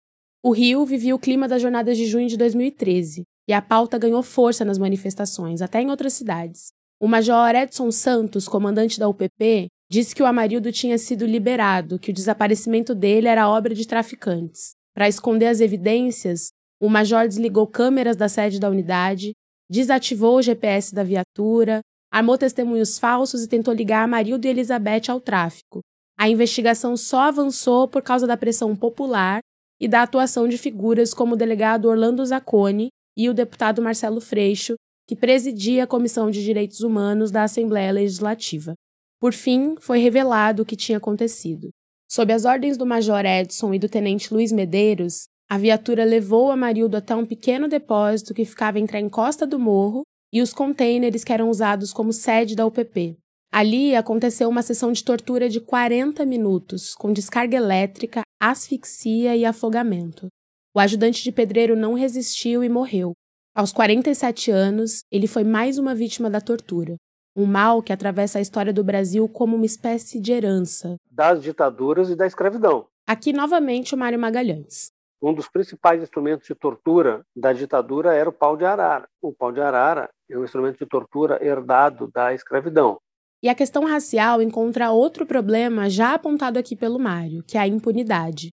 O 0.43 0.51
Rio 0.51 0.85
vivia 0.85 1.15
o 1.15 1.19
clima 1.19 1.47
das 1.47 1.63
jornadas 1.63 1.97
de 1.97 2.05
junho 2.05 2.29
de 2.29 2.37
2013, 2.37 3.23
e 3.49 3.53
a 3.53 3.61
pauta 3.61 3.97
ganhou 3.97 4.21
força 4.21 4.63
nas 4.63 4.77
manifestações, 4.77 5.63
até 5.63 5.81
em 5.81 5.89
outras 5.89 6.13
cidades. 6.13 6.67
O 6.99 7.07
major 7.07 7.55
Edson 7.55 7.89
Santos, 7.89 8.47
comandante 8.47 8.99
da 8.99 9.09
UPP, 9.09 9.67
disse 9.91 10.15
que 10.15 10.23
o 10.23 10.25
Amarildo 10.25 10.71
tinha 10.71 10.97
sido 10.97 11.25
liberado, 11.25 11.99
que 11.99 12.11
o 12.11 12.13
desaparecimento 12.13 12.95
dele 12.95 13.27
era 13.27 13.49
obra 13.49 13.75
de 13.75 13.85
traficantes. 13.85 14.71
Para 14.95 15.09
esconder 15.09 15.47
as 15.47 15.59
evidências, 15.59 16.47
o 16.79 16.87
major 16.87 17.27
desligou 17.27 17.67
câmeras 17.67 18.15
da 18.15 18.29
sede 18.29 18.57
da 18.57 18.69
unidade, 18.69 19.33
desativou 19.69 20.37
o 20.37 20.41
GPS 20.41 20.95
da 20.95 21.03
viatura, 21.03 21.81
armou 22.09 22.37
testemunhos 22.37 22.97
falsos 22.97 23.43
e 23.43 23.49
tentou 23.49 23.73
ligar 23.73 24.03
Amarildo 24.03 24.47
e 24.47 24.49
Elizabeth 24.49 25.09
ao 25.09 25.19
tráfico. 25.19 25.81
A 26.17 26.29
investigação 26.29 26.95
só 26.95 27.23
avançou 27.23 27.85
por 27.85 28.01
causa 28.01 28.25
da 28.25 28.37
pressão 28.37 28.73
popular 28.73 29.41
e 29.77 29.89
da 29.89 30.03
atuação 30.03 30.47
de 30.47 30.57
figuras 30.57 31.13
como 31.13 31.33
o 31.33 31.37
delegado 31.37 31.89
Orlando 31.89 32.25
Zacconi 32.25 32.87
e 33.17 33.29
o 33.29 33.33
deputado 33.33 33.81
Marcelo 33.81 34.21
Freixo, 34.21 34.75
que 35.05 35.17
presidia 35.17 35.83
a 35.83 35.87
Comissão 35.87 36.31
de 36.31 36.41
Direitos 36.41 36.79
Humanos 36.79 37.29
da 37.29 37.43
Assembleia 37.43 37.91
Legislativa. 37.91 38.73
Por 39.21 39.33
fim, 39.33 39.75
foi 39.79 39.99
revelado 39.99 40.63
o 40.63 40.65
que 40.65 40.75
tinha 40.75 40.97
acontecido. 40.97 41.69
Sob 42.09 42.33
as 42.33 42.43
ordens 42.43 42.75
do 42.75 42.87
Major 42.87 43.23
Edson 43.23 43.71
e 43.71 43.77
do 43.77 43.87
Tenente 43.87 44.33
Luiz 44.33 44.51
Medeiros, 44.51 45.25
a 45.47 45.59
viatura 45.59 46.03
levou 46.03 46.49
Amarildo 46.49 46.97
até 46.97 47.15
um 47.15 47.23
pequeno 47.23 47.67
depósito 47.67 48.33
que 48.33 48.43
ficava 48.43 48.79
entre 48.79 48.97
a 48.97 48.99
encosta 48.99 49.45
do 49.45 49.59
morro 49.59 50.01
e 50.33 50.41
os 50.41 50.53
contêineres 50.53 51.23
que 51.23 51.31
eram 51.31 51.51
usados 51.51 51.93
como 51.93 52.11
sede 52.11 52.55
da 52.55 52.65
UPP. 52.65 53.15
Ali 53.53 53.95
aconteceu 53.95 54.49
uma 54.49 54.63
sessão 54.63 54.91
de 54.91 55.03
tortura 55.03 55.47
de 55.47 55.61
40 55.61 56.25
minutos, 56.25 56.95
com 56.95 57.13
descarga 57.13 57.55
elétrica, 57.55 58.23
asfixia 58.41 59.35
e 59.35 59.45
afogamento. 59.45 60.29
O 60.75 60.79
ajudante 60.79 61.23
de 61.23 61.31
pedreiro 61.31 61.75
não 61.75 61.93
resistiu 61.93 62.63
e 62.63 62.69
morreu. 62.69 63.11
Aos 63.53 63.71
47 63.71 64.49
anos, 64.49 65.01
ele 65.11 65.27
foi 65.27 65.43
mais 65.43 65.77
uma 65.77 65.93
vítima 65.93 66.27
da 66.27 66.41
tortura 66.41 66.95
um 67.35 67.45
mal 67.45 67.81
que 67.81 67.93
atravessa 67.93 68.39
a 68.39 68.41
história 68.41 68.73
do 68.73 68.83
Brasil 68.83 69.27
como 69.27 69.55
uma 69.55 69.65
espécie 69.65 70.19
de 70.19 70.31
herança. 70.31 70.95
Das 71.09 71.41
ditaduras 71.41 72.09
e 72.09 72.15
da 72.15 72.27
escravidão. 72.27 72.87
Aqui 73.07 73.33
novamente 73.33 73.95
o 73.95 73.97
Mário 73.97 74.19
Magalhães. 74.19 74.91
Um 75.21 75.33
dos 75.33 75.47
principais 75.47 76.01
instrumentos 76.01 76.47
de 76.47 76.55
tortura 76.55 77.23
da 77.35 77.53
ditadura 77.53 78.13
era 78.13 78.29
o 78.29 78.33
pau 78.33 78.57
de 78.57 78.65
arara. 78.65 79.07
O 79.21 79.31
pau 79.31 79.51
de 79.51 79.61
arara 79.61 80.09
é 80.29 80.37
um 80.37 80.43
instrumento 80.43 80.79
de 80.79 80.85
tortura 80.85 81.43
herdado 81.45 82.09
da 82.13 82.33
escravidão. 82.33 82.97
E 83.43 83.49
a 83.49 83.55
questão 83.55 83.85
racial 83.85 84.41
encontra 84.41 84.91
outro 84.91 85.25
problema 85.25 85.89
já 85.89 86.13
apontado 86.13 86.59
aqui 86.59 86.75
pelo 86.75 86.99
Mário, 86.99 87.43
que 87.43 87.57
é 87.57 87.61
a 87.61 87.67
impunidade 87.67 88.49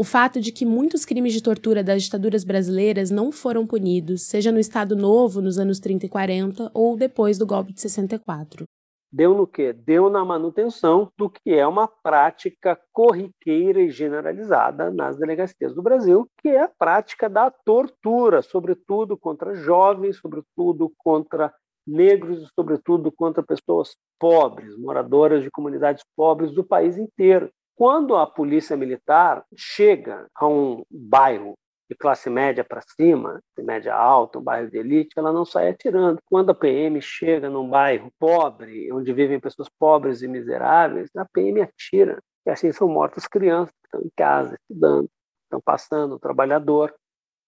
o 0.00 0.02
fato 0.02 0.40
de 0.40 0.50
que 0.50 0.64
muitos 0.64 1.04
crimes 1.04 1.34
de 1.34 1.42
tortura 1.42 1.84
das 1.84 2.04
ditaduras 2.04 2.42
brasileiras 2.42 3.10
não 3.10 3.30
foram 3.30 3.66
punidos, 3.66 4.22
seja 4.22 4.50
no 4.50 4.58
Estado 4.58 4.96
Novo, 4.96 5.42
nos 5.42 5.58
anos 5.58 5.78
30 5.78 6.06
e 6.06 6.08
40, 6.08 6.70
ou 6.72 6.96
depois 6.96 7.36
do 7.36 7.46
golpe 7.46 7.74
de 7.74 7.82
64. 7.82 8.64
Deu 9.12 9.34
no 9.34 9.46
quê? 9.46 9.74
Deu 9.74 10.08
na 10.08 10.24
manutenção 10.24 11.12
do 11.18 11.28
que 11.28 11.52
é 11.52 11.66
uma 11.66 11.86
prática 11.86 12.80
corriqueira 12.90 13.82
e 13.82 13.90
generalizada 13.90 14.90
nas 14.90 15.18
delegacias 15.18 15.74
do 15.74 15.82
Brasil, 15.82 16.26
que 16.40 16.48
é 16.48 16.62
a 16.62 16.68
prática 16.78 17.28
da 17.28 17.50
tortura, 17.50 18.40
sobretudo 18.40 19.18
contra 19.18 19.54
jovens, 19.54 20.16
sobretudo 20.16 20.90
contra 20.96 21.52
negros 21.86 22.42
e, 22.42 22.46
sobretudo, 22.54 23.12
contra 23.12 23.42
pessoas 23.42 23.94
pobres, 24.18 24.74
moradoras 24.78 25.42
de 25.42 25.50
comunidades 25.50 26.02
pobres 26.16 26.52
do 26.52 26.64
país 26.64 26.96
inteiro. 26.96 27.50
Quando 27.80 28.14
a 28.14 28.26
polícia 28.26 28.76
militar 28.76 29.42
chega 29.56 30.28
a 30.34 30.46
um 30.46 30.84
bairro 30.90 31.54
de 31.88 31.96
classe 31.96 32.28
média 32.28 32.62
para 32.62 32.82
cima, 32.82 33.40
de 33.56 33.64
média 33.64 33.94
alta, 33.94 34.38
um 34.38 34.42
bairro 34.42 34.70
de 34.70 34.76
elite, 34.76 35.14
ela 35.16 35.32
não 35.32 35.46
sai 35.46 35.70
atirando. 35.70 36.20
Quando 36.26 36.50
a 36.50 36.54
PM 36.54 37.00
chega 37.00 37.48
num 37.48 37.66
bairro 37.70 38.12
pobre, 38.18 38.92
onde 38.92 39.14
vivem 39.14 39.40
pessoas 39.40 39.66
pobres 39.78 40.20
e 40.20 40.28
miseráveis, 40.28 41.08
a 41.16 41.24
PM 41.24 41.62
atira. 41.62 42.22
E 42.44 42.50
assim 42.50 42.70
são 42.70 42.86
mortas 42.86 43.26
crianças 43.26 43.72
que 43.80 43.86
estão 43.86 44.02
em 44.02 44.12
casa, 44.14 44.58
estudando, 44.60 45.08
estão 45.44 45.62
passando, 45.64 46.16
o 46.16 46.20
trabalhador. 46.20 46.94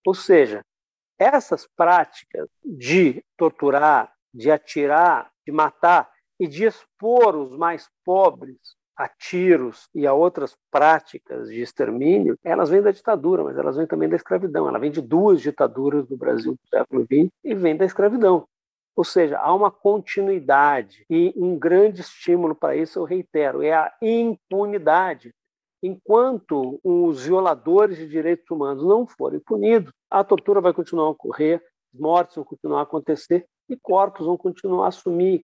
Ou 0.07 0.15
seja, 0.15 0.65
essas 1.19 1.69
práticas 1.77 2.49
de 2.65 3.23
torturar, 3.37 4.11
de 4.33 4.51
atirar, 4.51 5.31
de 5.47 5.53
matar 5.53 6.11
e 6.41 6.49
de 6.49 6.65
expor 6.65 7.37
os 7.37 7.55
mais 7.55 7.87
pobres 8.03 8.81
a 8.97 9.09
tiros 9.09 9.89
e 9.95 10.07
a 10.07 10.13
outras 10.13 10.57
práticas 10.71 11.49
de 11.49 11.61
extermínio, 11.61 12.39
elas 12.45 12.71
vêm 12.71 12.83
da 12.83 12.91
ditadura, 12.91 13.43
mas 13.45 13.57
elas 13.57 13.77
vêm 13.77 13.87
também 13.87 14.09
da 14.09 14.17
escravidão. 14.17 14.69
Ela 14.69 14.79
vem 14.79 14.91
de 14.91 15.01
duas 15.01 15.41
ditaduras 15.41 16.07
do 16.07 16.17
Brasil 16.17 16.53
do 16.53 16.69
século 16.69 17.03
XX 17.03 17.31
e 17.43 17.55
vem 17.55 17.77
da 17.77 17.85
escravidão. 17.85 18.47
Ou 18.95 19.05
seja, 19.05 19.39
há 19.39 19.55
uma 19.55 19.71
continuidade 19.71 21.05
e 21.09 21.33
um 21.37 21.59
grande 21.59 22.03
estímulo 22.03 22.55
para 22.55 22.77
isso, 22.77 22.99
eu 22.99 23.05
reitero, 23.05 23.63
é 23.63 23.73
a 23.73 23.91
impunidade. 24.03 25.33
Enquanto 25.83 26.79
os 26.85 27.25
violadores 27.25 27.97
de 27.97 28.07
direitos 28.07 28.49
humanos 28.51 28.85
não 28.85 29.07
forem 29.07 29.41
punidos, 29.41 29.93
a 30.11 30.23
tortura 30.23 30.61
vai 30.61 30.73
continuar 30.73 31.07
a 31.07 31.11
ocorrer, 31.11 31.63
mortes 31.93 32.37
vão 32.37 32.45
continuar 32.45 32.81
a 32.81 32.83
acontecer 32.83 33.47
e 33.69 33.77
corpos 33.77 34.27
vão 34.27 34.37
continuar 34.37 34.89
a 34.89 34.93
sumir. 34.93 35.43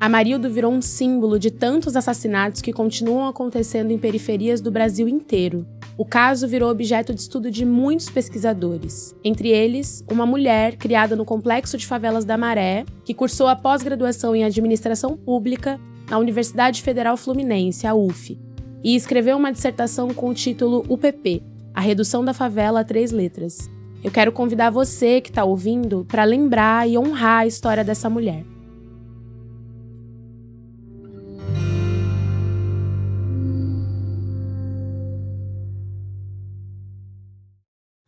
Amarildo 0.00 0.48
virou 0.48 0.72
um 0.72 0.80
símbolo 0.80 1.38
de 1.38 1.50
tantos 1.50 1.94
assassinatos 1.94 2.62
que 2.62 2.72
continuam 2.72 3.28
acontecendo 3.28 3.90
em 3.90 3.98
periferias 3.98 4.58
do 4.58 4.70
Brasil 4.70 5.06
inteiro. 5.06 5.66
O 5.98 6.06
caso 6.06 6.48
virou 6.48 6.70
objeto 6.70 7.12
de 7.12 7.20
estudo 7.20 7.50
de 7.50 7.66
muitos 7.66 8.08
pesquisadores, 8.08 9.14
entre 9.22 9.50
eles 9.50 10.02
uma 10.10 10.24
mulher 10.24 10.76
criada 10.76 11.14
no 11.14 11.26
Complexo 11.26 11.76
de 11.76 11.86
Favelas 11.86 12.24
da 12.24 12.38
Maré, 12.38 12.86
que 13.04 13.12
cursou 13.12 13.46
a 13.46 13.54
pós-graduação 13.54 14.34
em 14.34 14.42
Administração 14.42 15.18
Pública 15.18 15.78
na 16.08 16.16
Universidade 16.18 16.80
Federal 16.80 17.18
Fluminense, 17.18 17.86
a 17.86 17.94
UF. 17.94 18.38
e 18.82 18.96
escreveu 18.96 19.36
uma 19.36 19.52
dissertação 19.52 20.14
com 20.14 20.30
o 20.30 20.34
título 20.34 20.82
UPP 20.88 21.42
A 21.74 21.82
Redução 21.82 22.24
da 22.24 22.32
Favela 22.32 22.80
a 22.80 22.84
Três 22.84 23.12
Letras. 23.12 23.68
Eu 24.02 24.10
quero 24.10 24.32
convidar 24.32 24.70
você 24.70 25.20
que 25.20 25.28
está 25.28 25.44
ouvindo 25.44 26.06
para 26.08 26.24
lembrar 26.24 26.88
e 26.88 26.96
honrar 26.96 27.40
a 27.40 27.46
história 27.46 27.84
dessa 27.84 28.08
mulher. 28.08 28.49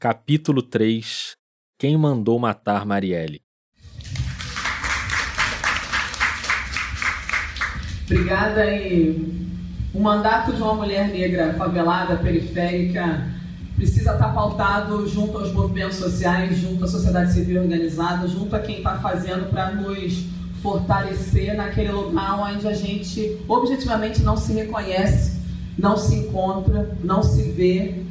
Capítulo 0.03 0.62
3 0.62 1.37
Quem 1.79 1.97
mandou 1.97 2.37
matar 2.37 2.85
Marielle? 2.85 3.41
Obrigada 8.07 8.75
e 8.75 9.47
o 9.95 10.01
mandato 10.01 10.55
de 10.55 10.61
uma 10.61 10.75
mulher 10.75 11.07
negra 11.07 11.55
favelada, 11.55 12.17
periférica, 12.17 13.31
precisa 13.77 14.15
estar 14.15 14.35
pautado 14.35 15.07
junto 15.07 15.38
aos 15.38 15.53
movimentos 15.53 15.99
sociais, 15.99 16.59
junto 16.59 16.85
à 16.85 16.88
sociedade 16.88 17.33
civil 17.33 17.62
organizada, 17.62 18.27
junto 18.27 18.57
a 18.57 18.59
quem 18.59 18.79
está 18.79 18.99
fazendo 18.99 19.51
para 19.51 19.71
nos 19.71 20.27
fortalecer 20.61 21.57
naquele 21.57 21.93
lugar 21.93 22.41
onde 22.41 22.67
a 22.67 22.75
gente 22.75 23.41
objetivamente 23.47 24.21
não 24.21 24.37
se 24.37 24.53
reconhece, 24.53 25.41
não 25.79 25.97
se 25.97 26.17
encontra, 26.17 26.99
não 27.05 27.23
se 27.23 27.53
vê 27.53 28.02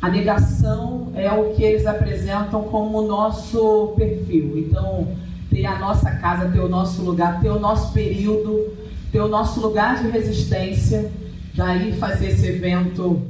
a 0.00 0.08
negação 0.08 1.12
é 1.14 1.30
o 1.30 1.54
que 1.54 1.62
eles 1.62 1.86
apresentam 1.86 2.62
como 2.64 3.02
nosso 3.02 3.92
perfil. 3.96 4.56
Então, 4.56 5.08
ter 5.50 5.66
a 5.66 5.78
nossa 5.78 6.10
casa, 6.12 6.50
ter 6.50 6.60
o 6.60 6.68
nosso 6.68 7.02
lugar, 7.02 7.40
ter 7.40 7.50
o 7.50 7.58
nosso 7.58 7.92
período, 7.92 8.74
ter 9.12 9.20
o 9.20 9.28
nosso 9.28 9.60
lugar 9.60 10.02
de 10.02 10.08
resistência, 10.08 11.12
daí 11.54 11.92
fazer 11.92 12.28
esse 12.28 12.46
evento. 12.46 13.20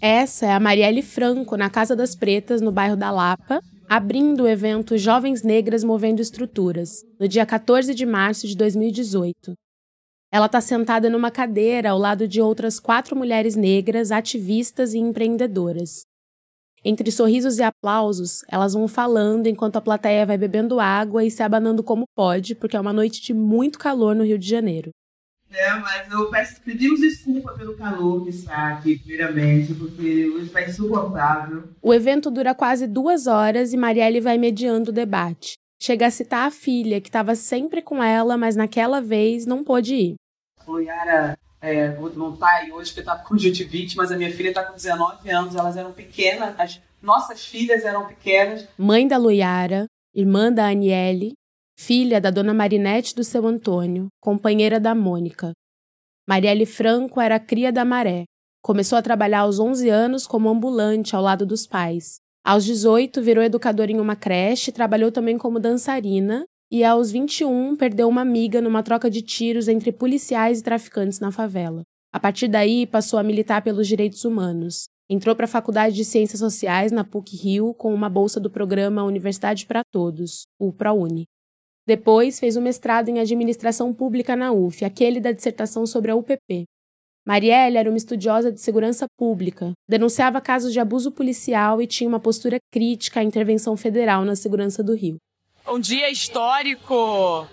Essa 0.00 0.46
é 0.46 0.52
a 0.52 0.60
Marielle 0.60 1.02
Franco, 1.02 1.56
na 1.56 1.70
Casa 1.70 1.96
das 1.96 2.14
Pretas, 2.14 2.60
no 2.60 2.70
bairro 2.70 2.96
da 2.96 3.10
Lapa, 3.10 3.60
abrindo 3.88 4.44
o 4.44 4.48
evento 4.48 4.96
Jovens 4.96 5.42
Negras 5.42 5.82
Movendo 5.82 6.20
Estruturas, 6.20 7.02
no 7.18 7.26
dia 7.26 7.44
14 7.44 7.94
de 7.94 8.06
março 8.06 8.46
de 8.46 8.56
2018. 8.56 9.54
Ela 10.34 10.46
está 10.46 10.60
sentada 10.60 11.08
numa 11.08 11.30
cadeira 11.30 11.90
ao 11.90 11.96
lado 11.96 12.26
de 12.26 12.40
outras 12.40 12.80
quatro 12.80 13.14
mulheres 13.14 13.54
negras, 13.54 14.10
ativistas 14.10 14.92
e 14.92 14.98
empreendedoras. 14.98 16.00
Entre 16.84 17.08
sorrisos 17.12 17.58
e 17.58 17.62
aplausos, 17.62 18.40
elas 18.48 18.74
vão 18.74 18.88
falando 18.88 19.46
enquanto 19.46 19.76
a 19.76 19.80
plateia 19.80 20.26
vai 20.26 20.36
bebendo 20.36 20.80
água 20.80 21.24
e 21.24 21.30
se 21.30 21.40
abanando 21.40 21.84
como 21.84 22.02
pode, 22.16 22.56
porque 22.56 22.76
é 22.76 22.80
uma 22.80 22.92
noite 22.92 23.22
de 23.22 23.32
muito 23.32 23.78
calor 23.78 24.16
no 24.16 24.24
Rio 24.24 24.36
de 24.36 24.48
Janeiro. 24.48 24.90
É, 25.52 25.72
mas 25.74 26.10
eu 26.10 26.28
peço, 26.28 26.60
pedimos 26.62 26.98
desculpa 26.98 27.52
pelo 27.52 27.76
calor 27.76 28.24
que 28.24 28.30
está 28.30 28.70
aqui, 28.70 28.98
primeiramente, 28.98 29.72
porque 29.72 30.28
hoje 30.30 30.46
está 30.46 30.62
insuportável. 30.68 31.68
O 31.80 31.94
evento 31.94 32.28
dura 32.28 32.56
quase 32.56 32.88
duas 32.88 33.28
horas 33.28 33.72
e 33.72 33.76
Marielle 33.76 34.20
vai 34.20 34.36
mediando 34.36 34.90
o 34.90 34.92
debate. 34.92 35.52
Chega 35.80 36.08
a 36.08 36.10
citar 36.10 36.48
a 36.48 36.50
filha, 36.50 37.00
que 37.00 37.08
estava 37.08 37.36
sempre 37.36 37.80
com 37.80 38.02
ela, 38.02 38.36
mas 38.36 38.56
naquela 38.56 39.00
vez 39.00 39.46
não 39.46 39.62
pôde 39.62 39.94
ir. 39.94 40.14
Yara 40.80 41.38
é, 41.60 41.88
não 42.14 42.36
tá 42.36 42.48
aí 42.56 42.70
hoje 42.70 42.92
porque 42.92 43.02
tá 43.02 43.16
com 43.16 43.28
conjuntivite, 43.34 43.96
mas 43.96 44.12
a 44.12 44.16
minha 44.16 44.30
filha 44.30 44.52
tá 44.52 44.62
com 44.64 44.74
19 44.74 45.30
anos, 45.30 45.54
elas 45.54 45.76
eram 45.76 45.92
pequenas, 45.92 46.54
as 46.58 46.80
nossas 47.00 47.44
filhas 47.44 47.84
eram 47.84 48.06
pequenas. 48.06 48.68
Mãe 48.76 49.08
da 49.08 49.16
Luiara, 49.16 49.86
irmã 50.14 50.52
da 50.52 50.68
Aniele, 50.68 51.32
filha 51.78 52.20
da 52.20 52.30
dona 52.30 52.52
Marinete 52.52 53.14
do 53.14 53.24
seu 53.24 53.46
Antônio, 53.46 54.08
companheira 54.20 54.78
da 54.78 54.94
Mônica. 54.94 55.52
Marielle 56.28 56.66
Franco 56.66 57.20
era 57.20 57.40
cria 57.40 57.72
da 57.72 57.84
Maré. 57.84 58.24
Começou 58.62 58.96
a 58.96 59.02
trabalhar 59.02 59.40
aos 59.40 59.58
11 59.58 59.88
anos 59.88 60.26
como 60.26 60.48
ambulante 60.48 61.14
ao 61.14 61.22
lado 61.22 61.44
dos 61.44 61.66
pais. 61.66 62.16
Aos 62.42 62.64
18, 62.64 63.22
virou 63.22 63.42
educadora 63.42 63.90
em 63.90 64.00
uma 64.00 64.16
creche, 64.16 64.72
trabalhou 64.72 65.10
também 65.10 65.36
como 65.36 65.58
dançarina 65.58 66.46
e 66.74 66.82
aos 66.82 67.12
21 67.12 67.76
perdeu 67.76 68.08
uma 68.08 68.22
amiga 68.22 68.60
numa 68.60 68.82
troca 68.82 69.08
de 69.08 69.22
tiros 69.22 69.68
entre 69.68 69.92
policiais 69.92 70.58
e 70.58 70.62
traficantes 70.64 71.20
na 71.20 71.30
favela. 71.30 71.84
A 72.12 72.18
partir 72.18 72.48
daí, 72.48 72.84
passou 72.84 73.16
a 73.16 73.22
militar 73.22 73.62
pelos 73.62 73.86
direitos 73.86 74.24
humanos. 74.24 74.88
Entrou 75.08 75.36
para 75.36 75.44
a 75.44 75.48
Faculdade 75.48 75.94
de 75.94 76.04
Ciências 76.04 76.40
Sociais 76.40 76.90
na 76.90 77.04
PUC-Rio 77.04 77.74
com 77.74 77.94
uma 77.94 78.08
bolsa 78.08 78.40
do 78.40 78.50
programa 78.50 79.04
Universidade 79.04 79.66
para 79.66 79.82
Todos, 79.92 80.46
o 80.58 80.72
ProUni. 80.72 81.26
Depois, 81.86 82.40
fez 82.40 82.56
o 82.56 82.58
um 82.58 82.64
mestrado 82.64 83.08
em 83.08 83.20
Administração 83.20 83.94
Pública 83.94 84.34
na 84.34 84.50
UF, 84.50 84.84
aquele 84.84 85.20
da 85.20 85.30
dissertação 85.30 85.86
sobre 85.86 86.10
a 86.10 86.16
UPP. 86.16 86.64
Marielle 87.24 87.76
era 87.76 87.88
uma 87.88 87.96
estudiosa 87.96 88.50
de 88.50 88.60
segurança 88.60 89.06
pública, 89.16 89.70
denunciava 89.88 90.40
casos 90.40 90.72
de 90.72 90.80
abuso 90.80 91.12
policial 91.12 91.80
e 91.80 91.86
tinha 91.86 92.08
uma 92.08 92.18
postura 92.18 92.56
crítica 92.72 93.20
à 93.20 93.22
intervenção 93.22 93.76
federal 93.76 94.24
na 94.24 94.34
segurança 94.34 94.82
do 94.82 94.92
Rio 94.92 95.18
um 95.68 95.78
dia 95.78 96.10
histórico, 96.10 97.46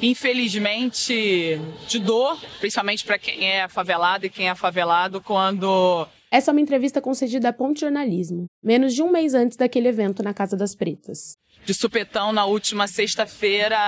infelizmente, 0.00 1.60
de 1.86 1.98
dor, 1.98 2.38
principalmente 2.60 3.04
para 3.04 3.18
quem 3.18 3.48
é 3.48 3.68
favelado 3.68 4.26
e 4.26 4.30
quem 4.30 4.48
é 4.48 4.54
favelado, 4.54 5.20
quando. 5.20 6.06
Essa 6.30 6.50
é 6.50 6.52
uma 6.52 6.60
entrevista 6.60 7.00
concedida 7.00 7.50
à 7.50 7.52
Ponte 7.52 7.80
Jornalismo, 7.80 8.46
menos 8.62 8.94
de 8.94 9.02
um 9.02 9.10
mês 9.10 9.34
antes 9.34 9.56
daquele 9.56 9.88
evento 9.88 10.22
na 10.22 10.32
Casa 10.32 10.56
das 10.56 10.74
Pretas 10.74 11.34
de 11.64 11.74
supetão 11.74 12.32
na 12.32 12.44
última 12.44 12.86
sexta-feira, 12.86 13.78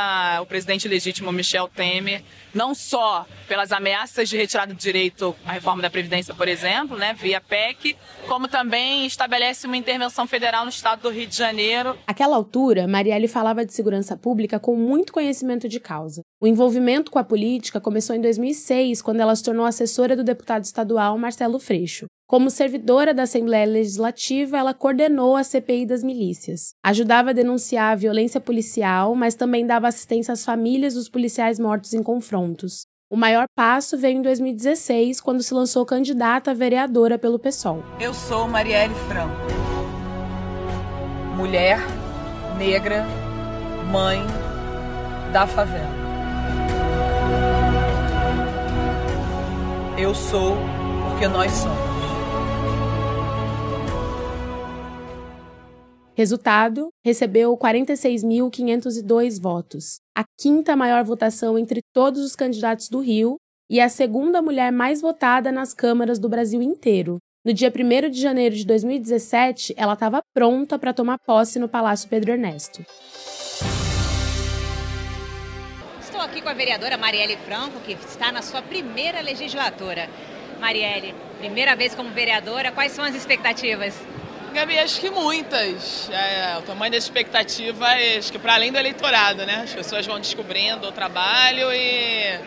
o 0.41 0.47
presidente 0.47 0.87
legítimo 0.87 1.33
Michel 1.33 1.69
Temer, 1.69 2.23
não 2.55 2.75
só 2.75 3.27
pelas 3.49 3.73
ameaças 3.73 4.29
de 4.29 4.37
retirada 4.37 4.73
do 4.73 4.79
direito 4.79 5.35
à 5.45 5.53
reforma 5.53 5.83
da 5.83 5.91
Previdência, 5.91 6.35
por 6.35 6.47
exemplo, 6.47 6.97
né, 6.97 7.15
via 7.15 7.41
PEC, 7.41 7.97
como 8.29 8.47
também 8.47 9.07
estabelece 9.07 9.67
uma 9.67 9.77
intervenção 9.77 10.27
federal 10.27 10.65
no 10.65 10.71
estado 10.71 11.03
do 11.03 11.11
Rio 11.11 11.27
de 11.27 11.37
Janeiro. 11.37 11.99
Aquela 12.07 12.37
altura, 12.37 12.87
Marielle 12.87 13.29
falava 13.29 13.65
de 13.65 13.73
segurança 13.73 14.17
pública 14.17 14.61
com 14.61 14.77
muito 14.77 15.13
conhecimento 15.13 15.69
de 15.69 15.81
causa. 15.81 16.23
O 16.41 16.47
envolvimento 16.47 17.11
com 17.11 17.19
a 17.19 17.25
política 17.25 17.81
começou 17.81 18.15
em 18.15 18.21
2006, 18.21 19.03
quando 19.03 19.21
ela 19.21 19.35
se 19.35 19.43
tornou 19.43 19.67
assessora 19.67 20.17
do 20.17 20.23
deputado 20.23 20.65
estadual 20.65 21.19
Marcelo 21.19 21.59
Freixo. 21.59 22.07
Como 22.27 22.49
servidora 22.49 23.13
da 23.13 23.25
Assembleia 23.25 23.67
Legislativa, 23.67 24.57
ela 24.57 24.73
coordenou 24.73 25.37
a 25.37 25.45
CPI 25.45 25.85
das 25.85 26.03
milícias. 26.03 26.75
Ajudava 26.83 27.31
a 27.31 27.33
denunciar 27.35 27.93
a 27.93 27.97
violência 27.97 28.41
policial, 28.41 29.15
mas 29.15 29.35
também 29.35 29.67
dava 29.67 29.89
assistência 29.89 30.33
às 30.33 30.43
famílias 30.43 30.95
dos 30.95 31.07
policiais 31.07 31.59
mortos 31.59 31.93
em 31.93 32.03
confrontos. 32.03 32.87
O 33.11 33.17
maior 33.17 33.45
passo 33.55 33.99
veio 33.99 34.19
em 34.19 34.23
2016, 34.23 35.21
quando 35.21 35.43
se 35.43 35.53
lançou 35.53 35.85
candidata 35.85 36.51
a 36.51 36.55
vereadora 36.55 37.19
pelo 37.19 37.39
PSOL. 37.39 37.85
Eu 38.01 38.15
sou 38.15 38.49
Marielle 38.49 38.95
Franco. 39.07 39.37
Mulher, 41.37 41.79
negra, 42.57 43.05
mãe 43.93 44.23
da 45.31 45.47
favela. 45.47 45.93
Eu 49.99 50.15
sou 50.15 50.57
porque 51.11 51.29
nós 51.29 51.53
somos. 51.53 51.84
Resultado: 56.17 56.91
recebeu 57.05 57.57
46.502 57.57 59.41
votos, 59.43 59.99
a 60.17 60.23
quinta 60.39 60.77
maior 60.77 61.03
votação 61.03 61.59
entre 61.59 61.81
todos 61.93 62.23
os 62.25 62.37
candidatos 62.37 62.89
do 62.89 63.01
Rio 63.01 63.37
e 63.69 63.81
a 63.81 63.89
segunda 63.89 64.41
mulher 64.41 64.71
mais 64.71 65.01
votada 65.01 65.51
nas 65.51 65.75
câmaras 65.75 66.21
do 66.21 66.29
Brasil 66.29 66.63
inteiro. 66.63 67.19
No 67.45 67.53
dia 67.53 67.69
1 67.69 68.11
de 68.11 68.21
janeiro 68.21 68.55
de 68.55 68.65
2017, 68.65 69.75
ela 69.77 69.95
estava 69.95 70.23
pronta 70.33 70.79
para 70.79 70.95
tomar 70.95 71.19
posse 71.19 71.59
no 71.59 71.69
Palácio 71.69 72.09
Pedro 72.09 72.31
Ernesto. 72.31 72.87
Estou 76.01 76.21
aqui 76.21 76.41
com 76.41 76.49
a 76.49 76.55
vereadora 76.55 76.97
Marielle 76.97 77.37
Franco, 77.39 77.81
que 77.81 77.93
está 77.93 78.31
na 78.31 78.41
sua 78.41 78.63
primeira 78.63 79.21
legislatura. 79.21 80.09
Marielle, 80.61 81.13
primeira 81.39 81.75
vez 81.75 81.93
como 81.93 82.11
vereadora, 82.11 82.71
quais 82.71 82.93
são 82.93 83.05
as 83.05 83.17
expectativas? 83.17 83.95
Gabi, 84.55 84.79
acho 84.79 85.01
que 85.01 85.11
muitas. 85.11 86.09
É, 86.11 86.57
o 86.57 86.63
tamanho 86.63 86.93
da 86.93 86.97
expectativa, 86.97 87.87
acho 88.17 88.31
que 88.31 88.39
para 88.39 88.55
além 88.55 88.71
do 88.71 88.79
eleitorado, 88.79 89.45
né? 89.45 89.63
As 89.65 89.75
pessoas 89.75 90.07
vão 90.07 90.21
descobrindo 90.21 90.87
o 90.87 90.93
trabalho 90.93 91.73
e 91.73 92.39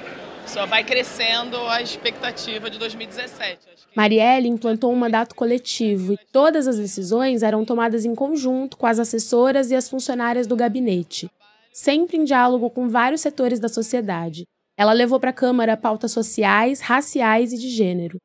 só 0.45 0.65
vai 0.65 0.85
crescendo 0.85 1.57
a 1.67 1.81
expectativa 1.81 2.69
de 2.69 2.79
2017. 2.79 3.59
Marielle 3.93 4.47
implantou 4.47 4.89
um 4.93 4.95
mandato 4.95 5.35
coletivo 5.35 6.13
e 6.13 6.17
todas 6.31 6.65
as 6.65 6.77
decisões 6.77 7.43
eram 7.43 7.65
tomadas 7.65 8.05
em 8.05 8.15
conjunto 8.15 8.77
com 8.77 8.87
as 8.87 8.99
assessoras 8.99 9.69
e 9.69 9.75
as 9.75 9.89
funcionárias 9.89 10.47
do 10.47 10.55
gabinete, 10.55 11.29
sempre 11.73 12.15
em 12.15 12.23
diálogo 12.23 12.69
com 12.69 12.87
vários 12.87 13.19
setores 13.19 13.59
da 13.59 13.67
sociedade. 13.67 14.45
Ela 14.77 14.93
levou 14.93 15.19
para 15.19 15.31
a 15.31 15.33
Câmara 15.33 15.75
pautas 15.75 16.13
sociais, 16.13 16.79
raciais 16.79 17.51
e 17.51 17.57
de 17.57 17.69
gênero 17.69 18.17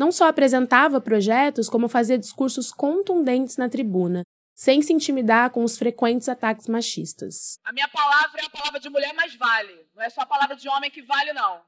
não 0.00 0.10
só 0.10 0.28
apresentava 0.28 0.98
projetos, 0.98 1.68
como 1.68 1.86
fazia 1.86 2.16
discursos 2.16 2.72
contundentes 2.72 3.58
na 3.58 3.68
tribuna, 3.68 4.22
sem 4.54 4.80
se 4.80 4.94
intimidar 4.94 5.50
com 5.50 5.62
os 5.62 5.76
frequentes 5.76 6.26
ataques 6.26 6.68
machistas. 6.68 7.58
A 7.62 7.70
minha 7.70 7.86
palavra 7.86 8.40
é 8.40 8.46
a 8.46 8.48
palavra 8.48 8.80
de 8.80 8.88
mulher, 8.88 9.12
mas 9.12 9.34
vale. 9.34 9.86
Não 9.94 10.02
é 10.02 10.08
só 10.08 10.22
a 10.22 10.26
palavra 10.26 10.56
de 10.56 10.66
homem 10.70 10.90
que 10.90 11.02
vale, 11.02 11.34
não. 11.34 11.62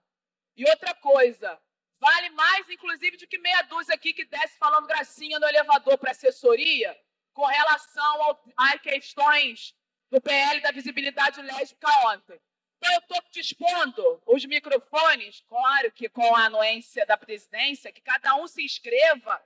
E 0.57 0.67
outra 0.67 0.95
coisa, 0.95 1.59
vale 2.01 2.31
mais, 2.31 2.67
inclusive, 2.71 3.19
do 3.19 3.27
que 3.27 3.37
meia 3.37 3.61
dúzia 3.65 3.95
aqui 3.95 4.15
que 4.15 4.25
desce 4.25 4.57
falando 4.59 4.87
gracinha 4.87 5.39
no 5.39 5.47
elevador 5.47 5.99
para 5.99 6.13
assessoria 6.13 6.97
com 7.35 7.45
relação 7.45 8.39
às 8.57 8.81
questões 8.81 9.75
do 10.11 10.23
PL 10.23 10.59
da 10.63 10.71
visibilidade 10.71 11.43
lésbica 11.43 11.89
ontem. 12.07 12.41
Então, 12.83 12.95
eu 12.95 12.99
estou 12.99 13.23
dispondo 13.31 14.21
os 14.27 14.45
microfones, 14.45 15.45
claro 15.49 15.93
que 15.93 16.09
com 16.09 16.35
a 16.35 16.47
anuência 16.47 17.07
da 17.07 17.17
presidência, 17.17 17.93
que 17.93 18.01
cada 18.01 18.35
um 18.35 18.49
se 18.49 18.65
inscreva 18.65 19.41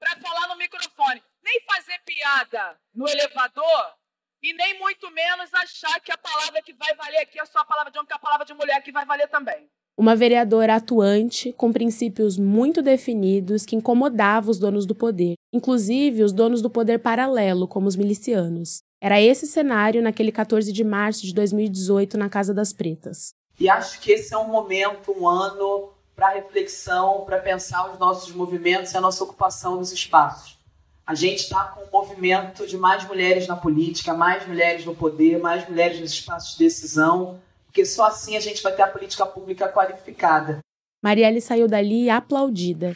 para 0.00 0.16
falar 0.16 0.48
no 0.48 0.56
microfone. 0.56 1.22
Nem 1.44 1.60
fazer 1.70 1.98
piada 2.06 2.80
no 2.94 3.06
elevador 3.06 3.94
e 4.42 4.54
nem 4.54 4.78
muito 4.78 5.10
menos 5.10 5.52
achar 5.52 6.00
que 6.00 6.10
a 6.10 6.16
palavra 6.16 6.62
que 6.62 6.72
vai 6.72 6.94
valer 6.94 7.18
aqui 7.18 7.38
é 7.38 7.44
só 7.44 7.58
a 7.58 7.64
palavra 7.66 7.92
de 7.92 7.98
homem, 7.98 8.06
que 8.06 8.14
é 8.14 8.16
a 8.16 8.20
palavra 8.20 8.46
de 8.46 8.54
mulher 8.54 8.82
que 8.82 8.90
vai 8.90 9.04
valer 9.04 9.28
também. 9.28 9.68
Uma 9.94 10.16
vereadora 10.16 10.76
atuante, 10.76 11.52
com 11.52 11.70
princípios 11.70 12.38
muito 12.38 12.80
definidos 12.80 13.66
que 13.66 13.76
incomodava 13.76 14.50
os 14.50 14.58
donos 14.58 14.86
do 14.86 14.94
poder, 14.94 15.34
inclusive 15.52 16.22
os 16.22 16.32
donos 16.32 16.62
do 16.62 16.70
poder 16.70 17.00
paralelo, 17.00 17.68
como 17.68 17.86
os 17.86 17.96
milicianos. 17.96 18.80
Era 19.00 19.20
esse 19.20 19.46
cenário 19.46 20.02
naquele 20.02 20.32
14 20.32 20.72
de 20.72 20.82
março 20.82 21.24
de 21.24 21.32
2018 21.32 22.18
na 22.18 22.28
Casa 22.28 22.52
das 22.52 22.72
Pretas. 22.72 23.32
E 23.58 23.68
acho 23.68 24.00
que 24.00 24.10
esse 24.10 24.34
é 24.34 24.38
um 24.38 24.48
momento, 24.48 25.12
um 25.16 25.28
ano 25.28 25.90
para 26.16 26.30
reflexão, 26.30 27.22
para 27.24 27.38
pensar 27.38 27.92
os 27.92 27.98
nossos 27.98 28.34
movimentos 28.34 28.92
e 28.92 28.96
a 28.96 29.00
nossa 29.00 29.22
ocupação 29.22 29.78
dos 29.78 29.92
espaços. 29.92 30.58
A 31.06 31.14
gente 31.14 31.44
está 31.44 31.64
com 31.64 31.84
um 31.84 31.90
movimento 31.92 32.66
de 32.66 32.76
mais 32.76 33.06
mulheres 33.06 33.46
na 33.46 33.56
política, 33.56 34.14
mais 34.14 34.46
mulheres 34.46 34.84
no 34.84 34.96
poder, 34.96 35.38
mais 35.38 35.66
mulheres 35.68 36.00
nos 36.00 36.10
espaços 36.10 36.52
de 36.52 36.64
decisão, 36.64 37.40
porque 37.66 37.86
só 37.86 38.06
assim 38.06 38.36
a 38.36 38.40
gente 38.40 38.62
vai 38.62 38.74
ter 38.74 38.82
a 38.82 38.88
política 38.88 39.24
pública 39.24 39.68
qualificada. 39.68 40.58
Marielle 41.00 41.40
saiu 41.40 41.68
dali 41.68 42.10
aplaudida. 42.10 42.92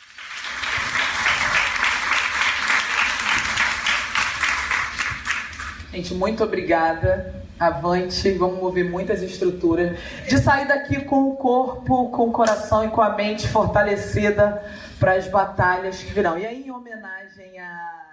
Gente, 5.92 6.14
muito 6.14 6.42
obrigada. 6.42 7.42
Avante, 7.60 8.32
vamos 8.32 8.58
mover 8.58 8.90
muitas 8.90 9.22
estruturas. 9.22 9.96
De 10.26 10.38
sair 10.38 10.66
daqui 10.66 11.04
com 11.04 11.28
o 11.28 11.36
corpo, 11.36 12.08
com 12.08 12.28
o 12.28 12.32
coração 12.32 12.84
e 12.84 12.88
com 12.88 13.00
a 13.00 13.14
mente 13.14 13.46
fortalecida 13.46 14.62
para 14.98 15.14
as 15.14 15.28
batalhas 15.28 16.02
que 16.02 16.12
virão. 16.12 16.38
E 16.38 16.46
aí, 16.46 16.66
em 16.66 16.70
homenagem 16.70 17.60
a. 17.60 18.08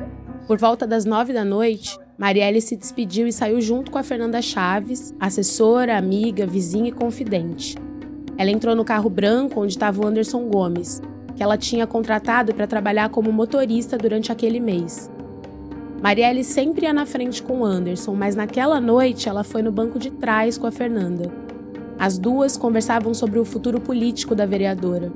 É 0.00 0.46
Por 0.46 0.58
volta 0.58 0.86
das 0.86 1.04
nove 1.04 1.32
da 1.32 1.44
noite, 1.44 1.98
Marielle 2.18 2.60
se 2.60 2.76
despediu 2.76 3.26
e 3.26 3.32
saiu 3.32 3.60
junto 3.60 3.90
com 3.90 3.98
a 3.98 4.02
Fernanda 4.02 4.42
Chaves, 4.42 5.14
assessora, 5.20 5.96
amiga, 5.96 6.46
vizinha 6.46 6.88
e 6.88 6.92
confidente. 6.92 7.76
Ela 8.36 8.50
entrou 8.50 8.74
no 8.74 8.84
carro 8.84 9.08
branco 9.08 9.60
onde 9.60 9.72
estava 9.72 10.02
o 10.02 10.06
Anderson 10.06 10.48
Gomes, 10.48 11.00
que 11.36 11.42
ela 11.42 11.56
tinha 11.56 11.86
contratado 11.86 12.54
para 12.54 12.66
trabalhar 12.66 13.08
como 13.08 13.32
motorista 13.32 13.96
durante 13.96 14.32
aquele 14.32 14.60
mês. 14.60 15.10
Marielle 16.00 16.44
sempre 16.44 16.86
ia 16.86 16.92
na 16.92 17.04
frente 17.04 17.42
com 17.42 17.64
Anderson, 17.64 18.14
mas 18.14 18.36
naquela 18.36 18.80
noite 18.80 19.28
ela 19.28 19.42
foi 19.42 19.62
no 19.62 19.72
banco 19.72 19.98
de 19.98 20.10
trás 20.10 20.56
com 20.56 20.66
a 20.66 20.70
Fernanda. 20.70 21.30
As 21.98 22.16
duas 22.16 22.56
conversavam 22.56 23.12
sobre 23.12 23.40
o 23.40 23.44
futuro 23.44 23.80
político 23.80 24.34
da 24.34 24.46
vereadora. 24.46 25.12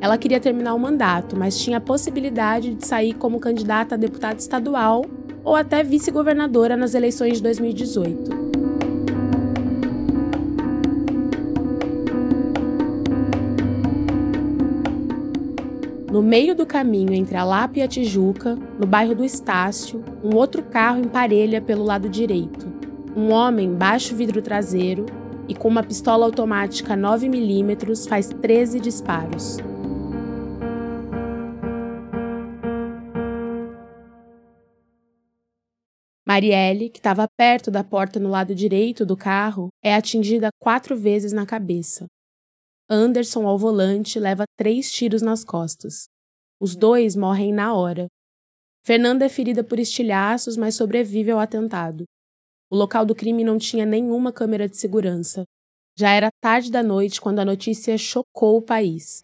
Ela 0.00 0.16
queria 0.16 0.38
terminar 0.38 0.74
o 0.74 0.78
mandato, 0.78 1.36
mas 1.36 1.58
tinha 1.58 1.78
a 1.78 1.80
possibilidade 1.80 2.74
de 2.74 2.86
sair 2.86 3.12
como 3.14 3.40
candidata 3.40 3.96
a 3.96 3.98
deputada 3.98 4.38
estadual 4.38 5.04
ou 5.42 5.56
até 5.56 5.82
vice-governadora 5.82 6.76
nas 6.76 6.94
eleições 6.94 7.38
de 7.38 7.42
2018. 7.42 8.49
No 16.10 16.20
meio 16.20 16.56
do 16.56 16.66
caminho 16.66 17.14
entre 17.14 17.36
a 17.36 17.44
Lapa 17.44 17.78
e 17.78 17.82
a 17.82 17.86
Tijuca, 17.86 18.56
no 18.56 18.84
bairro 18.84 19.14
do 19.14 19.24
Estácio, 19.24 20.04
um 20.24 20.34
outro 20.34 20.60
carro 20.60 20.98
emparelha 20.98 21.62
pelo 21.62 21.84
lado 21.84 22.08
direito. 22.08 22.66
Um 23.16 23.30
homem 23.30 23.72
baixo 23.72 24.16
vidro 24.16 24.42
traseiro 24.42 25.06
e 25.46 25.54
com 25.54 25.68
uma 25.68 25.84
pistola 25.84 26.26
automática 26.26 26.96
9mm 26.96 28.08
faz 28.08 28.26
13 28.26 28.80
disparos. 28.80 29.58
Marielle, 36.26 36.90
que 36.90 36.98
estava 36.98 37.28
perto 37.36 37.70
da 37.70 37.84
porta 37.84 38.18
no 38.18 38.28
lado 38.28 38.52
direito 38.52 39.06
do 39.06 39.16
carro, 39.16 39.68
é 39.80 39.94
atingida 39.94 40.48
quatro 40.60 40.96
vezes 40.96 41.32
na 41.32 41.46
cabeça. 41.46 42.06
Anderson, 42.92 43.46
ao 43.46 43.56
volante, 43.56 44.18
leva 44.18 44.42
três 44.58 44.90
tiros 44.90 45.22
nas 45.22 45.44
costas. 45.44 46.08
Os 46.60 46.74
dois 46.74 47.14
morrem 47.14 47.52
na 47.52 47.72
hora. 47.72 48.08
Fernanda 48.84 49.24
é 49.24 49.28
ferida 49.28 49.62
por 49.62 49.78
estilhaços, 49.78 50.56
mas 50.56 50.74
sobrevive 50.74 51.30
ao 51.30 51.38
atentado. 51.38 52.02
O 52.68 52.74
local 52.74 53.06
do 53.06 53.14
crime 53.14 53.44
não 53.44 53.58
tinha 53.58 53.86
nenhuma 53.86 54.32
câmera 54.32 54.68
de 54.68 54.76
segurança. 54.76 55.44
Já 55.96 56.10
era 56.10 56.30
tarde 56.42 56.68
da 56.68 56.82
noite 56.82 57.20
quando 57.20 57.38
a 57.38 57.44
notícia 57.44 57.96
chocou 57.96 58.56
o 58.56 58.62
país. 58.62 59.22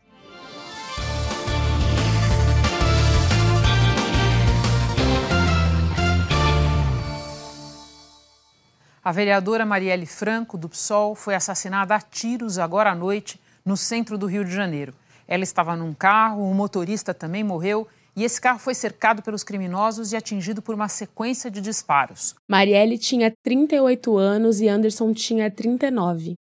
A 9.02 9.10
vereadora 9.10 9.66
Marielle 9.66 10.06
Franco, 10.06 10.56
do 10.56 10.68
PSOL, 10.68 11.16
foi 11.16 11.34
assassinada 11.34 11.96
a 11.96 12.00
tiros 12.00 12.58
agora 12.58 12.92
à 12.92 12.94
noite 12.94 13.40
no 13.66 13.76
centro 13.76 14.16
do 14.16 14.26
Rio 14.26 14.44
de 14.44 14.52
Janeiro. 14.52 14.94
Ela 15.26 15.42
estava 15.42 15.74
num 15.74 15.92
carro, 15.92 16.48
o 16.48 16.54
motorista 16.54 17.12
também 17.12 17.42
morreu 17.42 17.88
e 18.16 18.24
esse 18.24 18.40
carro 18.40 18.58
foi 18.58 18.74
cercado 18.74 19.22
pelos 19.22 19.42
criminosos 19.42 20.12
e 20.12 20.16
atingido 20.16 20.62
por 20.62 20.74
uma 20.74 20.88
sequência 20.88 21.50
de 21.50 21.60
disparos. 21.60 22.34
Marielle 22.48 22.96
tinha 22.96 23.32
38 23.42 24.16
anos 24.16 24.60
e 24.60 24.68
Anderson 24.68 25.12
tinha 25.12 25.50
39. 25.50 26.34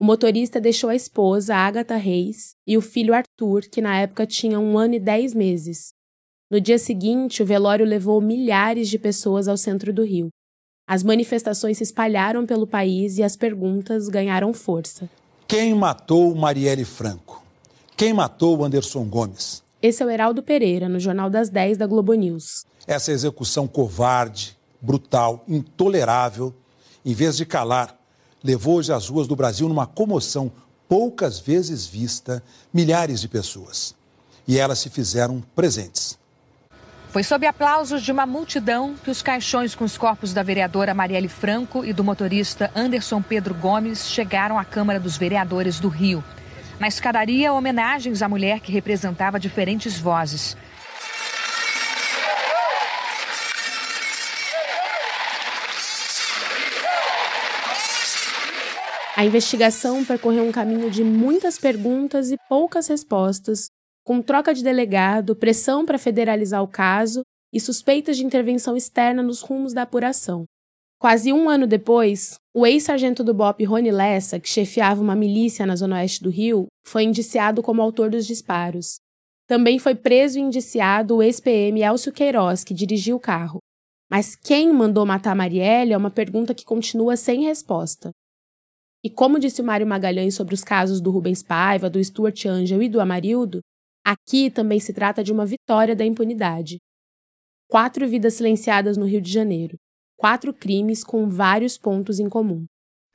O 0.00 0.04
motorista 0.04 0.60
deixou 0.60 0.90
a 0.90 0.96
esposa, 0.96 1.54
Agatha 1.54 1.96
Reis, 1.96 2.54
e 2.66 2.76
o 2.76 2.82
filho 2.82 3.14
Arthur, 3.14 3.62
que 3.70 3.80
na 3.80 3.96
época 3.96 4.26
tinha 4.26 4.58
um 4.58 4.76
ano 4.76 4.94
e 4.94 4.98
dez 4.98 5.32
meses. 5.32 5.92
No 6.50 6.60
dia 6.60 6.78
seguinte, 6.78 7.42
o 7.42 7.46
velório 7.46 7.86
levou 7.86 8.20
milhares 8.20 8.88
de 8.88 8.98
pessoas 8.98 9.46
ao 9.46 9.56
centro 9.56 9.92
do 9.92 10.04
Rio. 10.04 10.28
As 10.86 11.02
manifestações 11.02 11.78
se 11.78 11.84
espalharam 11.84 12.44
pelo 12.44 12.66
país 12.66 13.18
e 13.18 13.22
as 13.22 13.36
perguntas 13.36 14.08
ganharam 14.08 14.52
força. 14.52 15.08
Quem 15.46 15.74
matou 15.74 16.34
Marielle 16.34 16.86
Franco? 16.86 17.42
Quem 17.96 18.14
matou 18.14 18.64
Anderson 18.64 19.04
Gomes? 19.04 19.62
Esse 19.82 20.02
é 20.02 20.06
o 20.06 20.10
Heraldo 20.10 20.42
Pereira, 20.42 20.88
no 20.88 20.98
Jornal 20.98 21.28
das 21.28 21.50
10 21.50 21.76
da 21.76 21.86
Globo 21.86 22.14
News. 22.14 22.64
Essa 22.86 23.12
execução 23.12 23.68
covarde, 23.68 24.56
brutal, 24.80 25.44
intolerável, 25.46 26.54
em 27.04 27.12
vez 27.12 27.36
de 27.36 27.44
calar, 27.44 27.94
levou 28.42 28.76
hoje 28.76 28.90
às 28.90 29.08
ruas 29.08 29.28
do 29.28 29.36
Brasil 29.36 29.68
numa 29.68 29.86
comoção 29.86 30.50
poucas 30.88 31.38
vezes 31.38 31.86
vista, 31.86 32.42
milhares 32.72 33.20
de 33.20 33.28
pessoas. 33.28 33.94
E 34.48 34.58
elas 34.58 34.78
se 34.78 34.88
fizeram 34.88 35.42
presentes. 35.54 36.18
Foi 37.14 37.22
sob 37.22 37.46
aplausos 37.46 38.02
de 38.02 38.10
uma 38.10 38.26
multidão 38.26 38.96
que 38.96 39.08
os 39.08 39.22
caixões 39.22 39.72
com 39.72 39.84
os 39.84 39.96
corpos 39.96 40.32
da 40.32 40.42
vereadora 40.42 40.92
Marielle 40.92 41.28
Franco 41.28 41.84
e 41.84 41.92
do 41.92 42.02
motorista 42.02 42.72
Anderson 42.74 43.22
Pedro 43.22 43.54
Gomes 43.54 44.08
chegaram 44.08 44.58
à 44.58 44.64
Câmara 44.64 44.98
dos 44.98 45.16
Vereadores 45.16 45.78
do 45.78 45.86
Rio. 45.86 46.24
Na 46.80 46.88
escadaria, 46.88 47.52
homenagens 47.52 48.20
à 48.20 48.28
mulher 48.28 48.58
que 48.58 48.72
representava 48.72 49.38
diferentes 49.38 49.96
vozes. 49.96 50.56
A 59.16 59.24
investigação 59.24 60.04
percorreu 60.04 60.44
um 60.44 60.50
caminho 60.50 60.90
de 60.90 61.04
muitas 61.04 61.58
perguntas 61.58 62.32
e 62.32 62.36
poucas 62.48 62.88
respostas, 62.88 63.70
com 64.04 64.20
troca 64.20 64.52
de 64.52 64.62
delegado, 64.62 65.34
pressão 65.34 65.86
para 65.86 65.98
federalizar 65.98 66.62
o 66.62 66.68
caso 66.68 67.22
e 67.52 67.58
suspeitas 67.58 68.18
de 68.18 68.24
intervenção 68.24 68.76
externa 68.76 69.22
nos 69.22 69.40
rumos 69.40 69.72
da 69.72 69.82
apuração. 69.82 70.44
Quase 71.00 71.32
um 71.32 71.48
ano 71.48 71.66
depois, 71.66 72.38
o 72.54 72.66
ex-sargento 72.66 73.24
do 73.24 73.34
BOP 73.34 73.64
Rony 73.64 73.90
Lessa, 73.90 74.38
que 74.38 74.48
chefiava 74.48 75.02
uma 75.02 75.16
milícia 75.16 75.66
na 75.66 75.74
zona 75.74 75.96
oeste 75.96 76.22
do 76.22 76.30
Rio, 76.30 76.66
foi 76.86 77.04
indiciado 77.04 77.62
como 77.62 77.82
autor 77.82 78.10
dos 78.10 78.26
disparos. 78.26 78.98
Também 79.46 79.78
foi 79.78 79.94
preso 79.94 80.38
e 80.38 80.42
indiciado 80.42 81.16
o 81.16 81.22
ex-PM 81.22 81.82
Elcio 81.82 82.12
Queiroz, 82.12 82.64
que 82.64 82.74
dirigiu 82.74 83.16
o 83.16 83.20
carro. 83.20 83.58
Mas 84.10 84.36
quem 84.36 84.72
mandou 84.72 85.04
matar 85.04 85.34
Marielle 85.34 85.92
é 85.92 85.96
uma 85.96 86.10
pergunta 86.10 86.54
que 86.54 86.64
continua 86.64 87.16
sem 87.16 87.44
resposta. 87.44 88.10
E 89.02 89.10
como 89.10 89.38
disse 89.38 89.60
o 89.60 89.64
Mário 89.64 89.86
Magalhães 89.86 90.34
sobre 90.34 90.54
os 90.54 90.64
casos 90.64 91.00
do 91.00 91.10
Rubens 91.10 91.42
Paiva, 91.42 91.90
do 91.90 92.02
Stuart 92.02 92.46
Angel 92.46 92.82
e 92.82 92.88
do 92.88 93.00
Amarildo, 93.00 93.60
Aqui 94.04 94.50
também 94.50 94.78
se 94.78 94.92
trata 94.92 95.24
de 95.24 95.32
uma 95.32 95.46
vitória 95.46 95.96
da 95.96 96.04
impunidade. 96.04 96.78
Quatro 97.66 98.06
vidas 98.06 98.34
silenciadas 98.34 98.98
no 98.98 99.06
Rio 99.06 99.20
de 99.20 99.32
Janeiro. 99.32 99.78
Quatro 100.16 100.52
crimes 100.52 101.02
com 101.02 101.26
vários 101.26 101.78
pontos 101.78 102.20
em 102.20 102.28
comum. 102.28 102.66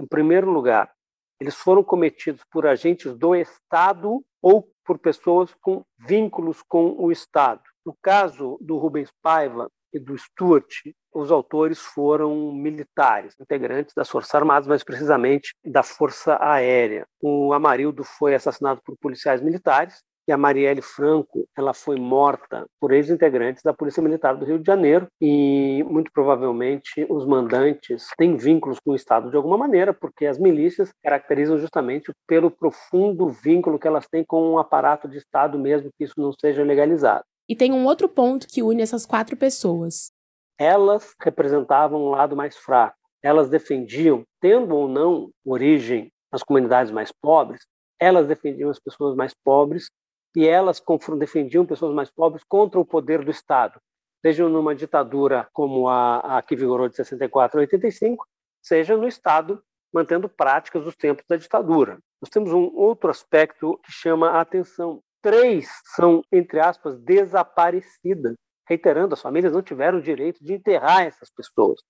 Em 0.01 0.07
primeiro 0.07 0.49
lugar, 0.51 0.91
eles 1.39 1.55
foram 1.55 1.83
cometidos 1.83 2.41
por 2.51 2.65
agentes 2.65 3.15
do 3.15 3.35
Estado 3.35 4.23
ou 4.41 4.67
por 4.83 4.97
pessoas 4.97 5.53
com 5.61 5.83
vínculos 6.07 6.63
com 6.67 6.95
o 6.97 7.11
Estado. 7.11 7.61
No 7.85 7.95
caso 8.01 8.57
do 8.59 8.77
Rubens 8.77 9.11
Paiva 9.21 9.69
e 9.93 9.99
do 9.99 10.17
Stuart, 10.17 10.91
os 11.13 11.31
autores 11.31 11.79
foram 11.79 12.51
militares, 12.51 13.35
integrantes 13.39 13.93
das 13.93 14.09
Forças 14.09 14.33
Armadas, 14.33 14.67
mais 14.67 14.83
precisamente 14.83 15.53
da 15.63 15.83
Força 15.83 16.37
Aérea. 16.41 17.05
O 17.21 17.53
Amarildo 17.53 18.03
foi 18.03 18.33
assassinado 18.33 18.81
por 18.83 18.97
policiais 18.97 19.41
militares 19.41 20.01
e 20.29 20.31
a 20.31 20.37
Marielle 20.37 20.81
Franco 20.81 21.47
ela 21.57 21.73
foi 21.73 21.99
morta 21.99 22.67
por 22.79 22.93
ex-integrantes 22.93 23.63
da 23.63 23.73
Polícia 23.73 24.01
Militar 24.01 24.37
do 24.37 24.45
Rio 24.45 24.59
de 24.59 24.67
Janeiro 24.67 25.07
e 25.19 25.83
muito 25.89 26.11
provavelmente 26.11 27.03
os 27.09 27.25
mandantes 27.25 28.09
têm 28.15 28.37
vínculos 28.37 28.79
com 28.79 28.91
o 28.91 28.95
Estado 28.95 29.31
de 29.31 29.35
alguma 29.35 29.57
maneira, 29.57 29.91
porque 29.91 30.27
as 30.27 30.37
milícias 30.37 30.91
caracterizam 31.03 31.57
justamente 31.57 32.11
pelo 32.27 32.51
profundo 32.51 33.27
vínculo 33.27 33.79
que 33.79 33.87
elas 33.87 34.07
têm 34.07 34.23
com 34.23 34.51
o 34.51 34.59
aparato 34.59 35.07
de 35.07 35.17
Estado, 35.17 35.57
mesmo 35.57 35.89
que 35.97 36.03
isso 36.03 36.13
não 36.15 36.31
seja 36.39 36.63
legalizado. 36.63 37.23
E 37.49 37.55
tem 37.55 37.73
um 37.73 37.85
outro 37.85 38.07
ponto 38.07 38.47
que 38.47 38.61
une 38.61 38.83
essas 38.83 39.07
quatro 39.07 39.35
pessoas. 39.35 40.11
Elas 40.59 41.15
representavam 41.19 42.03
um 42.03 42.09
lado 42.09 42.35
mais 42.35 42.55
fraco. 42.55 42.95
Elas 43.23 43.49
defendiam, 43.49 44.23
tendo 44.39 44.75
ou 44.75 44.87
não 44.87 45.31
origem 45.43 46.11
nas 46.31 46.43
comunidades 46.43 46.91
mais 46.91 47.11
pobres, 47.11 47.61
elas 47.99 48.27
defendiam 48.27 48.69
as 48.69 48.79
pessoas 48.79 49.15
mais 49.15 49.33
pobres 49.43 49.89
e 50.35 50.47
elas 50.47 50.81
defendiam 51.17 51.65
pessoas 51.65 51.93
mais 51.93 52.09
pobres 52.09 52.43
contra 52.43 52.79
o 52.79 52.85
poder 52.85 53.23
do 53.23 53.31
Estado, 53.31 53.79
seja 54.21 54.47
numa 54.47 54.75
ditadura 54.75 55.47
como 55.53 55.87
a, 55.87 56.37
a 56.37 56.41
que 56.41 56.55
vigorou 56.55 56.87
de 56.87 56.95
64 56.95 57.59
a 57.59 57.61
85, 57.61 58.25
seja 58.61 58.95
no 58.95 59.07
Estado 59.07 59.61
mantendo 59.93 60.29
práticas 60.29 60.83
dos 60.83 60.95
tempos 60.95 61.25
da 61.27 61.35
ditadura. 61.35 61.97
Nós 62.21 62.29
temos 62.29 62.51
um 62.51 62.71
outro 62.75 63.09
aspecto 63.09 63.79
que 63.83 63.91
chama 63.91 64.29
a 64.29 64.41
atenção. 64.41 65.01
Três 65.21 65.67
são, 65.95 66.23
entre 66.31 66.59
aspas, 66.59 66.97
desaparecidas. 66.99 68.35
Reiterando, 68.67 69.15
as 69.15 69.21
famílias 69.21 69.51
não 69.51 69.63
tiveram 69.63 69.97
o 69.97 70.01
direito 70.01 70.43
de 70.43 70.53
enterrar 70.53 71.01
essas 71.01 71.31
pessoas. 71.31 71.81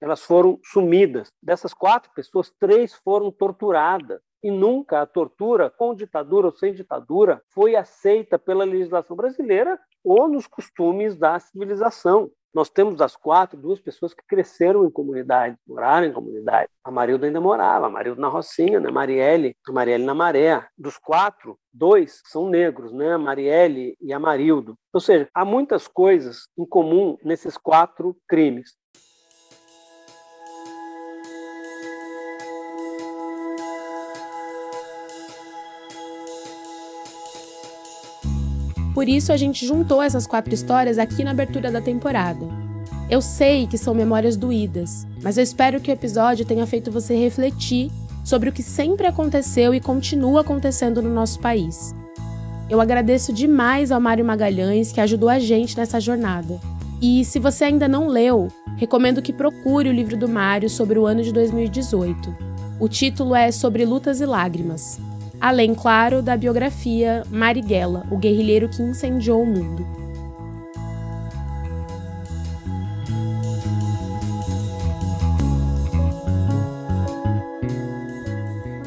Elas 0.00 0.22
foram 0.22 0.58
sumidas. 0.64 1.28
Dessas 1.40 1.72
quatro 1.72 2.10
pessoas, 2.12 2.52
três 2.58 2.92
foram 2.94 3.30
torturadas 3.30 4.20
e 4.42 4.50
nunca 4.50 5.02
a 5.02 5.06
tortura, 5.06 5.70
com 5.70 5.94
ditadura 5.94 6.46
ou 6.46 6.52
sem 6.52 6.72
ditadura, 6.72 7.42
foi 7.52 7.76
aceita 7.76 8.38
pela 8.38 8.64
legislação 8.64 9.16
brasileira 9.16 9.78
ou 10.04 10.28
nos 10.28 10.46
costumes 10.46 11.16
da 11.16 11.38
civilização. 11.38 12.30
Nós 12.56 12.70
temos 12.70 12.96
das 12.96 13.14
quatro, 13.14 13.60
duas 13.60 13.78
pessoas 13.78 14.14
que 14.14 14.24
cresceram 14.26 14.86
em 14.86 14.90
comunidade, 14.90 15.58
moraram 15.68 16.06
em 16.06 16.12
comunidade. 16.12 16.70
A 16.82 16.90
Marilda 16.90 17.26
ainda 17.26 17.38
morava, 17.38 17.86
a 17.86 17.90
Marilda 17.90 18.18
na 18.18 18.28
Rocinha, 18.28 18.80
né? 18.80 18.90
Marielle, 18.90 19.54
a 19.68 19.72
Marielle 19.72 20.04
na 20.04 20.14
Maré. 20.14 20.66
Dos 20.78 20.96
quatro, 20.96 21.58
dois 21.70 22.22
são 22.24 22.48
negros, 22.48 22.94
né? 22.94 23.12
A 23.12 23.18
Marielle 23.18 23.94
e 24.00 24.10
a 24.10 24.18
Marildo. 24.18 24.74
Ou 24.90 25.00
seja, 25.00 25.28
há 25.34 25.44
muitas 25.44 25.86
coisas 25.86 26.48
em 26.58 26.64
comum 26.64 27.18
nesses 27.22 27.58
quatro 27.58 28.16
crimes. 28.26 28.74
Por 38.96 39.10
isso 39.10 39.30
a 39.30 39.36
gente 39.36 39.66
juntou 39.66 40.02
essas 40.02 40.26
quatro 40.26 40.54
histórias 40.54 40.96
aqui 40.96 41.22
na 41.22 41.32
abertura 41.32 41.70
da 41.70 41.82
temporada. 41.82 42.48
Eu 43.10 43.20
sei 43.20 43.66
que 43.66 43.76
são 43.76 43.92
memórias 43.94 44.38
doídas, 44.38 45.06
mas 45.22 45.36
eu 45.36 45.44
espero 45.44 45.82
que 45.82 45.90
o 45.90 45.92
episódio 45.92 46.46
tenha 46.46 46.66
feito 46.66 46.90
você 46.90 47.14
refletir 47.14 47.90
sobre 48.24 48.48
o 48.48 48.52
que 48.54 48.62
sempre 48.62 49.06
aconteceu 49.06 49.74
e 49.74 49.80
continua 49.80 50.40
acontecendo 50.40 51.02
no 51.02 51.10
nosso 51.10 51.38
país. 51.40 51.94
Eu 52.70 52.80
agradeço 52.80 53.34
demais 53.34 53.92
ao 53.92 54.00
Mário 54.00 54.24
Magalhães 54.24 54.90
que 54.92 55.00
ajudou 55.02 55.28
a 55.28 55.38
gente 55.38 55.76
nessa 55.76 56.00
jornada. 56.00 56.58
E 57.02 57.22
se 57.22 57.38
você 57.38 57.64
ainda 57.64 57.86
não 57.86 58.08
leu, 58.08 58.48
recomendo 58.78 59.20
que 59.20 59.30
procure 59.30 59.90
o 59.90 59.92
livro 59.92 60.16
do 60.16 60.26
Mário 60.26 60.70
sobre 60.70 60.98
o 60.98 61.04
ano 61.04 61.22
de 61.22 61.34
2018. 61.34 62.34
O 62.80 62.88
título 62.88 63.34
é 63.34 63.52
Sobre 63.52 63.84
Lutas 63.84 64.22
e 64.22 64.24
Lágrimas 64.24 64.98
além, 65.40 65.74
claro, 65.74 66.22
da 66.22 66.36
biografia 66.36 67.22
Marighella, 67.30 68.06
o 68.10 68.16
guerrilheiro 68.16 68.68
que 68.68 68.82
incendiou 68.82 69.42
o 69.42 69.46
mundo. 69.46 69.86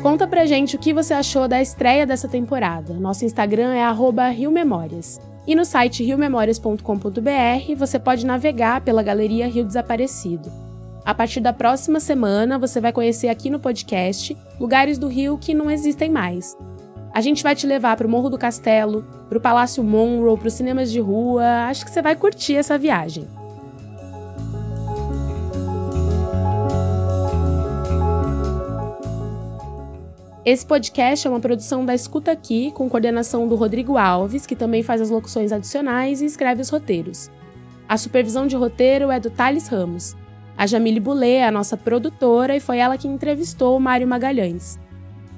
Conta 0.01 0.25
pra 0.25 0.45
gente 0.45 0.77
o 0.77 0.79
que 0.79 0.93
você 0.93 1.13
achou 1.13 1.45
da 1.45 1.61
estreia 1.61 2.05
dessa 2.05 2.27
temporada. 2.27 2.93
Nosso 2.93 3.25
Instagram 3.25 3.73
é 3.73 3.83
RioMemórias. 4.31 5.19
E 5.45 5.53
no 5.55 5.65
site 5.65 6.03
riomemórias.com.br 6.03 7.75
você 7.75 7.99
pode 7.99 8.25
navegar 8.25 8.81
pela 8.81 9.03
Galeria 9.03 9.47
Rio 9.47 9.65
Desaparecido. 9.65 10.68
A 11.09 11.13
partir 11.15 11.39
da 11.39 11.51
próxima 11.51 11.99
semana, 11.99 12.59
você 12.59 12.79
vai 12.79 12.93
conhecer 12.93 13.29
aqui 13.29 13.49
no 13.49 13.59
podcast 13.59 14.37
lugares 14.59 14.99
do 14.99 15.07
Rio 15.07 15.39
que 15.39 15.55
não 15.55 15.71
existem 15.71 16.07
mais. 16.07 16.55
A 17.11 17.19
gente 17.19 17.41
vai 17.41 17.55
te 17.55 17.65
levar 17.65 17.97
para 17.97 18.05
o 18.05 18.09
Morro 18.09 18.29
do 18.29 18.37
Castelo, 18.37 19.03
para 19.27 19.39
o 19.39 19.41
Palácio 19.41 19.83
Monroe, 19.83 20.37
para 20.37 20.47
os 20.47 20.53
cinemas 20.53 20.91
de 20.91 20.99
rua. 20.99 21.65
Acho 21.67 21.83
que 21.83 21.89
você 21.89 21.99
vai 21.99 22.15
curtir 22.15 22.53
essa 22.53 22.77
viagem. 22.77 23.27
Esse 30.45 30.63
podcast 30.63 31.25
é 31.25 31.29
uma 31.31 31.39
produção 31.39 31.83
da 31.83 31.95
Escuta 31.95 32.31
Aqui, 32.31 32.71
com 32.71 32.87
coordenação 32.87 33.47
do 33.47 33.55
Rodrigo 33.55 33.97
Alves, 33.97 34.45
que 34.45 34.55
também 34.55 34.83
faz 34.83 35.01
as 35.01 35.09
locuções 35.09 35.51
adicionais 35.51 36.21
e 36.21 36.25
escreve 36.25 36.61
os 36.61 36.69
roteiros. 36.69 37.31
A 37.87 37.97
supervisão 37.97 38.45
de 38.45 38.55
roteiro 38.55 39.09
é 39.09 39.19
do 39.19 39.31
Thales 39.31 39.67
Ramos. 39.69 40.15
A 40.59 40.67
Jamile 40.67 40.99
Boulay 40.99 41.35
é 41.35 41.47
a 41.47 41.51
nossa 41.51 41.77
produtora 41.77 42.53
e 42.53 42.59
foi 42.59 42.79
ela 42.79 42.97
que 42.97 43.07
entrevistou 43.07 43.77
o 43.77 43.79
Mário 43.79 44.05
Magalhães. 44.05 44.77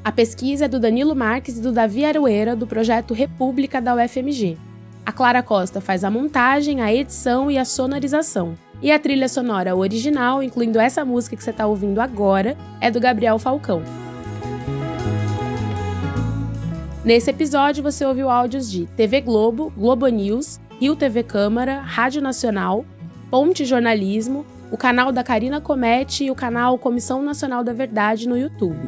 A 0.03 0.11
pesquisa 0.11 0.65
é 0.65 0.67
do 0.67 0.79
Danilo 0.79 1.15
Marques 1.15 1.59
e 1.59 1.61
do 1.61 1.71
Davi 1.71 2.03
Arueira, 2.03 2.55
do 2.55 2.65
projeto 2.65 3.13
República 3.13 3.79
da 3.79 3.93
UFMG. 3.93 4.57
A 5.05 5.11
Clara 5.11 5.43
Costa 5.43 5.79
faz 5.79 6.03
a 6.03 6.09
montagem, 6.09 6.81
a 6.81 6.91
edição 6.91 7.51
e 7.51 7.59
a 7.59 7.63
sonorização. 7.63 8.57
E 8.81 8.91
a 8.91 8.97
trilha 8.97 9.29
sonora 9.29 9.75
original, 9.75 10.41
incluindo 10.41 10.79
essa 10.79 11.05
música 11.05 11.35
que 11.35 11.43
você 11.43 11.51
está 11.51 11.67
ouvindo 11.67 12.01
agora, 12.01 12.57
é 12.79 12.89
do 12.89 12.99
Gabriel 12.99 13.37
Falcão. 13.37 13.83
Nesse 17.05 17.29
episódio 17.29 17.83
você 17.83 18.03
ouviu 18.03 18.27
áudios 18.27 18.71
de 18.71 18.87
TV 18.97 19.21
Globo, 19.21 19.71
Globo 19.77 20.07
News, 20.07 20.59
Rio 20.79 20.95
TV 20.95 21.21
Câmara, 21.21 21.79
Rádio 21.79 22.23
Nacional, 22.23 22.83
Ponte 23.29 23.65
Jornalismo, 23.65 24.43
o 24.71 24.77
canal 24.77 25.11
da 25.11 25.21
Karina 25.21 25.59
Comete 25.59 26.23
e 26.23 26.31
o 26.31 26.35
canal 26.35 26.79
Comissão 26.79 27.21
Nacional 27.21 27.61
da 27.61 27.73
Verdade 27.73 28.27
no 28.27 28.37
YouTube. 28.37 28.79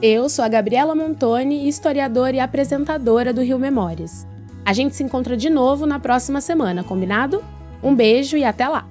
Eu 0.00 0.28
sou 0.28 0.44
a 0.44 0.48
Gabriela 0.48 0.94
Montoni, 0.94 1.66
historiadora 1.66 2.36
e 2.36 2.40
apresentadora 2.40 3.32
do 3.32 3.42
Rio 3.42 3.58
Memórias. 3.58 4.26
A 4.64 4.72
gente 4.72 4.94
se 4.94 5.02
encontra 5.02 5.36
de 5.36 5.50
novo 5.50 5.86
na 5.86 5.98
próxima 5.98 6.40
semana, 6.40 6.84
combinado? 6.84 7.42
Um 7.82 7.96
beijo 7.96 8.36
e 8.36 8.44
até 8.44 8.68
lá! 8.68 8.86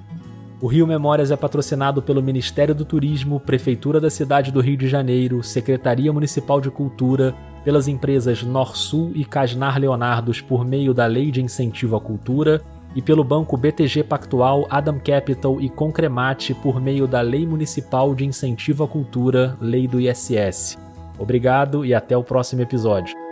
O 0.59 0.67
Rio 0.67 0.85
Memórias 0.85 1.31
é 1.31 1.37
patrocinado 1.37 2.01
pelo 2.01 2.21
Ministério 2.21 2.75
do 2.75 2.83
Turismo, 2.83 3.39
Prefeitura 3.39 4.01
da 4.01 4.09
cidade 4.09 4.51
do 4.51 4.59
Rio 4.59 4.77
de 4.77 4.87
Janeiro, 4.87 5.41
Secretaria 5.43 6.11
Municipal 6.11 6.59
de 6.59 6.69
Cultura, 6.69 7.33
pelas 7.63 7.87
empresas 7.87 8.43
Norsul 8.43 9.11
e 9.15 9.23
Casnar 9.23 9.79
Leonardos 9.79 10.41
por 10.41 10.65
meio 10.65 10.93
da 10.93 11.05
Lei 11.05 11.31
de 11.31 11.41
Incentivo 11.41 11.95
à 11.95 12.01
Cultura 12.01 12.61
e 12.95 13.01
pelo 13.01 13.23
banco 13.23 13.57
BTG 13.57 14.03
Pactual, 14.03 14.67
Adam 14.69 14.99
Capital 14.99 15.59
e 15.59 15.69
Concremate 15.69 16.53
por 16.53 16.81
meio 16.81 17.07
da 17.07 17.21
Lei 17.21 17.45
Municipal 17.45 18.13
de 18.13 18.25
Incentivo 18.25 18.83
à 18.83 18.87
Cultura, 18.87 19.57
Lei 19.59 19.87
do 19.87 19.99
ISS. 19.99 20.77
Obrigado 21.17 21.85
e 21.85 21.93
até 21.93 22.17
o 22.17 22.23
próximo 22.23 22.61
episódio. 22.61 23.22